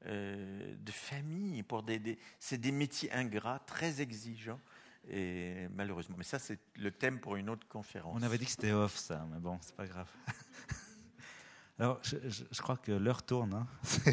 [0.07, 1.63] euh, de famille.
[1.63, 4.59] Pour des, c'est des métiers ingrats, très exigeants.
[5.07, 8.17] Et malheureusement, mais ça c'est le thème pour une autre conférence.
[8.19, 10.09] On avait dit que c'était off ça, mais bon, c'est pas grave.
[11.79, 13.53] Alors, je, crois que l'heure tourne.
[13.53, 13.67] Hein.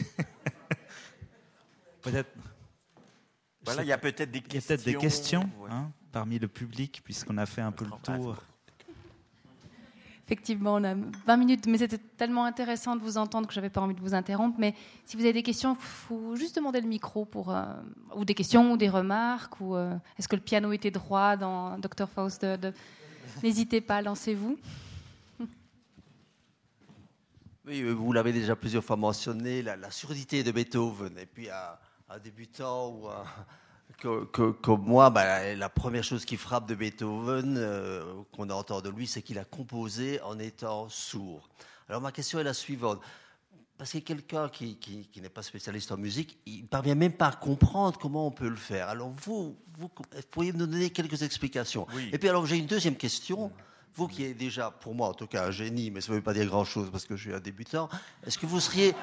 [2.02, 2.30] peut-être.
[3.64, 4.74] Voilà, il y a peut-être des questions.
[4.74, 8.42] peut-être des questions hein, parmi le public, puisqu'on a fait un peu le tour.
[10.32, 13.82] Effectivement, on a 20 minutes, mais c'était tellement intéressant de vous entendre que j'avais pas
[13.82, 14.58] envie de vous interrompre.
[14.58, 17.64] Mais si vous avez des questions, il faut juste demander le micro pour, euh,
[18.16, 19.60] ou des questions ou des remarques.
[19.60, 22.46] Ou euh, est-ce que le piano était droit dans Dr Faust.
[23.42, 24.58] N'hésitez pas, lancez-vous.
[27.66, 31.18] Oui, vous l'avez déjà plusieurs fois mentionné, la, surdité de Beethoven.
[31.18, 31.78] Et puis, à,
[32.08, 33.08] un débutant ou
[34.02, 38.02] comme moi, bah, la première chose qui frappe de Beethoven, euh,
[38.32, 41.48] qu'on entend de lui, c'est qu'il a composé en étant sourd.
[41.88, 43.00] Alors ma question est la suivante.
[43.78, 47.32] Parce que quelqu'un qui, n'est pas spécialiste en musique, il ne parvient même pas à
[47.32, 48.88] comprendre comment on peut le faire.
[48.88, 49.90] Alors vous, vous
[50.30, 51.86] pourriez me donner quelques explications.
[52.12, 53.50] Et puis alors j'ai une deuxième question.
[53.94, 56.22] Vous qui êtes déjà, pour moi en tout cas, un génie, mais ça ne veut
[56.22, 57.88] pas dire grand-chose parce que je suis un débutant,
[58.24, 58.94] est-ce que vous seriez,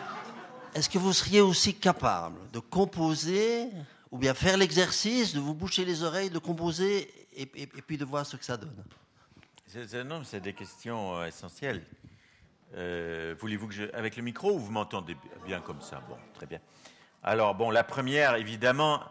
[0.73, 3.69] est-ce que vous seriez aussi capable de composer
[4.11, 8.25] ou bien faire l'exercice de vous boucher les oreilles, de composer et, puis de voir
[8.25, 8.83] ce que ça donne
[10.05, 11.83] Non, c'est des questions euh, essentielles.
[12.75, 13.83] Euh, voulez-vous que je.
[13.93, 15.15] Avec le micro ou vous m'entendez
[15.45, 16.03] bien comme ça?
[16.07, 16.59] Bon, très bien.
[17.23, 19.01] Alors, bon, la première, évidemment,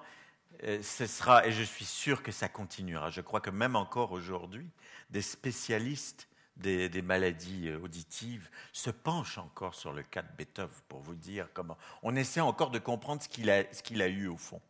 [0.64, 3.10] euh, ce sera, et je suis sûr que ça continuera.
[3.10, 4.68] Je crois que même encore aujourd'hui,
[5.10, 11.14] des spécialistes des, maladies auditives se penchent encore sur le cas de Beethoven pour vous
[11.14, 11.76] dire comment.
[12.02, 14.60] On essaie encore de comprendre ce qu'il a, ce qu'il a eu au fond.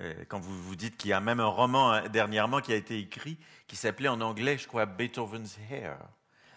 [0.00, 2.76] Euh, quand vous vous dites qu'il y a même un roman hein, dernièrement qui a
[2.76, 5.96] été écrit qui s'appelait en anglais, je crois, Beethoven's Hair.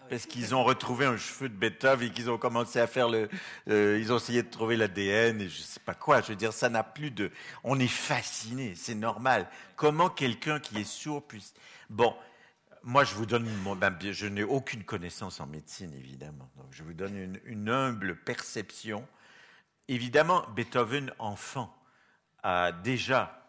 [0.10, 3.30] Parce qu'ils ont retrouvé un cheveu de Beethoven et qu'ils ont commencé à faire le.
[3.68, 6.22] Euh, ils ont essayé de trouver l'ADN et je sais pas quoi.
[6.22, 7.32] Je veux dire, ça n'a plus de.
[7.64, 9.48] On est fasciné, c'est normal.
[9.76, 11.54] Comment quelqu'un qui est sourd puisse.
[11.92, 12.16] Bon,
[12.82, 13.48] moi, je vous donne.
[13.62, 13.76] Mon...
[13.76, 16.50] Ben, je n'ai aucune connaissance en médecine, évidemment.
[16.58, 19.08] Donc, je vous donne une, une humble perception.
[19.88, 21.76] Évidemment, Beethoven, enfant,
[22.44, 23.40] a déjà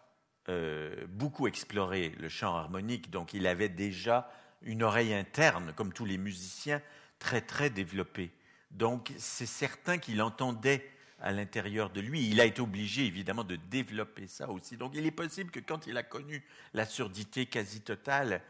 [0.48, 4.30] euh, beaucoup exploré le chant harmonique, donc il avait déjà
[4.62, 6.82] une oreille interne, comme tous les musiciens,
[7.18, 8.30] très très développée.
[8.70, 10.88] Donc c'est certain qu'il entendait
[11.20, 12.28] à l'intérieur de lui.
[12.28, 14.76] Il a été obligé évidemment de développer ça aussi.
[14.76, 16.42] Donc il est possible que quand il a connu
[16.74, 18.42] la surdité quasi totale,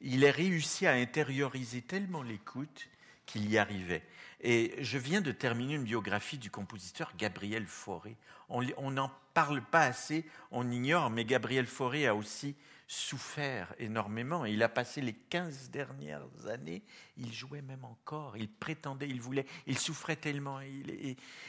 [0.00, 2.88] il ait réussi à intérioriser tellement l'écoute
[3.26, 4.02] qu'il y arrivait.
[4.40, 8.16] Et je viens de terminer une biographie du compositeur Gabriel Fauré.
[8.48, 12.56] On n'en parle pas assez, on ignore, mais Gabriel Fauré a aussi
[12.88, 14.46] souffert énormément.
[14.46, 16.82] Il a passé les 15 dernières années,
[17.18, 20.58] il jouait même encore, il prétendait, il voulait, il souffrait tellement.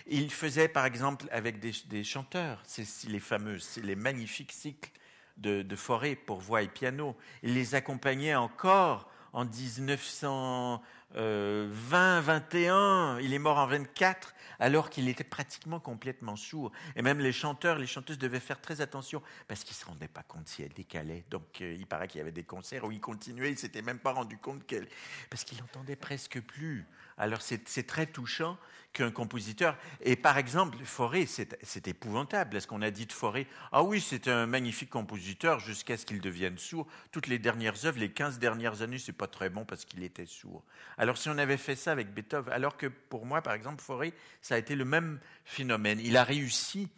[0.06, 4.92] Il, faisait par exemple avec des, chanteurs, c'est les fameux, c'est les magnifiques cycles
[5.38, 7.16] de, de Fauré pour voix et piano.
[7.42, 15.24] Il les accompagnait encore en 1920, 21, il est mort en 24, alors qu'il était
[15.24, 16.72] pratiquement complètement sourd.
[16.96, 20.08] Et même les chanteurs, les chanteuses devaient faire très attention parce qu'ils ne se rendaient
[20.08, 21.24] pas compte si elle décalait.
[21.30, 24.00] Donc euh, il paraît qu'il y avait des concerts où il continuait, il s'était même
[24.00, 24.88] pas rendu compte qu'elle...
[25.30, 26.86] parce qu'il n'entendait presque plus.
[27.20, 28.58] Alors c'est très touchant
[28.94, 29.78] qu'un compositeur.
[30.02, 32.58] Et par exemple, Fauré, c'est épouvantable.
[32.58, 36.22] Est-ce qu'on a dit de Fauré Ah oui, c'est un magnifique compositeur jusqu'à ce qu'il
[36.22, 36.88] devienne sourd.
[37.12, 40.26] Toutes les dernières œuvres, les 15 dernières années, c'est pas très bon parce qu'il était
[40.26, 40.64] sourd.
[40.98, 44.14] Alors si on avait fait ça avec Beethoven, alors que pour moi, par exemple, Fauré,
[44.42, 46.00] ça a été le même phénomène.
[46.02, 46.90] Il a réussi.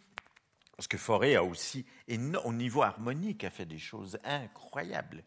[0.76, 1.84] Parce que Fauré a aussi,
[2.44, 5.22] au niveau harmonique, a fait des choses incroyables.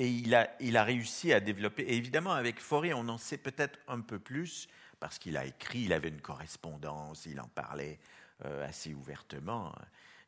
[0.00, 1.82] Et il a, il a réussi à développer.
[1.82, 4.68] Et évidemment, avec Fauré, on en sait peut-être un peu plus
[5.00, 7.98] parce qu'il a écrit, il avait une correspondance, il en parlait
[8.44, 9.74] euh, assez ouvertement.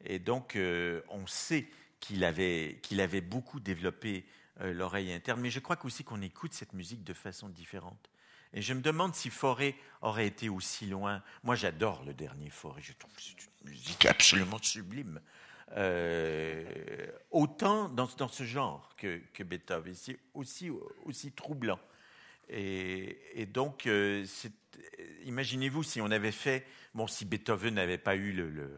[0.04, 1.68] Et donc, euh, on sait
[2.00, 4.26] qu'il avait, avait beaucoup développé
[4.60, 8.10] euh, l'oreille interne, mais je crois aussi qu'on écoute cette musique de façon différente.
[8.52, 11.22] Et je me demande si Forêt aurait été aussi loin.
[11.44, 15.20] Moi, j'adore le dernier Forêt, je trouve que c'est une musique absolument sublime.
[17.30, 20.70] Autant dans, dans, ce genre que, que Beethoven, c'est aussi,
[21.04, 21.78] aussi troublant.
[22.48, 24.24] Et, donc, euh,
[25.24, 28.70] imaginez-vous si on avait fait, bon, si Beethoven n'avait pas eu le, le,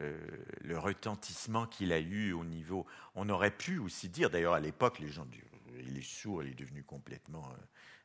[0.00, 5.00] euh, retentissement qu'il a eu au niveau, on aurait pu aussi dire, d'ailleurs à l'époque,
[5.00, 5.42] les gens, il
[5.86, 7.48] il est sourd, il est devenu complètement.
[7.50, 7.56] euh,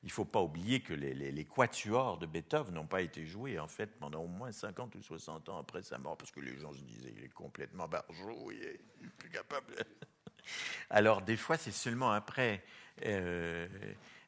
[0.03, 3.69] il ne faut pas oublier que les, quatuors de Beethoven n'ont pas été joués, en
[3.69, 6.73] fait, pendant au moins 50 ou 60 ans après sa mort, parce que les gens
[6.73, 8.79] se disaient il est complètement barjot, il est
[9.17, 9.73] plus capable.
[10.89, 12.63] Alors, des fois, c'est seulement après.
[13.05, 13.67] euh,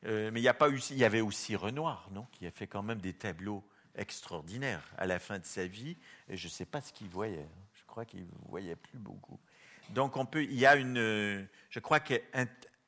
[0.06, 2.52] euh, mais il y, a pas eu, il y avait aussi Renoir, non qui a
[2.52, 3.64] fait quand même des tableaux
[3.96, 5.98] extraordinaires à la fin de sa vie,
[6.30, 7.48] et je ne sais pas ce qu'il voyait.
[7.74, 9.40] Je crois qu'il ne voyait plus beaucoup.
[9.90, 10.98] Donc, on peut, il y a une.
[10.98, 12.20] euh, Je crois qu'à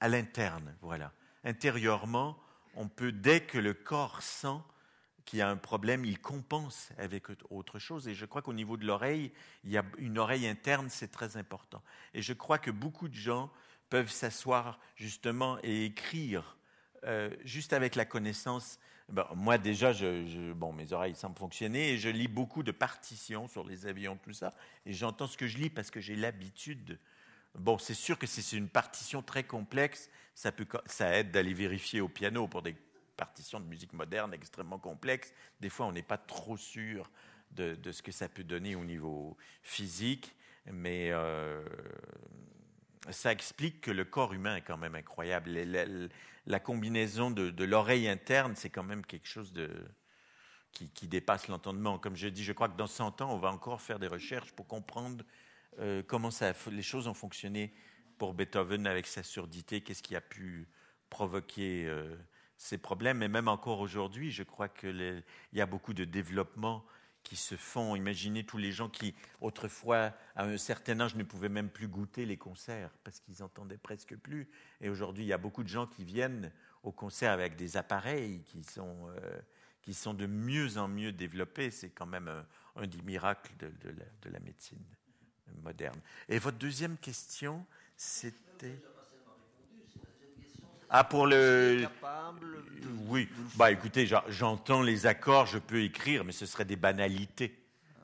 [0.02, 1.12] l'interne, voilà.
[1.44, 2.38] Intérieurement,
[2.78, 4.62] on peut, dès que le corps sent
[5.26, 8.08] qu'il y a un problème, il compense avec autre chose.
[8.08, 9.34] Et je crois qu'au niveau de l'oreille,
[9.66, 11.84] il y a une oreille interne, c'est très important.
[12.14, 13.52] Et je crois que beaucoup de gens
[13.90, 16.58] peuvent s'asseoir justement et écrire
[17.04, 18.80] euh, juste avec la connaissance.
[19.36, 23.66] Moi déjà, je, bon, mes oreilles semblent fonctionner et je lis beaucoup de partitions sur
[23.66, 24.54] les avions, tout ça.
[24.86, 27.00] Et j'entends ce que je lis parce que j'ai l'habitude.
[27.58, 32.00] Bon, c'est sûr que c'est une partition très complexe, ça, peut, ça aide d'aller vérifier
[32.00, 32.76] au piano pour des
[33.16, 35.34] partitions de musique moderne extrêmement complexes.
[35.60, 37.10] Des fois, on n'est pas trop sûr
[37.50, 40.36] de, ce que ça peut donner au niveau physique,
[40.72, 41.66] mais euh,
[43.10, 45.50] ça explique que le corps humain est quand même incroyable.
[46.46, 49.52] La, combinaison de, l'oreille interne, c'est quand même quelque chose
[50.72, 51.98] qui, dépasse l'entendement.
[51.98, 54.52] Comme je dis, je crois que dans 100 ans, on va encore faire des recherches
[54.52, 55.26] pour comprendre
[55.80, 56.30] euh, comment
[56.72, 57.74] les choses ont fonctionné
[58.18, 60.68] pour Beethoven avec sa surdité, qu'est-ce qui a pu
[61.10, 62.16] provoquer euh,
[62.58, 63.24] ces problèmes?
[63.24, 65.24] Et même encore aujourd'hui, je crois qu'il
[65.54, 66.86] y a beaucoup de développements
[67.24, 67.96] qui se font.
[67.96, 72.26] Imaginez tous les gens qui, autrefois, à un certain âge, ne pouvaient même plus goûter
[72.26, 74.48] les concerts parce qu'ils entendaient presque plus.
[74.82, 76.52] Et aujourd'hui, il y a beaucoup de gens qui viennent
[76.84, 79.40] au concert avec des appareils qui sont, euh,
[79.82, 81.70] qui sont de mieux en mieux développés.
[81.70, 82.46] C'est quand même un,
[82.78, 84.86] un des miracles de la médecine
[85.64, 86.00] moderne.
[86.30, 87.66] Et votre deuxième question,
[87.98, 88.80] c'était.
[90.90, 91.86] Ah, pour le.
[93.08, 97.58] Oui, bah écoutez, j'en- j'entends les accords, je peux écrire, mais ce serait des banalités.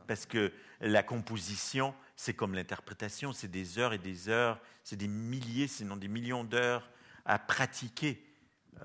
[0.07, 0.51] Parce que
[0.81, 5.95] la composition, c'est comme l'interprétation, c'est des heures et des heures, c'est des milliers, sinon
[5.95, 6.89] des millions d'heures
[7.25, 8.21] à pratiquer.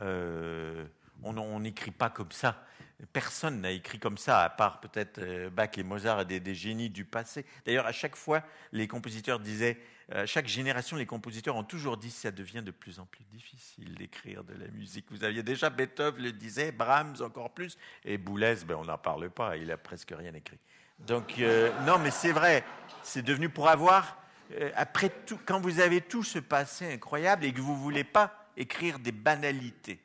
[0.00, 0.84] Euh,
[1.24, 2.64] on n'écrit pas comme ça.
[3.12, 6.90] Personne n'a écrit comme ça, à part peut-être euh, Bach et Mozart, des, des génies
[6.90, 7.44] du passé.
[7.64, 9.78] D'ailleurs, à chaque fois, les compositeurs disaient,
[10.14, 13.94] euh, chaque génération, les compositeurs ont toujours dit ça devient de plus en plus difficile
[13.94, 15.06] d'écrire de la musique.
[15.10, 19.28] Vous aviez déjà Beethoven le disait, Brahms encore plus, et Boulez, ben, on n'en parle
[19.28, 20.58] pas, il a presque rien écrit.
[20.98, 22.64] Donc, euh, non, mais c'est vrai,
[23.02, 24.16] c'est devenu pour avoir,
[24.52, 28.04] euh, après tout, quand vous avez tout ce passé incroyable et que vous ne voulez
[28.04, 30.00] pas écrire des banalités,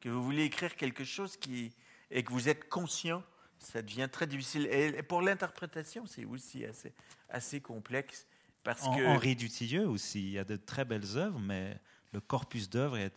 [0.00, 1.74] que vous voulez écrire quelque chose qui,
[2.10, 3.22] et que vous êtes conscient,
[3.58, 4.66] ça devient très difficile.
[4.66, 6.92] Et pour l'interprétation, c'est aussi assez,
[7.28, 8.26] assez complexe.
[8.62, 11.76] Parce En- que, Henri Dutilleux aussi, il y a de très belles œuvres, mais
[12.12, 13.12] le corpus d'œuvres, est-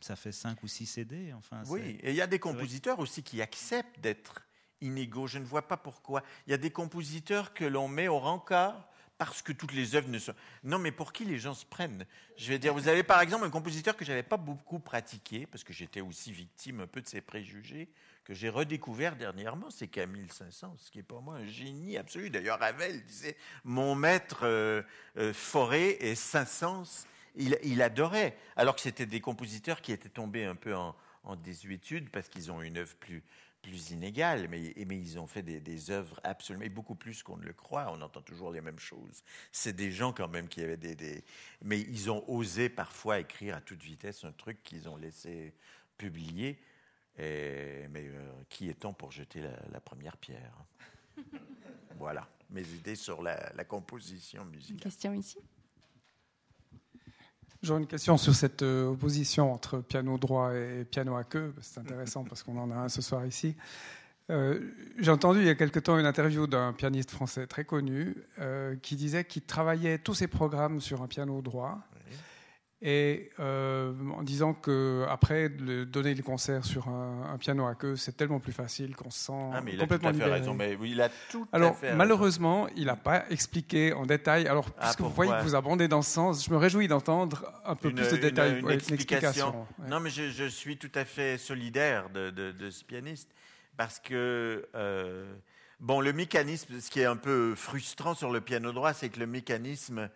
[0.00, 1.32] ça fait 5 ou 6 CD.
[1.32, 4.42] Enfin, Oui, et il y a des compositeurs aussi qui acceptent d'être
[4.80, 5.26] inégaux.
[5.26, 6.22] Je ne vois pas pourquoi.
[6.46, 8.88] Il y a des compositeurs que l'on met au rencard
[9.18, 10.34] parce que toutes les œuvres ne sont.
[10.62, 12.04] Non, mais pour qui les gens se prennent?
[12.36, 15.64] Je vais dire, vous avez par exemple un compositeur que j'avais pas beaucoup pratiqué parce
[15.64, 17.88] que j'étais aussi victime un peu de ses préjugés
[18.26, 22.28] que j'ai redécouvert dernièrement, c'est Camille Saint-Saëns, qui est pour moi un génie absolu.
[22.28, 24.82] D'ailleurs, Ravel disait mon maître euh,
[25.16, 30.56] euh, Forêt et Saint-Saëns, il, adorait, alors que c'était des compositeurs qui étaient tombés un
[30.56, 30.96] peu en,
[31.36, 33.22] désuétude parce qu'ils ont une œuvre plus,
[33.62, 37.36] plus inégale, mais, mais ils ont fait des, des œuvres absolument, et beaucoup plus qu'on
[37.36, 37.92] ne le croit.
[37.92, 39.22] On entend toujours les mêmes choses.
[39.52, 41.22] C'est des gens quand même qui avaient des, des,
[41.62, 45.52] mais ils ont osé parfois écrire à toute vitesse un truc qu'ils ont laissé
[45.96, 46.58] publier.
[47.18, 50.52] Et, mais euh, qui est-on pour jeter la, la première pierre
[51.98, 54.78] Voilà mes idées sur la, la composition Une musicale.
[54.80, 55.38] question ici?
[57.62, 61.54] J'aurais une question sur cette euh, opposition entre piano droit et piano à queue.
[61.60, 63.56] C'est intéressant parce qu'on en a un ce soir ici.
[64.30, 64.60] Euh,
[64.98, 68.76] J'ai entendu il y a quelque temps une interview d'un pianiste français très connu euh,
[68.76, 71.78] qui disait qu'il travaillait tous ses programmes sur un piano droit
[72.82, 77.74] et euh, en disant que après de donner le concert sur un, un piano à
[77.74, 80.12] queue, c'est tellement plus facile qu'on se sent Ah, mais il a tout complètement à
[80.12, 80.38] fait libéré.
[80.40, 80.54] raison.
[80.54, 81.96] Mais oui, il a tout à Alors, fait raison.
[81.98, 84.46] malheureusement, il n'a pas expliqué en détail.
[84.46, 87.50] Alors, Ah, puisque vous voyez que vous abondez dans ce sens, je me réjouis d'entendre
[87.64, 88.58] un peu Une- plus de une- détails.
[88.58, 89.66] une ouais, explication.
[89.78, 89.88] ouais.
[89.88, 93.30] Non, mais je, je suis tout à fait solidaire de, de- de ce pianiste
[93.78, 95.34] parce que, euh,
[95.80, 99.18] bon, le mécanisme, ce qui est un peu frustrant sur le piano droit, c'est que
[99.18, 100.10] le mécanisme,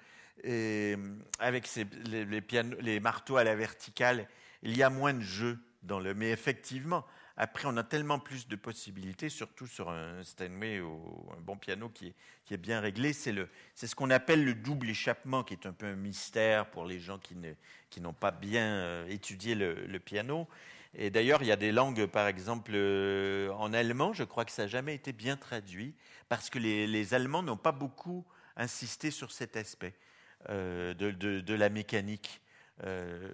[0.45, 0.99] est,
[1.39, 4.29] avec ses- les, marteaux à la verticale,
[4.63, 6.15] il y a moins de jeu dans le.
[6.15, 7.05] Mais effectivement,
[7.43, 11.89] Après, on a tellement plus de possibilités, surtout sur un Steinway ou un bon piano
[11.89, 12.15] qui
[12.51, 13.15] est, bien réglé.
[13.15, 13.33] C'est,
[13.75, 17.19] ce qu'on appelle le double échappement, qui est un peu un mystère pour les gens
[17.19, 20.49] qui, n'ont pas bien euh, étudié le, piano.
[20.95, 24.53] Et d'ailleurs, il y a des langues, par exemple, euh, en allemand, je crois que
[24.53, 25.95] ça n'a jamais été bien traduit,
[26.29, 30.10] parce que les, Allemands n'ont pas beaucoup insisté sur cet aspect euh,
[30.49, 32.41] de, de, la mécanique.
[32.85, 33.31] Euh,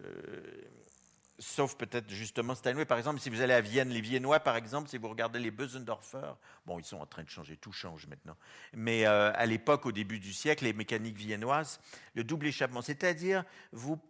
[1.39, 2.85] sauf peut-être justement Steinway.
[2.85, 5.51] Par exemple, si vous allez à Vienne, les Viennois, par exemple, si vous regardez les
[5.51, 6.33] Bösendorfer,
[6.65, 8.37] bon, ils sont en train de changer, tout change maintenant.
[8.73, 11.81] Mais euh, à l'époque, au début du siècle, les mécaniques viennoises,
[12.15, 14.01] le double échappement, c'est-à-dire vous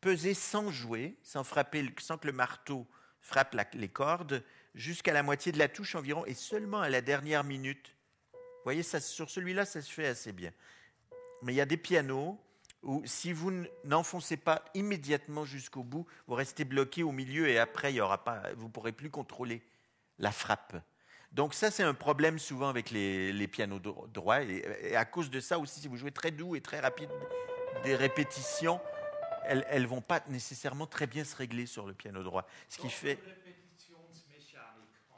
[0.00, 2.86] pesez sans jouer, sans frapper, sans que le marteau
[3.20, 4.44] frappe les cordes,
[4.74, 7.94] jusqu'à la moitié de la touche environ, et seulement à la dernière minute.
[8.32, 10.52] Vous voyez, ça, sur celui-là, ça se fait assez bien.
[11.46, 12.40] Mais il y a des pianos
[12.82, 13.52] où si vous
[13.84, 18.24] n'enfoncez pas immédiatement jusqu'au bout, vous restez bloqué au milieu et après, il y aura
[18.24, 19.62] pas, vous ne pourrez plus contrôler
[20.18, 20.76] la frappe.
[21.30, 24.42] Donc ça, c'est un problème souvent avec les, les pianos droits.
[24.42, 27.10] Et, et, à cause de ça aussi, si vous jouez très doux et très rapide,
[27.84, 28.80] des répétitions,
[29.44, 32.44] elles ne vont pas nécessairement très bien se régler sur le piano droit.
[32.68, 33.20] Ce qui fait...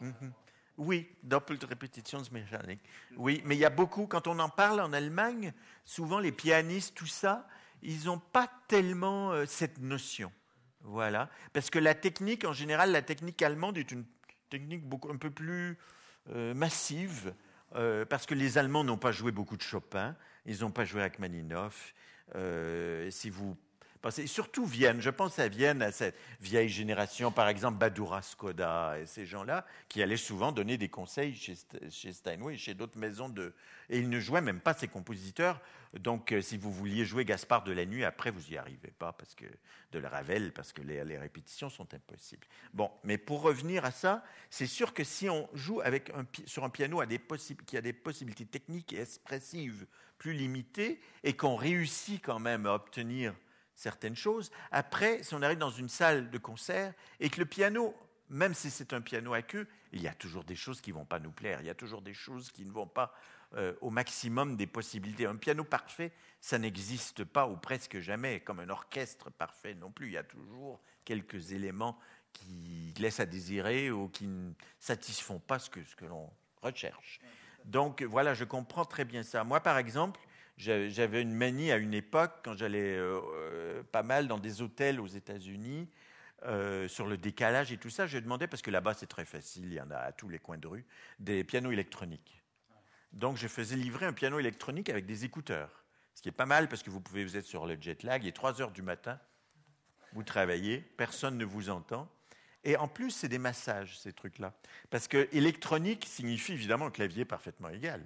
[0.01, 0.33] Mm -hmm.
[0.79, 2.81] Oui, doppelt Repetitionsmechanik.
[3.17, 5.53] Oui, mais il y a beaucoup, quand on en parle en Allemagne,
[5.85, 7.49] souvent les pianistes, tout ça,
[7.83, 10.33] ils n'ont pas tellement euh, cette notion.
[10.83, 11.31] Voilà.
[11.53, 14.05] Parce que la technique, en général, la technique allemande est une
[14.51, 15.77] technique un peu plus
[16.31, 17.35] euh, massive,
[17.75, 21.03] euh, parce que les Allemands n'ont pas joué beaucoup de Chopin, ils n'ont pas joué
[21.03, 21.93] Rachmaninoff.
[23.11, 23.57] Si vous
[24.27, 29.07] Surtout Vienne, je pense à Vienne, à cette vieille génération, par exemple Badura Skoda et
[29.07, 33.53] ces gens-là, qui allaient souvent donner des conseils chez, Steinway et chez d'autres maisons de.
[33.91, 35.61] Et ils ne jouaient même pas ces compositeurs.
[35.95, 39.13] Donc, euh, si vous vouliez jouer Gaspard de la Nuit, après, vous n'y arrivez pas,
[39.15, 39.47] parce que
[39.93, 42.47] de la Ravel, parce que les, répétitions sont impossibles.
[42.75, 46.65] Bon, mais pour revenir à ça, c'est sûr que si on joue avec un, sur
[46.65, 47.01] un piano
[47.67, 49.87] qui a des possibilités techniques et expressives
[50.19, 53.35] plus limitées, et qu'on réussit quand même à obtenir
[53.79, 54.51] certaines choses.
[54.73, 57.95] Après, si on arrive dans une salle de concert et que le piano,
[58.29, 60.97] même si c'est un piano à queue, il y a toujours des choses qui ne
[60.97, 63.15] vont pas nous plaire, il y a toujours des choses qui ne vont pas
[63.55, 65.27] euh, au maximum des possibilités.
[65.27, 70.09] Un piano parfait, ça n'existe pas ou presque jamais, comme un orchestre parfait non plus.
[70.09, 71.99] Il y a toujours quelques éléments
[72.33, 76.29] qui laissent à désirer ou qui ne satisfont pas ce que, ce que l'on
[76.63, 77.21] recherche.
[77.65, 79.45] Donc voilà, je comprends très bien ça.
[79.45, 80.21] Moi, par exemple,
[80.59, 85.07] j'avais une manie à une époque, quand j'allais euh, pas mal dans des hôtels aux
[85.07, 85.89] États-Unis,
[86.45, 89.67] euh, sur le décalage et tout ça, je demandais, parce que là-bas c'est très facile,
[89.67, 90.85] il y en a à tous les coins de rue,
[91.19, 92.43] des pianos électroniques.
[93.13, 95.85] Donc je faisais livrer un piano électronique avec des écouteurs.
[96.15, 98.23] Ce qui est pas mal parce que vous pouvez vous être sur le jet lag,
[98.23, 99.19] il est 3 heures du matin,
[100.13, 102.11] vous travaillez, personne ne vous entend.
[102.65, 104.53] Et en plus, c'est des massages, ces trucs-là.
[104.91, 108.03] Parce que électronique signifie évidemment un clavier parfaitement égal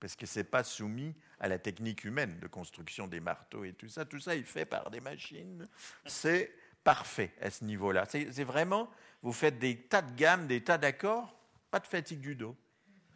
[0.00, 3.72] parce que ce n'est pas soumis à la technique humaine de construction des marteaux et
[3.72, 4.04] tout ça.
[4.04, 5.66] Tout ça est fait par des machines.
[6.04, 6.52] C'est
[6.82, 8.04] parfait à ce niveau-là.
[8.08, 8.90] C'est vraiment,
[9.22, 11.36] vous faites des tas de gammes, des tas d'accords,
[11.70, 12.56] pas de fatigue du dos.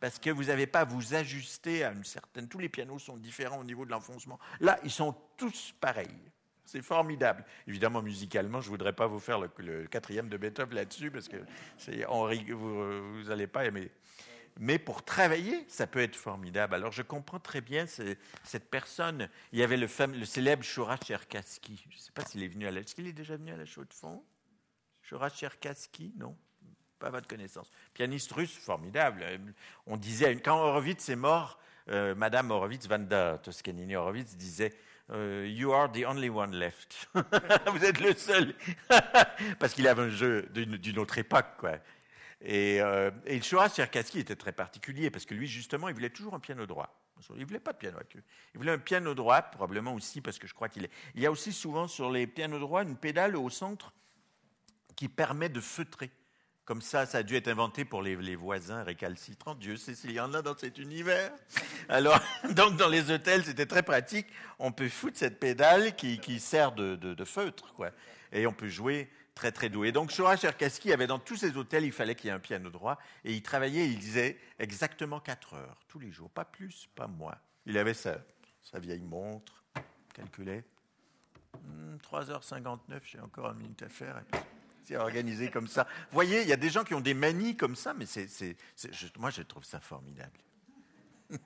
[0.00, 2.48] Parce que vous n'avez pas à vous ajuster à une certaine.
[2.48, 4.38] Tous les pianos sont différents au niveau de l'enfoncement.
[4.60, 6.08] Là, ils sont tous pareils.
[6.64, 7.44] C'est formidable.
[7.66, 11.36] Évidemment, musicalement, je ne voudrais pas vous faire le, quatrième de Beethoven là-dessus, parce que
[12.06, 13.90] Henri, vous n'allez pas aimer
[14.58, 16.74] mais pour travailler, ça peut être formidable.
[16.74, 19.28] Alors je comprends très bien cette personne.
[19.52, 19.88] Il y avait le,
[20.24, 21.82] célèbre Shura Cherkassky.
[21.88, 22.80] Je ne sais pas s'il est venu à la.
[22.80, 24.22] Est-ce déjà venu à la chaux de fond
[25.02, 26.36] Shura Cherkassky Non?
[26.98, 27.70] Pas à votre connaissance.
[27.94, 29.24] Pianiste russe, formidable.
[29.86, 31.58] On disait, quand Horowitz est mort,
[31.88, 34.74] euh, Madame Horowitz, Vanda Toscanini Horowitz disait
[35.10, 37.08] euh, You are the only one left.
[37.72, 38.54] Vous êtes le seul.
[39.58, 41.78] Parce qu'il avait un jeu d'une autre époque, quoi.
[42.42, 46.10] Et, euh, et le Shura Cherkassky était très particulier parce que lui, justement, il voulait
[46.10, 46.96] toujours un piano droit.
[47.34, 48.22] Il ne voulait pas de piano à queue.
[48.54, 50.90] Il voulait un piano droit, probablement aussi parce que je crois qu'il est.
[51.14, 53.92] Il y a aussi souvent sur les pianos droits une pédale au centre
[54.96, 56.10] qui permet de feutrer.
[56.64, 59.54] Comme ça, ça a dû être inventé pour les, les voisins récalcitrants.
[59.56, 61.32] Dieu sait s'il y en a dans cet univers.
[61.88, 64.26] Alors, donc dans les hôtels, c'était très pratique.
[64.58, 67.90] On peut foutre cette pédale qui, qui sert de, de, de, feutre, quoi.
[68.32, 69.10] Et on peut jouer
[69.40, 69.84] très très doux.
[69.84, 72.40] Et donc Shora Cherkassky avait dans tous ses hôtels, il fallait qu'il y ait un
[72.40, 76.90] piano droit, et il travaillait, il disait exactement 4 heures, tous les jours, pas plus,
[76.94, 77.36] pas moins.
[77.64, 78.18] Il avait sa,
[78.60, 79.64] sa vieille montre,
[80.12, 80.62] calculait,
[81.54, 84.22] hmm, 3h59, j'ai encore une minute à faire.
[84.84, 85.84] C'est organisé comme ça.
[86.10, 88.28] Vous voyez, il y a des gens qui ont des manies comme ça, mais c'est,
[88.28, 88.56] c'est,
[89.18, 90.38] moi je trouve ça formidable.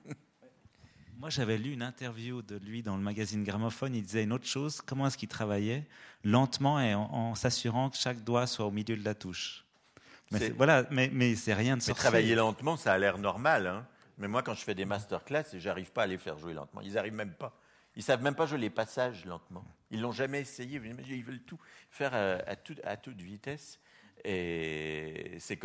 [1.19, 3.95] Moi, j'avais lu une interview de lui dans le magazine Gramophone.
[3.95, 4.81] Il disait une autre chose.
[4.81, 5.85] Comment est-ce qu'il travaillait
[6.23, 9.63] Lentement et en, en s'assurant que chaque doigt soit au milieu de la touche.
[10.31, 12.01] Mais C'est- voilà, mais, mais c'est rien de Mais sorcier.
[12.01, 13.67] travailler lentement, ça a l'air normal.
[13.67, 13.87] Hein.
[14.17, 16.81] Mais moi, quand je fais des masterclass, j'arrive pas à les faire jouer lentement.
[16.81, 17.53] Ils n'arrivent même pas.
[17.95, 19.63] Ils savent même pas jouer les passages lentement.
[19.91, 20.81] Ils l'ont jamais essayé.
[21.07, 21.59] Ils veulent tout
[21.89, 23.79] faire à, à tout- à toute vitesse.
[24.27, 25.59] Et c'est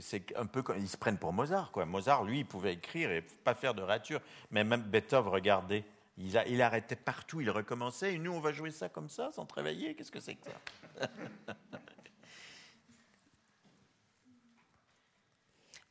[0.00, 1.72] c'est un peu comme ils se prennent pour Mozart.
[1.72, 1.86] Quoi.
[1.86, 4.20] Mozart, lui, il pouvait écrire et pas faire de rature.
[4.50, 5.82] Mais même Beethoven, regardez,
[6.18, 8.14] il, arrêtait partout, il recommençait.
[8.14, 9.94] Et nous, on va jouer ça comme ça, sans travailler.
[9.94, 11.08] Qu'est-ce que c'est que ça?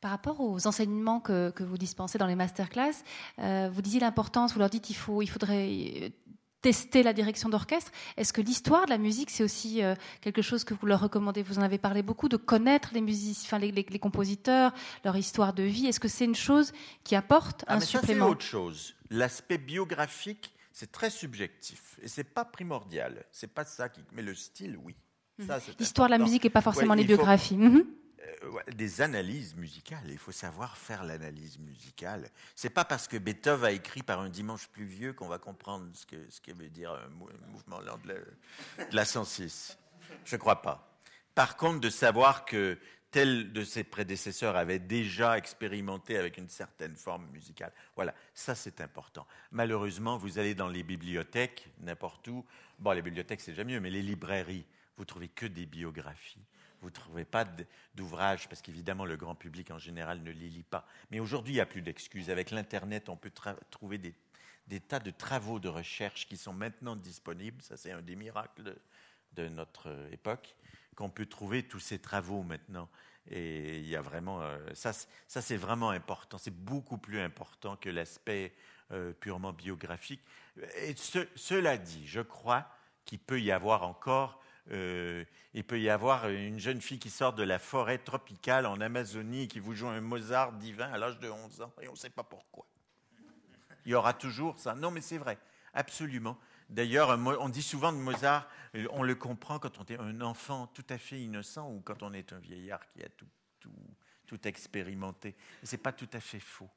[0.01, 3.03] Par rapport aux enseignements que, vous dispensez dans les masterclass,
[3.39, 5.67] euh, vous disiez l'importance, vous leur dites il, faut, il faudrait
[6.03, 6.09] euh,
[6.65, 7.91] tester la direction d'orchestre.
[8.17, 11.43] Est-ce que l'histoire de la musique, c'est aussi euh, quelque chose que vous leur recommandez?
[11.43, 14.71] Vous en avez parlé beaucoup, de connaître les, musiciens, enfin, les, les- les compositeurs,
[15.03, 15.85] leur histoire de vie.
[15.85, 16.71] Est-ce que c'est une chose
[17.03, 18.29] qui apporte Ah, un mais ça, c'est supplément?
[18.29, 18.95] autre chose.
[19.11, 23.23] L'aspect biographique, c'est très subjectif et c'est pas primordial.
[23.31, 24.01] C'est pas ça qui.
[24.11, 24.95] Mais le style, oui.
[25.45, 25.61] Ça, Mhm.
[25.79, 27.57] L'histoire de la musique n'est pas forcément Ouais, les faut- biographies.
[28.43, 30.05] Euh, des analyses musicales.
[30.09, 32.29] Il faut savoir faire l'analyse musicale.
[32.55, 36.05] C'est pas parce que Beethoven a écrit par un dimanche pluvieux qu'on va comprendre ce
[36.05, 39.77] que, ce veut dire un, mou- un mouvement de la, de la 106.
[40.23, 40.97] Je crois pas.
[41.33, 42.79] Par contre, de savoir que
[43.11, 47.71] tel de ses prédécesseurs avait déjà expérimenté avec une certaine forme musicale.
[47.95, 49.25] Voilà, ça c'est important.
[49.51, 52.45] Malheureusement, vous allez dans les bibliothèques, n'importe où.
[52.79, 54.65] Bon, les bibliothèques c'est déjà mieux, mais les librairies,
[54.97, 56.43] vous trouvez que des biographies.
[56.85, 60.49] Vous ne trouvez pas d- d'ouvrages, parce qu'évidemment, le grand public en général ne les
[60.49, 60.85] lit pas.
[61.09, 62.29] Mais aujourd'hui, il n'y a plus d'excuses.
[62.29, 63.31] Avec l'Internet, on peut
[63.71, 67.59] trouver des, tas de travaux de recherche qui sont maintenant disponibles.
[67.63, 68.75] Ça, c'est un des miracles
[69.33, 70.55] de, notre euh, époque,
[70.95, 72.87] qu'on peut trouver tous ces travaux maintenant.
[73.31, 74.43] Et il y a vraiment.
[74.43, 76.37] euh, ça, ça, c'est vraiment important.
[76.37, 78.53] C'est beaucoup plus important que l'aspect
[78.91, 80.21] euh, purement biographique.
[81.35, 82.69] Cela dit, je crois
[83.05, 84.39] qu'il peut y avoir encore.
[84.71, 85.23] Euh,
[85.53, 89.43] il peut y avoir une jeune fille qui sort de la forêt tropicale en Amazonie
[89.43, 91.97] et qui vous joue un Mozart divin à l'âge de 11 ans et on ne
[91.97, 92.65] sait pas pourquoi.
[93.85, 94.73] Il y aura toujours ça.
[94.73, 95.37] Non, mais c'est vrai,
[95.73, 96.37] absolument.
[96.69, 100.67] D'ailleurs, on dit souvent de Mozart, euh, on le comprend quand on est un enfant
[100.67, 103.27] tout à fait innocent ou quand on est un vieillard qui a tout,
[104.25, 105.35] tout, expérimenté.
[105.63, 106.69] Ce n'est pas tout à fait faux.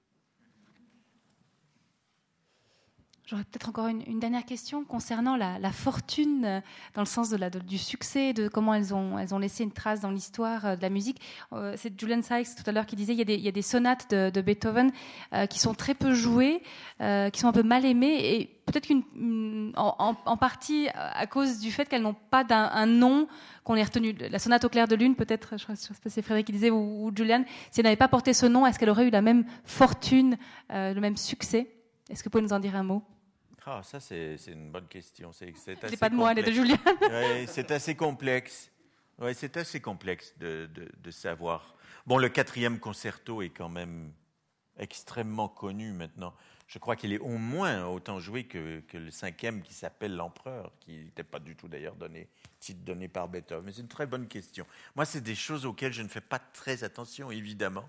[3.29, 6.61] J'aurais peut-être encore une, dernière question concernant la, fortune, euh,
[6.95, 10.77] dans le sens du succès, de comment elles ont, laissé une trace dans l'histoire euh,
[10.77, 11.21] de la musique.
[11.53, 14.41] Euh, c'est Julian Sykes tout à l'heure qui disait il y a des, sonates de,
[14.41, 14.93] Beethoven
[15.51, 16.63] qui sont très peu jouées,
[16.99, 21.71] qui sont un peu mal aimées, et peut-être qu'une, une- en, partie à cause du
[21.71, 23.29] fait qu'elles n'ont pas un nom
[23.63, 24.15] qu'on ait retenu.
[24.15, 26.53] La sonate au clair de lune, peut-être, je ne sais pas si c'est Frédéric qui
[26.53, 29.23] disait, ou, Julian, si elle n'avait pas porté ce nom, est-ce qu'elle aurait eu la
[29.23, 30.39] même fortune,
[30.71, 31.69] le même succès?
[32.09, 33.03] Est-ce que vous pouvez nous en dire un mot?
[33.71, 35.31] Ah, ça, c'est une bonne question.
[35.33, 35.53] C'est
[36.01, 37.09] pas de moi, elle est de.
[37.11, 38.71] Ouais, c'est assez complexe.
[39.19, 41.75] Ouais, c'est assez complexe de, de- de savoir.
[42.07, 44.11] Bon, le quatrième concerto est quand même
[44.79, 46.35] extrêmement connu maintenant.
[46.67, 50.73] Je crois qu'il est au moins autant joué que, que le cinquième qui s'appelle l'Empereur,
[50.81, 52.29] qui n'était pas du tout d'ailleurs donné,
[52.61, 53.65] titre donné par Beethoven.
[53.67, 54.67] Mais c'est une très bonne question.
[54.97, 57.89] Moi, c'est des choses auxquelles je ne fais pas très attention, évidemment.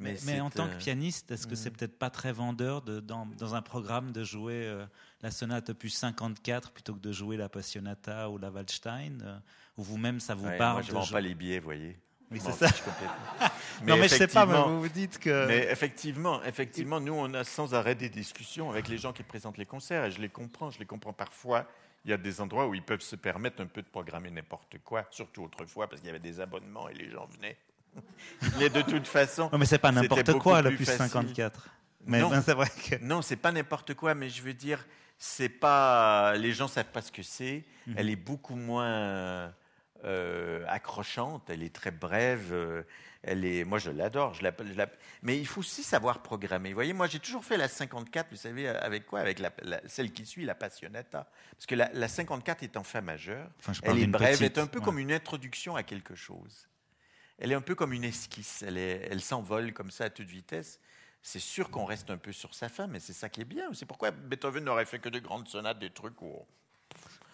[0.00, 2.80] Mais, Mais, mais en tant euh, que pianiste, est-ce que c'est peut-être pas très vendeur
[2.80, 4.86] de, dans, dans un programme de jouer euh,
[5.20, 9.38] la sonate opus 54 plutôt que de jouer la Passionata ou la Waldstein euh,
[9.76, 11.98] Ou vous-même, ça vous ouais, parle moi, je ne vends pas les billets, vous voyez.
[12.30, 12.68] Oui, c'est ça.
[12.70, 13.48] complètement.
[13.86, 15.46] Non, mais je sais pas, mais vous vous dites que.
[15.46, 19.56] Mais effectivement, effectivement, nous, on a sans arrêt des discussions avec les gens qui présentent
[19.56, 21.66] les concerts, et je les comprends, je les comprends parfois.
[22.04, 24.76] Il y a des endroits où ils peuvent se permettre un peu de programmer n'importe
[24.84, 27.56] quoi, surtout autrefois, parce qu'il y avait des abonnements et les gens venaient.
[28.58, 31.10] Mais de toute façon, Non, mais c'est pas n'importe quoi, le plus plus facile.
[31.10, 31.68] 54.
[32.06, 32.30] Mais Non.
[32.30, 32.96] ben, c'est vrai que.
[33.04, 34.86] non, c'est pas n'importe quoi, mais je veux dire,
[35.18, 36.34] c'est pas.
[36.36, 37.64] Les gens savent pas ce que c'est.
[37.86, 37.94] Mhm.
[37.98, 39.52] Elle est beaucoup moins
[40.04, 41.50] euh, accrochante.
[41.50, 42.52] Elle est très brève.
[42.52, 42.82] euh,
[43.22, 43.64] Elle est.
[43.64, 44.32] Moi, je l'adore.
[44.32, 44.40] Je
[45.22, 46.70] Mais il faut aussi savoir programmer.
[46.70, 48.28] Vous voyez, moi, j'ai toujours fait la 54.
[48.30, 49.20] Vous savez avec quoi?
[49.20, 51.28] Avec la, la- celle qui suit, la Passionata.
[51.52, 53.46] Parce que la, la 54 est en fa majeur.
[53.58, 54.38] Enfin, Elle est brève.
[54.38, 54.84] petite, est un peu ouais.
[54.86, 56.66] comme une introduction à quelque chose.
[57.40, 58.62] Elle est un peu comme une esquisse.
[58.62, 60.78] Elle, s'envole comme ça à toute vitesse.
[61.22, 63.72] C'est sûr qu'on reste un peu sur sa fin, mais c'est ça qui est bien.
[63.72, 66.46] C'est pourquoi Beethoven n'aurait fait que de grandes sonates, des trucs où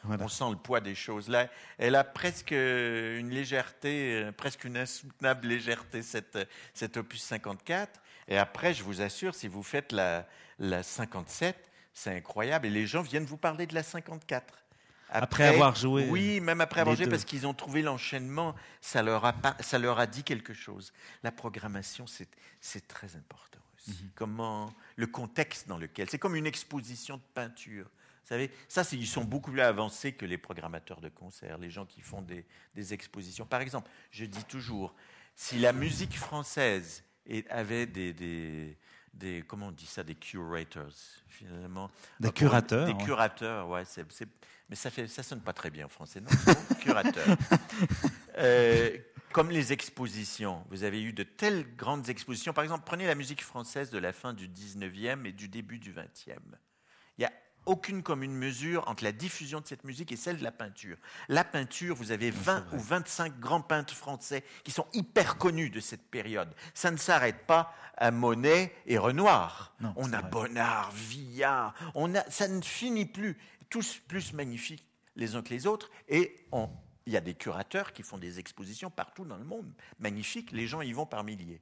[0.05, 0.25] Voilà.
[0.25, 1.29] on sent le poids des choses.
[1.29, 6.39] Là, elle a presque une légèreté, euh, presque une insoutenable légèreté, cette,
[6.75, 8.01] cette opus 54.
[8.29, 10.27] Et après, je vous assure, si vous faites la,
[10.59, 11.57] la 57,
[11.93, 12.67] c'est incroyable.
[12.67, 14.66] Et les gens viennent vous parler de la 54.
[15.09, 17.11] Après avoir joué Oui, même après avoir joué, deux.
[17.11, 20.93] parce qu'ils ont trouvé l'enchaînement, ça, leur a ça leur a dit quelque chose.
[21.23, 23.91] La programmation, c'est très important aussi.
[24.03, 24.11] Mhm.
[24.15, 26.11] Comment le contexte dans lequel.
[26.11, 27.85] C'est comme une exposition de peinture.
[27.85, 31.87] Vous savez, ça, ils sont beaucoup plus avancés que les programmateurs de concerts, les gens
[31.87, 33.47] qui font des, des expositions.
[33.47, 34.95] Par exemple, je dis toujours,
[35.37, 37.05] Si la musique française
[37.51, 38.77] avait des, des,
[39.17, 40.91] des, comment on dit ça, des curators,
[41.29, 41.91] finalement.
[42.21, 42.87] Des curateurs.
[42.87, 43.85] Des curateurs, ouais.
[44.69, 46.29] mais ça fait, ça sonne pas très bien en français, non?
[46.81, 47.37] Curateurs.
[48.39, 48.99] Euh,
[49.33, 50.65] comme les expositions.
[50.71, 52.53] Vous avez eu de telles grandes expositions.
[52.53, 55.93] Par exemple, prenez la musique française de la fin du 19e et du début du
[55.93, 56.37] 20e.
[57.19, 57.33] Il y a
[57.67, 60.97] aucune commune mesure entre la diffusion de cette musique et celle de la peinture.
[61.29, 65.81] La peinture, vous avez 20 ou 25 grands peintres français qui sont hyper connus de
[65.81, 66.55] cette période.
[66.75, 69.75] Ça ne s'arrête pas à Monet et Renoir.
[69.97, 73.37] on a Bonnard, Villard, on a, ça ne finit plus.
[73.69, 74.87] Tous plus magnifiques
[75.17, 75.91] les uns que les autres.
[76.09, 76.47] Et
[77.07, 79.73] il y a des curateurs qui font des expositions partout dans le monde.
[79.99, 81.61] Magnifiques, les gens y vont par milliers.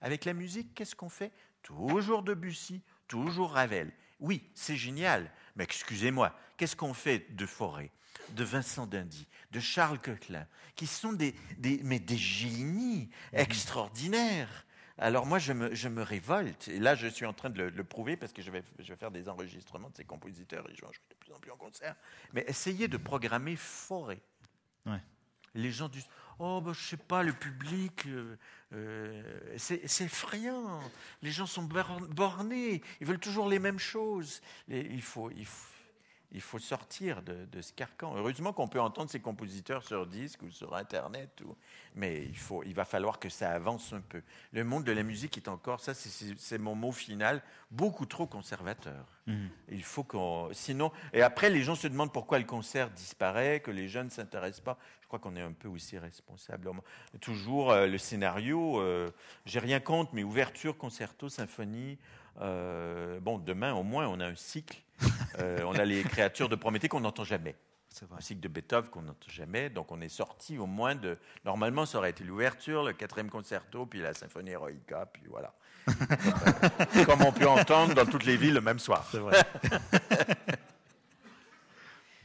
[0.00, 1.32] Avec la musique, qu'est-ce qu'on fait?
[1.62, 3.92] Toujours Debussy, toujours Ravel.
[4.20, 7.90] Oui, c'est génial, mais excusez-moi, qu'est-ce qu'on fait de Forêt,
[8.30, 11.34] de Vincent Dindy, de Charles Coquelin, qui sont des,
[11.82, 13.38] mais des génies mhm.
[13.40, 14.66] extraordinaires
[15.02, 16.68] alors moi, je me, révolte.
[16.68, 18.62] Et là, je suis en train de le, prouver parce que je vais,
[18.98, 21.50] faire des enregistrements de ces compositeurs et je vais en jouer de plus en plus
[21.50, 21.96] en concert.
[22.34, 24.20] Mais essayez de programmer Forêt.
[25.54, 26.06] Les gens disent
[26.38, 28.38] Oh, ben, je sais pas, le public, euh,
[28.72, 29.22] euh,
[29.56, 30.80] c'est effrayant.
[31.22, 34.40] Les gens sont bornés, ils veulent toujours les mêmes choses.
[34.68, 35.70] il, faut, il, faut,
[36.32, 38.14] il faut sortir de, ce carcan.
[38.16, 41.42] Heureusement qu'on peut entendre ces compositeurs sur disque ou sur Internet,
[41.94, 44.22] mais il, faut, il va falloir que ça avance un peu.
[44.52, 49.06] Le monde de la musique est encore, ça c'est mon mot final, beaucoup trop conservateur.
[49.26, 49.50] Mhm.
[49.70, 53.70] Il faut qu'on, sinon, et après les gens se demandent pourquoi le concert disparaît, que
[53.70, 54.78] les jeunes ne s'intéressent pas.
[55.10, 56.70] Je crois qu'on est un peu aussi responsable.
[57.20, 59.10] Toujours euh, le scénario, euh,
[59.44, 61.98] j'ai rien contre, mais ouverture, concerto, symphonie.
[62.40, 64.80] Euh, bon, demain au moins on a un cycle
[65.40, 67.56] euh, on a les créatures de Prométhée qu'on n'entend jamais.
[68.16, 69.68] Un cycle de Beethoven qu'on n'entend jamais.
[69.68, 71.18] Donc on est sorti au moins de.
[71.44, 75.52] Normalement, ça aurait été l'ouverture, le quatrième concerto, puis la symphonie Eroica, puis voilà.
[77.04, 79.04] Comme on peut entendre dans toutes les villes le même soir.
[79.10, 79.42] C'est vrai.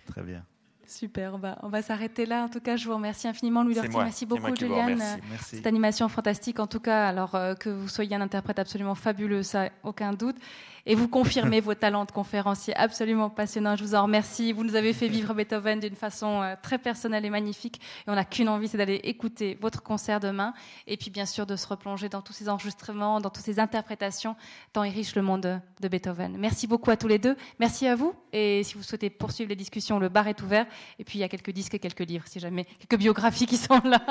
[0.05, 0.45] Très bien.
[0.87, 2.43] Super, on va, s'arrêter là.
[2.43, 3.97] En tout cas, je vous remercie infiniment, Louis Lortie.
[3.97, 5.01] Merci beaucoup, Juliane.
[5.41, 9.43] Cette animation fantastique, en tout cas, alors euh, que vous soyez un interprète absolument fabuleux,
[9.43, 10.37] ça, aucun doute
[10.85, 13.75] et vous confirmez vos talents de conférencier absolument passionnants.
[13.75, 14.53] Je vous en remercie.
[14.53, 17.81] Vous nous avez fait vivre Beethoven d'une façon euh, très personnelle et magnifique.
[18.07, 20.53] Et on n'a qu'une envie, c'est d'aller écouter votre concert demain.
[20.85, 24.35] Et puis, bien sûr, de se replonger dans tous ces enregistrements, dans toutes ces interprétations,
[24.73, 26.37] tant est riche le monde de Beethoven.
[26.37, 27.35] Merci beaucoup à tous les deux.
[27.59, 28.13] Merci à vous.
[28.31, 30.65] Et si vous souhaitez poursuivre les discussions, le bar est ouvert.
[30.99, 33.57] Et puis, il y a quelques disques et quelques livres, si jamais, quelques biographies qui
[33.57, 34.01] sont là.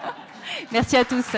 [0.72, 1.36] Merci à tous.